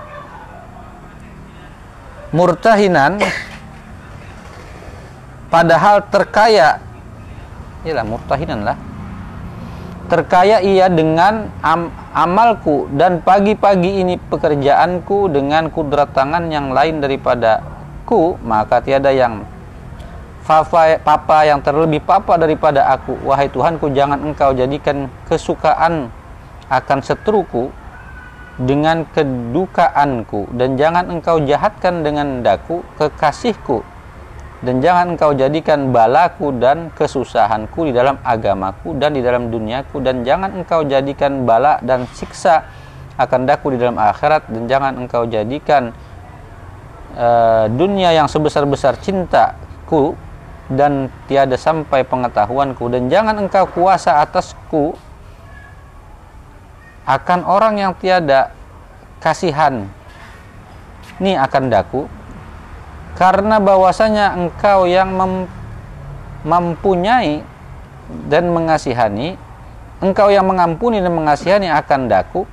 [2.34, 3.22] murtahinan
[5.54, 6.82] padahal terkaya
[7.86, 8.78] iyalah murtahinan lah.
[10.04, 17.64] Terkaya ia dengan am amalku dan pagi-pagi ini pekerjaanku dengan kudrat tangan yang lain daripada
[18.04, 19.48] ku maka tiada yang
[20.44, 23.16] Fafa, papa yang terlebih papa daripada aku.
[23.24, 26.12] Wahai Tuhanku jangan engkau jadikan kesukaan
[26.68, 27.72] akan seteruku
[28.62, 33.82] dengan kedukaanku dan jangan engkau jahatkan dengan daku kekasihku
[34.64, 40.24] dan jangan engkau jadikan balaku dan kesusahanku di dalam agamaku dan di dalam duniaku dan
[40.24, 42.64] jangan engkau jadikan bala dan siksa
[43.20, 45.92] akan daku di dalam akhirat dan jangan engkau jadikan
[47.18, 50.14] uh, dunia yang sebesar-besar cintaku
[50.72, 54.96] dan tiada sampai pengetahuanku dan jangan engkau kuasa atasku
[57.04, 58.52] akan orang yang tiada
[59.20, 59.88] kasihan.
[61.20, 62.08] Ini akan daku.
[63.14, 65.46] Karena bahwasanya engkau yang mem
[66.44, 67.40] mempunyai
[68.28, 69.40] dan mengasihani
[70.04, 72.44] engkau yang mengampuni dan mengasihani akan daku.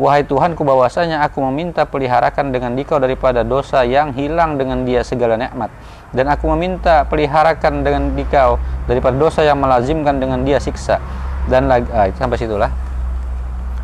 [0.00, 5.36] Wahai Tuhanku bahwasanya aku meminta peliharakan dengan dikau daripada dosa yang hilang dengan dia segala
[5.36, 5.68] nikmat.
[6.16, 8.56] Dan aku meminta peliharakan dengan dikau
[8.88, 10.96] daripada dosa yang melazimkan dengan dia siksa.
[11.52, 12.72] Dan lagi ah, sampai situlah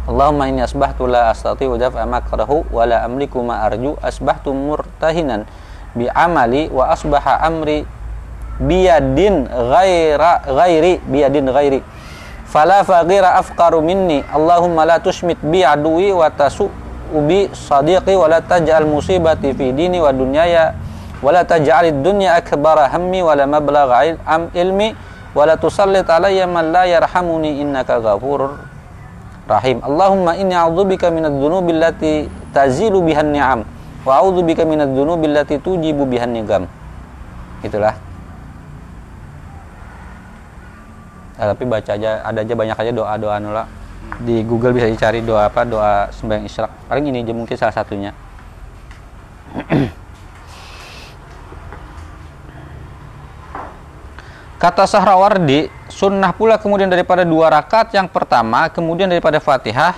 [0.07, 5.51] Allahumma inni asbahtu la astati'u daf'a makrahu wa la amliku ma arju asbahtu murtahinan
[5.99, 7.83] bi amali wa asbaha amri
[8.63, 11.83] biyadin ghaira ghairi biyadin ghairi
[12.47, 16.71] fala faghira afqaru minni Allahumma la tushmit bi aduwi wa tasu
[17.11, 20.71] ubi sadiqi wa la taj'al musibati fi dini wa dunyaya
[21.19, 24.15] wa la taj'al dunya akbara hammi wa la mablagha
[24.55, 24.95] ilmi
[25.35, 25.59] wa la
[29.47, 29.79] rahim.
[29.83, 33.63] Allahumma inni a'udzubika minadz dzunubi allati tazilu bihan ni'am
[34.03, 36.67] wa a'udzubika minadz dzunubi allati tujibu bihan nigam.
[37.63, 37.95] Itulah.
[41.37, 43.65] Nah, tapi baca aja ada aja banyak aja doa-doa nula
[44.25, 48.17] di Google bisa dicari doa apa doa sembahyang isyak paling ini aja mungkin salah satunya
[54.57, 59.97] kata Sahrawardi Sunnah pula kemudian daripada dua rakaat yang pertama, kemudian daripada Fatihah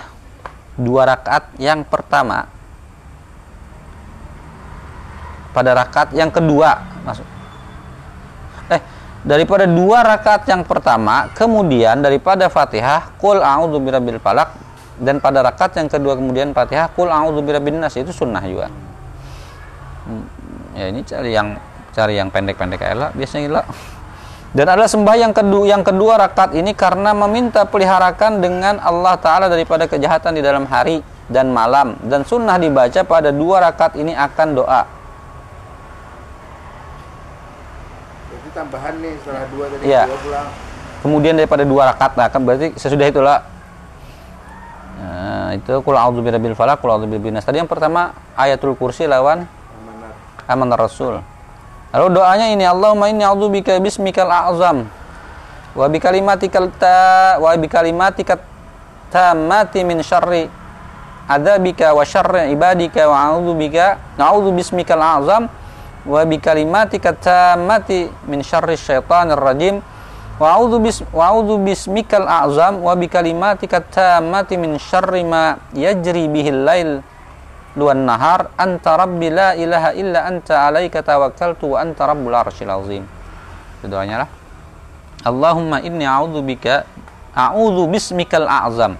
[0.79, 2.47] dua rakaat yang pertama.
[5.51, 7.25] Pada rakaat yang kedua, masuk.
[8.69, 8.81] Eh,
[9.27, 14.55] daripada dua rakaat yang pertama, kemudian daripada Fatihah, Qul a'udzu birabbil falaq
[15.03, 18.71] dan pada rakaat yang kedua kemudian Fatihah, Qul a'udzu birabbin nas itu sunnah juga.
[20.07, 20.23] Hmm,
[20.79, 21.59] ya ini cari yang
[21.91, 23.65] cari yang pendek-pendek kayak lah biasanya lah
[24.49, 29.85] dan adalah sembahyang kedua yang kedua rakaat ini karena meminta peliharakan dengan Allah Ta'ala daripada
[29.85, 31.93] kejahatan di dalam hari dan malam.
[32.01, 34.81] Dan sunnah dibaca pada dua rakaat ini akan doa.
[38.33, 40.03] Jadi tambahan nih setelah dua tadi ya.
[40.09, 40.47] dua pulang.
[40.99, 43.39] Kemudian daripada dua rakaat nah, kan berarti sesudah itulah.
[44.97, 47.45] Nah, itu kul a'udzu birabbil falaq kul a'udzu nas.
[47.45, 50.17] Tadi yang pertama ayatul kursi lawan amanat.
[50.49, 51.21] amanah rasul
[51.89, 54.85] Lalu doanya ini Allahumma inni a'udzubika bismikal a'zam
[55.73, 58.37] wa bi kalimatikal ta wa bi kalimatika
[59.09, 60.45] tammati min syarri
[61.29, 65.49] adzabika wa syarri ibadika wa a'udzubika na'udzu bismikal a'zam
[66.05, 69.81] wa bi kalimatika tammati min syarri syaitanir rajim
[70.37, 76.29] wa a'udzu bis wa a'udzu bismikal a'zam wa bi kalimatika tammati min syarri ma yajri
[76.29, 77.01] bihil lail
[77.77, 83.03] luan nahar anta rabbi la ilaha illa anta alaika tawakkaltu wa anta rabbul arsyil azim.
[83.79, 84.29] Itu doanya lah.
[85.27, 86.87] Allahumma inni a'udzu bika
[87.35, 88.95] a'udzu bismikal a'zam.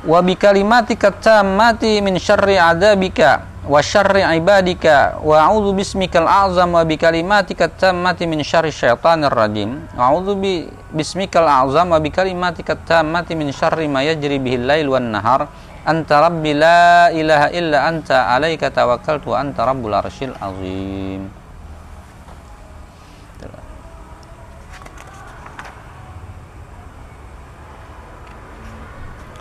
[0.00, 6.80] Wa bi kalimatika tammati min syarri adabika wa syarri ibadika wa a'udzu bismikal a'zam wa
[6.88, 9.76] bi kalimatika tammati min syarri syaitanir rajim.
[9.92, 10.64] A'udzu bi
[10.94, 15.50] bismikal a'zam wa bi kalimatika tammati min syarri ma yajri bihil lail wan nahar
[15.86, 21.30] anta rabbi la ilaha illa anta alaika tawakkaltu anta rabbul arsyil azim.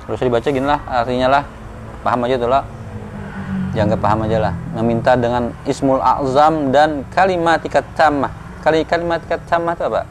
[0.09, 1.43] Terus dibaca gini lah artinya lah
[2.01, 2.65] paham aja tuh lah.
[3.77, 4.53] Jangan paham aja lah.
[4.73, 7.61] Meminta dengan ismul azam dan kalimat
[7.93, 8.33] tammah.
[8.65, 10.09] Kali kalimat itu apa?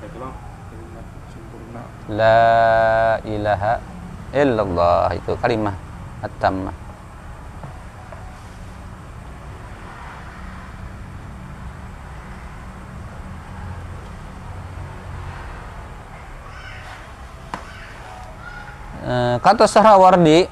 [0.00, 1.82] Itu kalimat sempurna.
[2.08, 3.99] La ilaha
[4.30, 5.74] illallah itu kalimah
[6.22, 6.76] at-tammah.
[19.00, 20.46] Eh, Kata Sahrawardi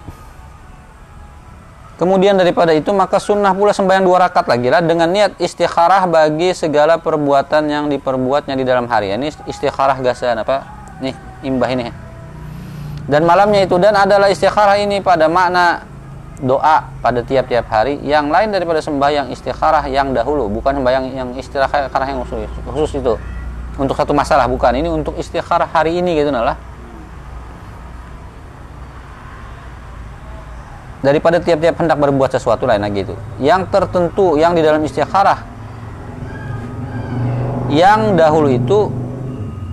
[1.98, 6.54] Kemudian daripada itu maka sunnah pula sembahyang dua rakaat lagi lah dengan niat istikharah bagi
[6.54, 9.10] segala perbuatan yang diperbuatnya di dalam hari.
[9.18, 10.62] Ini istikharah gasan apa?
[11.02, 12.07] Nih, imbah ini.
[13.08, 15.88] Dan malamnya itu dan adalah istikharah ini pada makna
[16.38, 22.06] doa pada tiap-tiap hari yang lain daripada sembahyang istikharah yang dahulu, bukan sembahyang yang istikharah
[22.06, 23.16] yang khusus, khusus itu.
[23.78, 26.56] Untuk satu masalah bukan, ini untuk istikharah hari ini gitu nah lah.
[30.98, 35.46] daripada tiap-tiap hendak berbuat sesuatu lain lagi itu yang tertentu yang di dalam istikharah
[37.70, 38.90] yang dahulu itu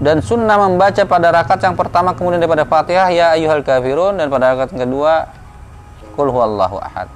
[0.01, 4.55] dan sunnah membaca pada rakaat yang pertama kemudian daripada Fatihah ya ayyuhal kafirun dan pada
[4.55, 5.31] rakaat kedua
[6.15, 7.07] qul huwallahu ahad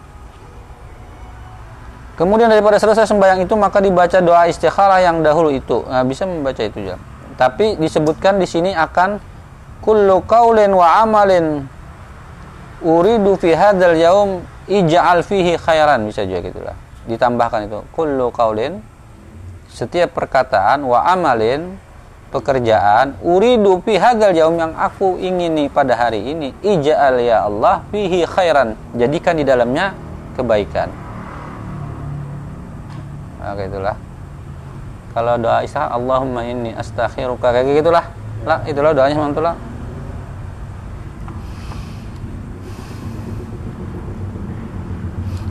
[2.20, 5.88] Kemudian daripada selesai sembahyang itu maka dibaca doa istikharah yang dahulu itu.
[5.88, 7.00] Nah, bisa membaca itu ya.
[7.40, 9.24] Tapi disebutkan di sini akan
[9.80, 11.64] kullu qaulin wa amalin
[12.84, 16.76] uridu fi hadzal yaum ij'al fihi khairan bisa juga gitulah
[17.08, 18.84] ditambahkan itu kullu qaulin
[19.72, 21.80] setiap perkataan wa amalin
[22.30, 28.26] pekerjaan uridu fi hadzal yaum yang aku ingini pada hari ini ij'al ya Allah fihi
[28.26, 29.98] khairan jadikan di dalamnya
[30.38, 30.90] kebaikan.
[33.40, 33.98] Nah, itulah.
[35.10, 38.06] Kalau doa isya Allahumma inni astakhiruka kayak gitulah.
[38.46, 39.56] Lah itulah doanya mantulah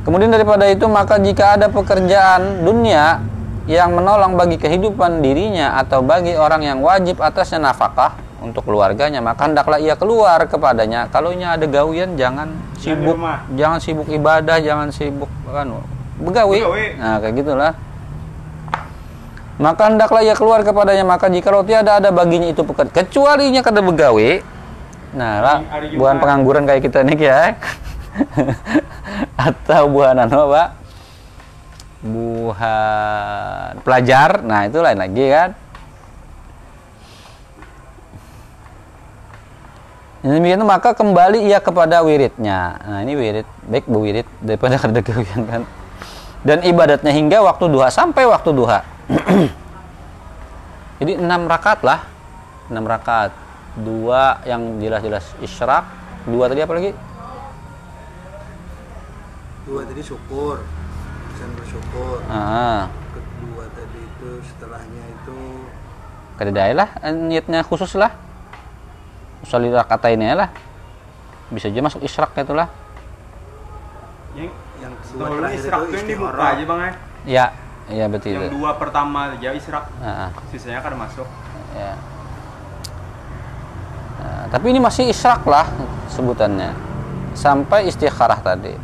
[0.08, 3.20] Kemudian daripada itu maka jika ada pekerjaan dunia
[3.68, 9.44] yang menolong bagi kehidupan dirinya atau bagi orang yang wajib atasnya nafkah untuk keluarganya maka
[9.44, 11.12] hendaklah ia keluar kepadanya.
[11.12, 12.48] Kalau ada gawian jangan
[12.80, 13.20] sibuk
[13.54, 15.68] jangan sibuk ibadah, jangan sibuk kan
[16.16, 16.64] begawi.
[16.96, 17.72] Nah, kayak gitulah.
[19.60, 23.84] Maka hendaklah ia keluar kepadanya maka jika tiada ada baginya itu pekerjaan kecuali nya kada
[23.84, 24.40] begawi.
[25.12, 25.58] Nah, lah,
[25.92, 27.40] bukan pengangguran kayak kita nih ya.
[29.48, 30.50] atau buah nano
[31.98, 32.62] buah
[33.82, 35.50] pelajar nah itu lain lagi kan
[40.18, 42.74] Demikian maka kembali ia kepada wiridnya.
[42.82, 45.62] Nah ini wirid, baik bu wirid daripada kedegawian kan.
[46.42, 48.82] Dan ibadatnya hingga waktu duha sampai waktu duha.
[50.98, 52.02] Jadi enam rakaat lah,
[52.66, 53.30] enam rakaat.
[53.78, 55.86] Dua yang jelas-jelas isyraq,
[56.26, 56.90] dua tadi apa lagi?
[59.70, 60.66] Dua tadi syukur,
[61.38, 62.18] pesan bersyukur.
[62.26, 65.38] Ah, Kedua tadi itu setelahnya itu
[66.34, 68.10] kedai lah eh, niatnya khusus lah.
[69.46, 69.70] Usalli
[70.10, 70.50] ini lah.
[71.54, 72.66] Bisa aja masuk isyraq itu lah.
[74.34, 74.50] yang
[74.82, 76.50] yang kedua terakhir israk itu yang di muka istikharah.
[76.50, 76.92] aja bang ya.
[77.22, 77.46] Ya,
[77.86, 78.54] iya betul Yang itu.
[78.58, 81.26] dua pertama aja israk, Ah, ah, sisanya kan masuk.
[81.78, 81.94] ya.
[84.18, 85.70] Nah, tapi ini masih isyraq lah
[86.10, 86.74] sebutannya.
[87.38, 88.74] Sampai istikharah tadi.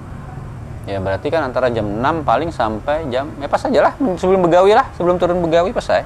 [0.85, 4.77] Ya berarti kan antara jam 6 paling sampai jam ya pas aja lah sebelum begawi
[4.77, 6.05] lah, sebelum turun begawi pas saya.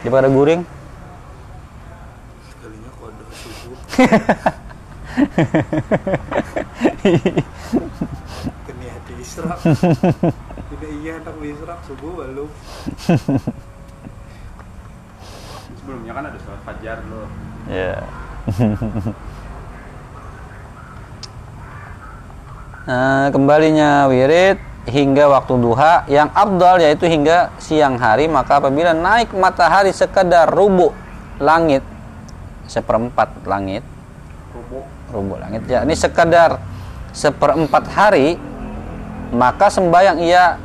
[0.00, 0.64] Daripada guring.
[2.48, 3.76] Sekalinya kode subuh.
[8.64, 9.60] Kini hati israk.
[10.72, 12.48] Tidak iya hendak israk subuh belum.
[15.84, 17.28] Sebelumnya kan ada sholat fajar loh.
[17.68, 18.00] Ya.
[22.82, 24.58] Nah, kembalinya wirid
[24.90, 30.90] hingga waktu duha yang abdal yaitu hingga siang hari maka apabila naik matahari sekedar rubuh
[31.38, 31.86] langit
[32.66, 33.86] seperempat langit
[34.50, 34.82] Rubuh.
[35.14, 36.58] rubuh langit ya ini sekedar
[37.14, 38.34] seperempat hari
[39.30, 40.58] maka sembahyang ia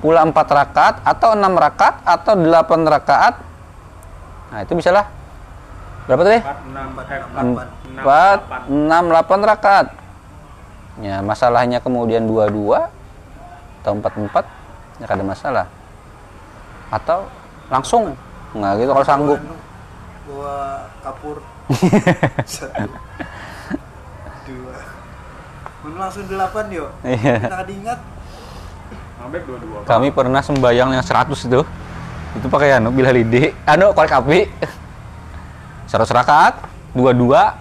[0.00, 3.34] pula empat rakaat atau enam rakaat atau delapan rakaat.
[4.52, 5.08] Nah itu bisa lah
[6.04, 6.40] berapa tadi?
[6.44, 9.86] Empat, eh, enam delapan rakaat
[11.02, 12.90] ya masalahnya kemudian dua dua
[13.82, 14.44] atau empat empat
[15.02, 15.66] ya ada masalah
[16.92, 17.26] atau
[17.66, 18.14] langsung
[18.54, 19.40] nggak gitu kalau sanggup
[20.24, 21.36] Bawa kapur.
[22.48, 22.88] Satu.
[24.48, 24.76] Dua.
[25.84, 26.88] Mun langsung delapan yo.
[27.04, 27.44] Iya.
[27.44, 27.98] Kita kada ingat.
[29.20, 29.78] Mabek dua-dua.
[29.84, 29.88] Bang.
[29.88, 31.60] Kami pernah sembayang yang 100 itu.
[32.40, 34.40] Itu pakai anu bila lidi, anu korek api.
[35.92, 36.54] 100 rakaat,
[36.96, 37.60] dua-dua.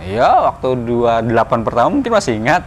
[0.00, 2.64] Iya, waktu 28 pertama mungkin masih ingat.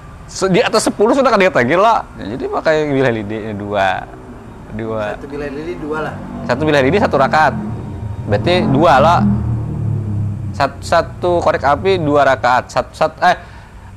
[0.50, 2.06] Di atas 10 sudah kaget lagi lah.
[2.16, 4.06] Jadi pakai bila lidi dua.
[4.74, 5.14] Dua.
[5.14, 6.16] Satu bila lili dua lah.
[6.50, 7.54] Satu bila lidi satu rakaat.
[8.26, 9.20] Berarti dua lah.
[10.54, 12.74] Satu, satu korek api dua rakaat.
[12.74, 13.38] Satu, satu eh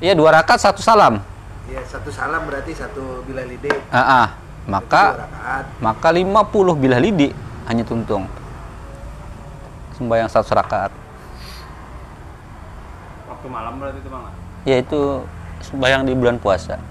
[0.05, 1.21] iya dua rakaat satu salam.
[1.69, 3.73] Iya, satu salam berarti satu bila lidi.
[3.89, 4.27] Ah, ah.
[4.67, 5.31] Dua maka
[5.79, 7.31] maka 50 bilah lidi
[7.71, 8.27] hanya tuntung
[9.95, 10.91] sembahyang satu rakaat
[13.47, 14.27] Waktu malam berarti itu bang.
[14.67, 15.23] yaitu
[15.63, 16.83] sembahyang di bulan puasa.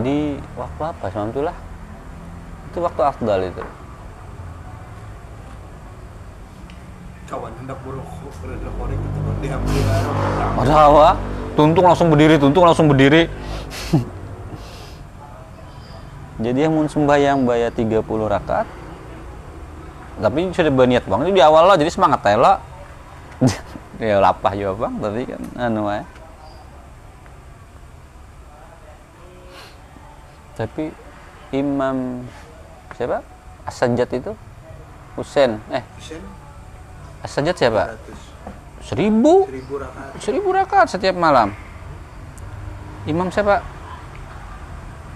[0.00, 1.12] Di waktu apa?
[1.12, 1.52] Alhamdulillah
[2.72, 3.60] itu waktu afdal itu.
[7.28, 8.00] Kawan hendak buruk
[8.40, 9.84] berada korek itu diambil
[10.56, 11.20] ada apa?
[11.52, 13.28] Tuntung langsung berdiri tuntung langsung berdiri.
[16.48, 18.64] Jadi yang mau sembahyang bayar 30 rakaat
[20.16, 22.60] tapi sudah berniat bang ini di awal lah jadi semangat lah
[24.02, 26.02] ya lapah juga bang tapi kan anu aja.
[30.58, 30.90] Tapi
[31.54, 32.26] Imam
[32.92, 33.22] siapa?
[33.62, 34.32] As-Sajjad itu?
[35.14, 35.84] Husain eh.
[37.22, 37.94] As-Sajjad siapa?
[38.82, 38.90] 100.
[38.90, 39.46] seribu?
[39.46, 40.10] Seribu rakaat.
[40.18, 41.54] seribu rakaat setiap malam.
[43.06, 43.62] Imam siapa?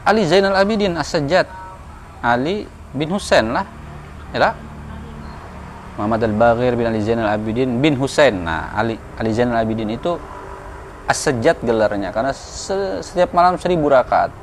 [0.07, 1.51] Ali Zainal Abidin As-Sajjad.
[2.23, 3.67] Ali bin Husain lah.
[4.31, 4.55] Ya lah
[5.97, 10.21] Muhammad Al-Baghir bin Ali Zainal Abidin bin Husain nah Ali Ali Zainal Abidin itu
[11.07, 14.35] As-Sajjad gelarnya karena se- setiap malam seribu rakaat.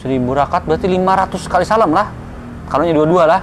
[0.00, 2.08] Seribu rakaat berarti 500 kali salam lah.
[2.72, 3.42] Kalau dua-dua lah.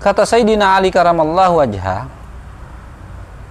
[0.00, 2.08] Kata Sayyidina Ali karamallahu wajha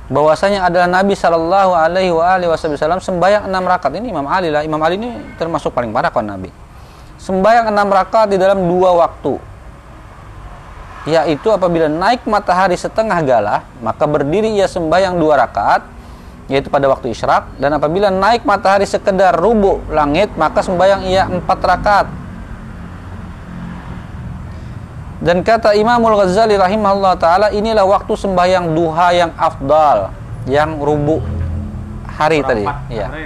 [0.10, 2.12] bahwasanya adalah Nabi Shallallahu alaihi
[2.50, 4.66] wasallam sembahyang enam rakaat ini Imam Ali lah.
[4.66, 6.50] Imam Ali ini termasuk paling parah kan Nabi.
[7.22, 9.38] Sembahyang enam rakaat di dalam dua waktu.
[11.08, 15.82] Yaitu apabila naik matahari setengah galah, maka berdiri ia sembahyang dua rakaat
[16.50, 21.60] yaitu pada waktu isyraq dan apabila naik matahari sekedar rubuh langit maka sembahyang ia empat
[21.62, 22.08] rakaat
[25.20, 30.16] dan kata Imamul Ghazali rahimahullah taala inilah waktu sembahyang duha yang afdal,
[30.48, 31.20] yang rubuh
[32.08, 32.64] hari tadi.
[32.64, 33.08] Seperempat Iya.
[33.12, 33.26] hari.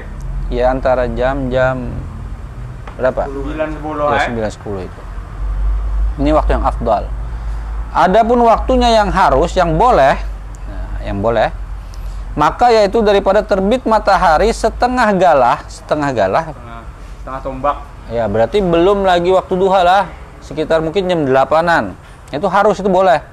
[0.50, 1.94] Ya antara jam-jam
[2.98, 3.30] berapa?
[3.30, 4.26] Sembilan sepuluh Ya, eh.
[4.30, 5.02] 9 10 itu.
[6.22, 7.04] Ini waktu yang afdal.
[7.94, 10.18] Adapun waktunya yang harus, yang boleh,
[10.66, 11.54] nah, yang boleh,
[12.34, 16.80] maka yaitu daripada terbit matahari setengah galah, setengah galah, Setengah,
[17.22, 17.78] setengah tombak.
[18.10, 20.04] Ya, berarti belum lagi waktu duha lah.
[20.44, 21.96] Sekitar mungkin jam 8-an.
[22.30, 23.24] Itu harus itu boleh.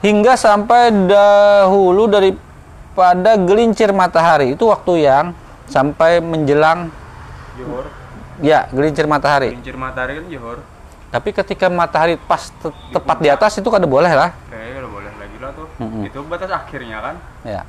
[0.00, 4.56] Hingga sampai dahulu daripada gelincir matahari.
[4.56, 5.36] Itu waktu yang
[5.68, 6.88] sampai menjelang
[7.58, 7.84] Johor.
[8.40, 9.52] ya, gelincir matahari.
[9.60, 10.58] Kincir matahari kan Johor.
[11.10, 14.30] Tapi ketika matahari pas te- tepat di atas itu kada boleh lah.
[14.46, 15.66] Kayaknya boleh lagi lah tuh.
[15.82, 16.06] Mm-mm.
[16.06, 17.14] Itu batas akhirnya kan.
[17.42, 17.62] Ya.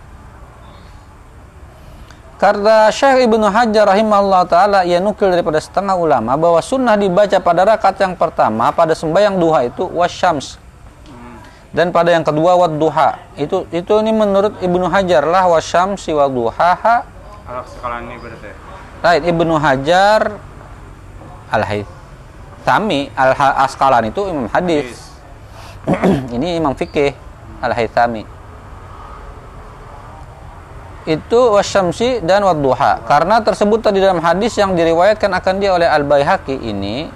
[2.42, 7.62] Karena Syekh Ibnu Hajar rahimahullah taala ia nukil daripada setengah ulama bahwa sunnah dibaca pada
[7.70, 10.58] rakaat yang pertama pada sembahyang duha itu wasyams
[11.72, 13.22] dan pada yang kedua wad duha.
[13.40, 17.08] Itu itu ini menurut Ibnu Hajar lah wasyamsi wa duhaha.
[17.48, 18.50] Kalau skala ini berarti.
[19.02, 20.22] Right, Ibnu Hajar
[21.52, 25.14] al Haythami al Asqalan itu imam hadis.
[26.36, 27.16] ini imam fikih
[27.64, 28.41] al Haythami.
[31.10, 33.02] Itu wasyamsi dan wadduha.
[33.10, 37.10] Karena tersebut tadi dalam hadis yang diriwayatkan akan dia oleh Al Baihaqi ini,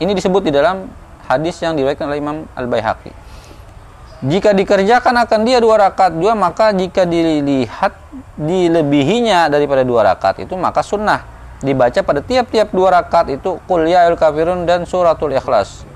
[0.00, 0.84] ini disebut di dalam
[1.24, 3.12] hadis yang diriwayatkan oleh Imam Al Baihaqi.
[4.22, 7.98] Jika dikerjakan akan dia dua rakaat juga, maka jika dilihat
[8.38, 11.26] dilebihinya daripada dua rakaat itu maka sunnah
[11.58, 15.88] dibaca pada tiap-tiap dua rakaat itu Qul ya kafirun dan suratul ikhlas.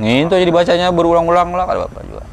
[0.00, 2.24] Itu jadi bacanya berulang-ulang lah kada bapak juga.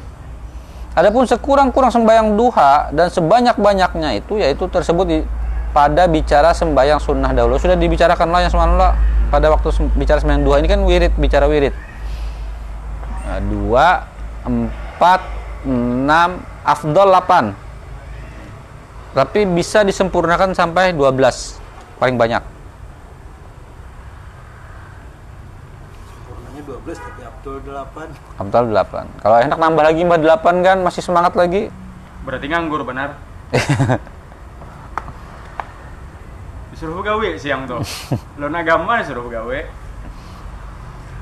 [0.90, 5.18] Adapun sekurang-kurang sembahyang duha dan sebanyak-banyaknya itu yaitu tersebut di,
[5.70, 7.62] pada bicara sembahyang sunnah dahulu.
[7.62, 8.98] Sudah dibicarakan lah yang semalam lah
[9.30, 11.70] pada waktu sem- bicara sembahyang duha ini kan wirid bicara wirid.
[13.22, 13.86] Nah, dua
[14.42, 15.20] empat
[15.62, 17.54] enam afdol delapan
[19.10, 21.58] tapi bisa disempurnakan sampai 12
[21.98, 22.42] paling banyak.
[26.06, 28.29] Sempurnanya 12 tapi Abdul 8.
[28.40, 31.68] Afdol 8 kalau enak nambah lagi mbak 8 kan masih semangat lagi
[32.20, 33.16] Berarti nganggur benar.
[36.72, 37.80] Disuruh gawe siang tuh.
[38.36, 39.58] Lo agama disuruh gawe.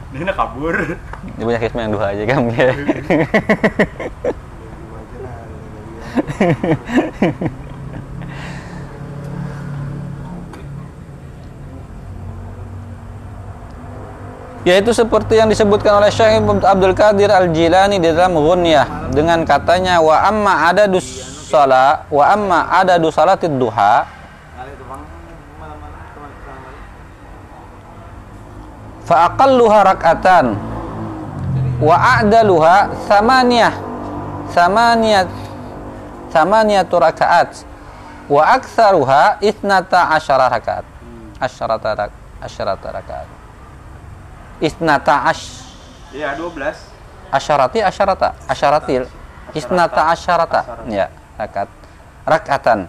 [0.09, 0.97] Ini nak kabur.
[1.36, 2.49] Dia banyak sembahyang duha aja kan
[14.69, 20.20] Yaitu seperti yang disebutkan oleh Syekh Abdul Qadir Al-Jilani di dalam Ghunyah dengan katanya wa
[20.28, 20.85] amma ada
[21.49, 24.05] sala wa amma ada salatid duha.
[29.09, 30.53] Fa aqalluha rak'atan
[31.81, 33.73] wa a'daluha samaniyah
[34.53, 35.32] samaniyat
[36.28, 37.65] samaniyatu rakaat
[38.28, 40.85] wa aktsaruha isnata asyara rakaat
[41.40, 42.12] asyarata
[42.93, 43.38] rakaat
[44.59, 45.62] isnata ash.
[46.10, 46.72] Iya, 12.
[47.28, 49.05] asyarati asyarata asyaratil
[49.52, 51.68] isnata asyarata ya rakaat
[52.24, 52.89] rakaatan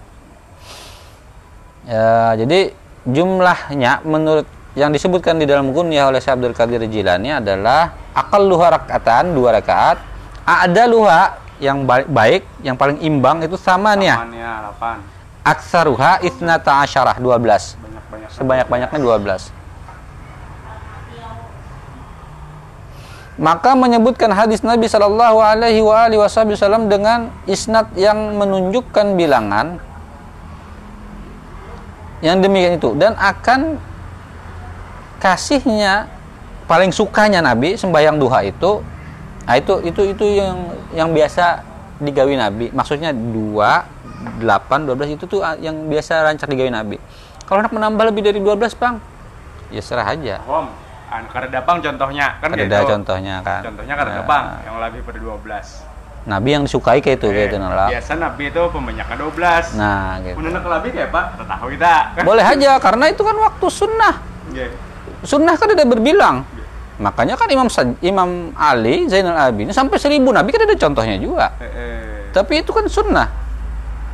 [1.83, 2.71] ya jadi
[3.03, 4.47] jumlahnya menurut
[4.77, 9.59] yang disebutkan di dalam Gunyah oleh Syekh Abdul Qadir Jilani adalah akal luha rakaatan dua
[9.59, 9.97] rakaat.
[10.47, 14.51] Ada luha yang ba- baik yang paling imbang itu sama nih ya Amannya
[15.43, 15.43] 8.
[15.43, 18.29] aksaruha isnata asyarah 12 Banyak-banyak.
[18.31, 19.51] sebanyak-banyaknya 12
[23.39, 25.79] maka menyebutkan hadis Nabi Shallallahu Alaihi
[26.19, 29.79] Wasallam dengan isnad yang menunjukkan bilangan
[32.19, 32.91] yang demikian itu.
[32.99, 33.79] Dan akan
[35.23, 36.11] kasihnya
[36.67, 38.83] paling sukanya Nabi sembahyang duha itu
[39.49, 40.57] nah itu itu itu yang
[40.91, 41.63] yang biasa
[42.03, 42.75] digawi Nabi.
[42.75, 46.99] Maksudnya 2 8 12 itu tuh yang biasa rancak digawi Nabi.
[47.47, 48.99] Kalau nak menambah lebih dari 12 Bang
[49.71, 50.41] ya serah aja
[51.09, 52.87] an kareda bang contohnya kan ada gitu.
[52.87, 55.67] contohnya kan Contohnya kareda Nah, bang yang lebih pada 12.
[56.21, 59.65] Nabi yang disukai kayak itu kayak itu Eh, nala Biasa Nabi itu pembanyaknya 12.
[59.73, 61.93] nah gitu Menurut lebih kayak Pak, kita tahu kita.
[62.11, 62.23] Kan?
[62.29, 64.15] boleh aja karena itu kan waktu sunnah
[64.47, 64.69] Nggih.
[65.21, 66.45] sunnah kan tidak berbilang
[66.95, 67.67] makanya kan Imam
[67.99, 72.27] Imam Ali Zainal Abidin sampai seribu Nabi kan ada contohnya juga Eh, eh.
[72.29, 73.27] tapi itu kan sunnah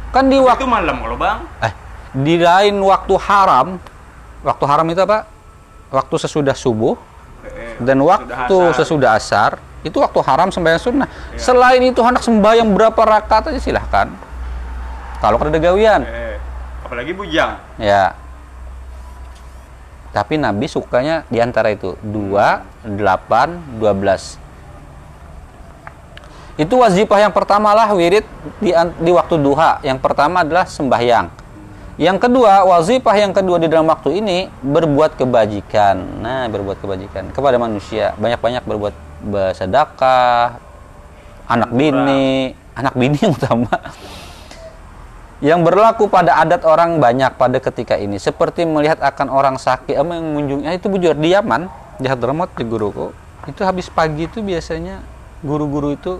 [0.09, 1.39] kan di Itu waktu malam kalau bang.
[1.59, 1.73] eh
[2.13, 3.75] di lain waktu haram
[4.39, 5.25] waktu haram itu apa
[5.95, 6.99] waktu sesudah subuh
[7.79, 9.57] dan waktu sesudah asar.
[9.85, 11.05] itu waktu haram sembahyang sunnah.
[11.37, 14.09] Selain itu hendak sembahyang berapa rakaat aja silahkan.
[15.21, 16.01] Kalau ada gawian.
[16.01, 16.41] Eh.
[16.81, 17.61] Apalagi bujang.
[17.77, 18.17] ya.
[20.09, 22.97] Tapi Nabi sukanya di antara itu 2, 8,
[23.77, 24.41] 12
[26.55, 28.23] itu wazifah yang pertama lah wirid
[28.63, 29.83] di, di waktu duha.
[29.83, 31.44] Yang pertama adalah sembahyang
[31.95, 36.19] yang kedua wazifah yang kedua di dalam waktu ini berbuat kebajikan.
[36.19, 38.11] Nah berbuat kebajikan kepada manusia.
[38.19, 40.59] Banyak-banyak berbuat bersedekah
[41.47, 43.71] anak bini anak bini yang utama.
[45.39, 48.19] Yang berlaku pada adat orang banyak pada ketika ini.
[48.19, 51.67] Seperti melihat akan orang sakit eh, mengunjungi itu bujur di Yaman
[51.99, 55.05] di Hadramaut di guruku itu habis pagi itu biasanya
[55.45, 56.17] guru-guru itu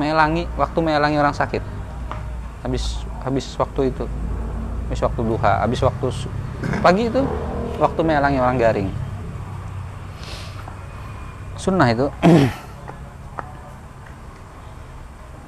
[0.00, 1.60] melangi waktu melangi orang sakit.
[2.64, 4.04] Habis habis waktu itu
[4.86, 6.06] habis waktu duha habis waktu
[6.78, 7.22] pagi itu
[7.76, 8.88] waktu melangi orang garing.
[11.56, 12.06] Sunnah itu.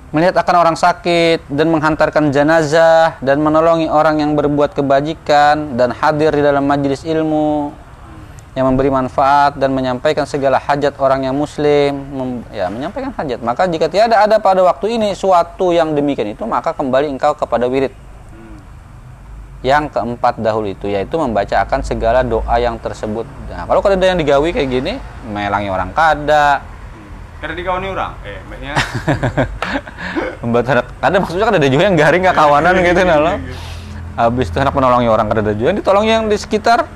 [0.09, 6.32] Melihat akan orang sakit dan menghantarkan jenazah dan menolongi orang yang berbuat kebajikan dan hadir
[6.32, 7.77] di dalam majelis ilmu
[8.56, 13.44] yang memberi manfaat dan menyampaikan segala hajat orang yang muslim mem- ya menyampaikan hajat.
[13.44, 17.69] Maka jika tiada ada pada waktu ini suatu yang demikian itu maka kembali engkau kepada
[17.69, 17.93] wirid
[19.66, 23.26] yang keempat dahulu itu yaitu membaca akan segala doa yang tersebut.
[23.51, 24.93] Nah kalau ada yang digawi kayak gini
[25.26, 26.62] melangi orang kada.
[27.43, 28.12] Karena di kawan orang.
[28.22, 28.74] Eh, maksudnya.
[30.43, 33.35] membuat anak ada maksudnya kan ada juga yang garing gak kawanan gitu nah lo.
[34.18, 36.86] Habis itu anak menolongi orang kada ada juga yang ditolong yang di sekitar.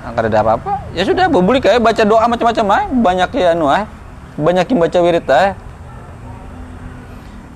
[0.00, 0.90] Nah, kada ada apa-apa.
[0.90, 3.86] Ya sudah bubuli kayak baca doa macam-macam ah banyak ya anu ah
[4.34, 5.54] banyak yang baca wirid ah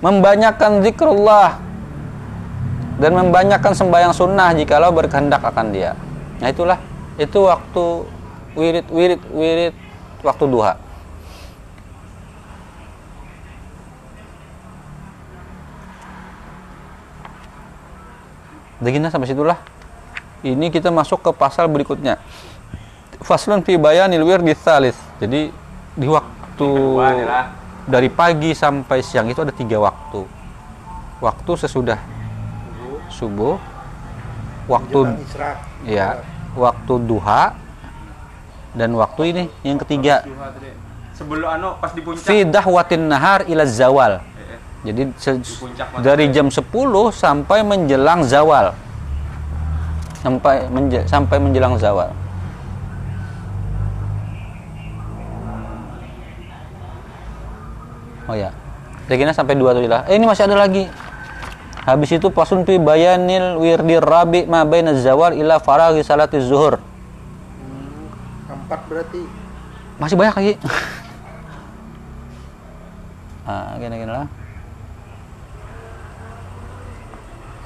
[0.03, 1.59] membanyakkan zikrullah
[2.99, 5.99] dan membanyakkan sembahyang sunnah jikalau berkehendak akan dia
[6.39, 6.79] nah itulah
[7.19, 7.85] itu waktu
[8.55, 9.75] wirid wirid wirid
[10.23, 10.75] waktu duha
[18.85, 19.57] Begini sampai situlah.
[20.45, 22.21] Ini kita masuk ke pasal berikutnya.
[23.25, 24.93] Faslun fi bayanil wirdi tsalis.
[25.17, 25.49] Jadi
[25.97, 26.69] di waktu
[27.89, 30.29] dari pagi sampai siang itu ada tiga waktu.
[31.25, 31.97] Waktu sesudah
[33.25, 33.57] subuh,
[34.69, 35.01] waktu
[35.89, 36.21] ya,
[36.53, 37.57] waktu duha,
[38.77, 40.29] dan waktu ini yang ketiga.
[41.15, 42.27] Sebelum anu pas di puncak.
[42.27, 44.19] fi dahwatin nahar ila zawal.
[44.19, 44.59] Eh, eh.
[44.91, 45.03] Jadi
[46.03, 48.75] dari jam 10 sampai menjelang zawal.
[50.21, 52.11] Sampai menje- sampai menjelang zawal.
[58.25, 58.51] Oh ya.
[59.07, 60.03] Reginnya sampai dua tuh lah.
[60.09, 60.89] Eh ini masih ada lagi.
[61.85, 66.81] Habis itu pasun fi bayanil wirdi rabi ma baina zawar ila faraghi salati zuhur.
[66.81, 69.21] Hmm, empat berarti.
[70.01, 70.55] Masih banyak lagi.
[73.53, 74.25] ah, gini-gini lah.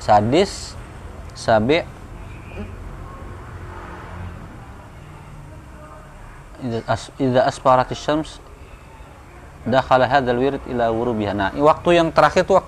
[0.03, 0.75] Sadis,
[1.39, 1.87] sabi,
[7.23, 8.43] Ida asparatis syams
[9.63, 11.31] dakhala hadzal wirid ila wurubiha.
[11.31, 12.67] Nah, waktu yang terakhir itu waktu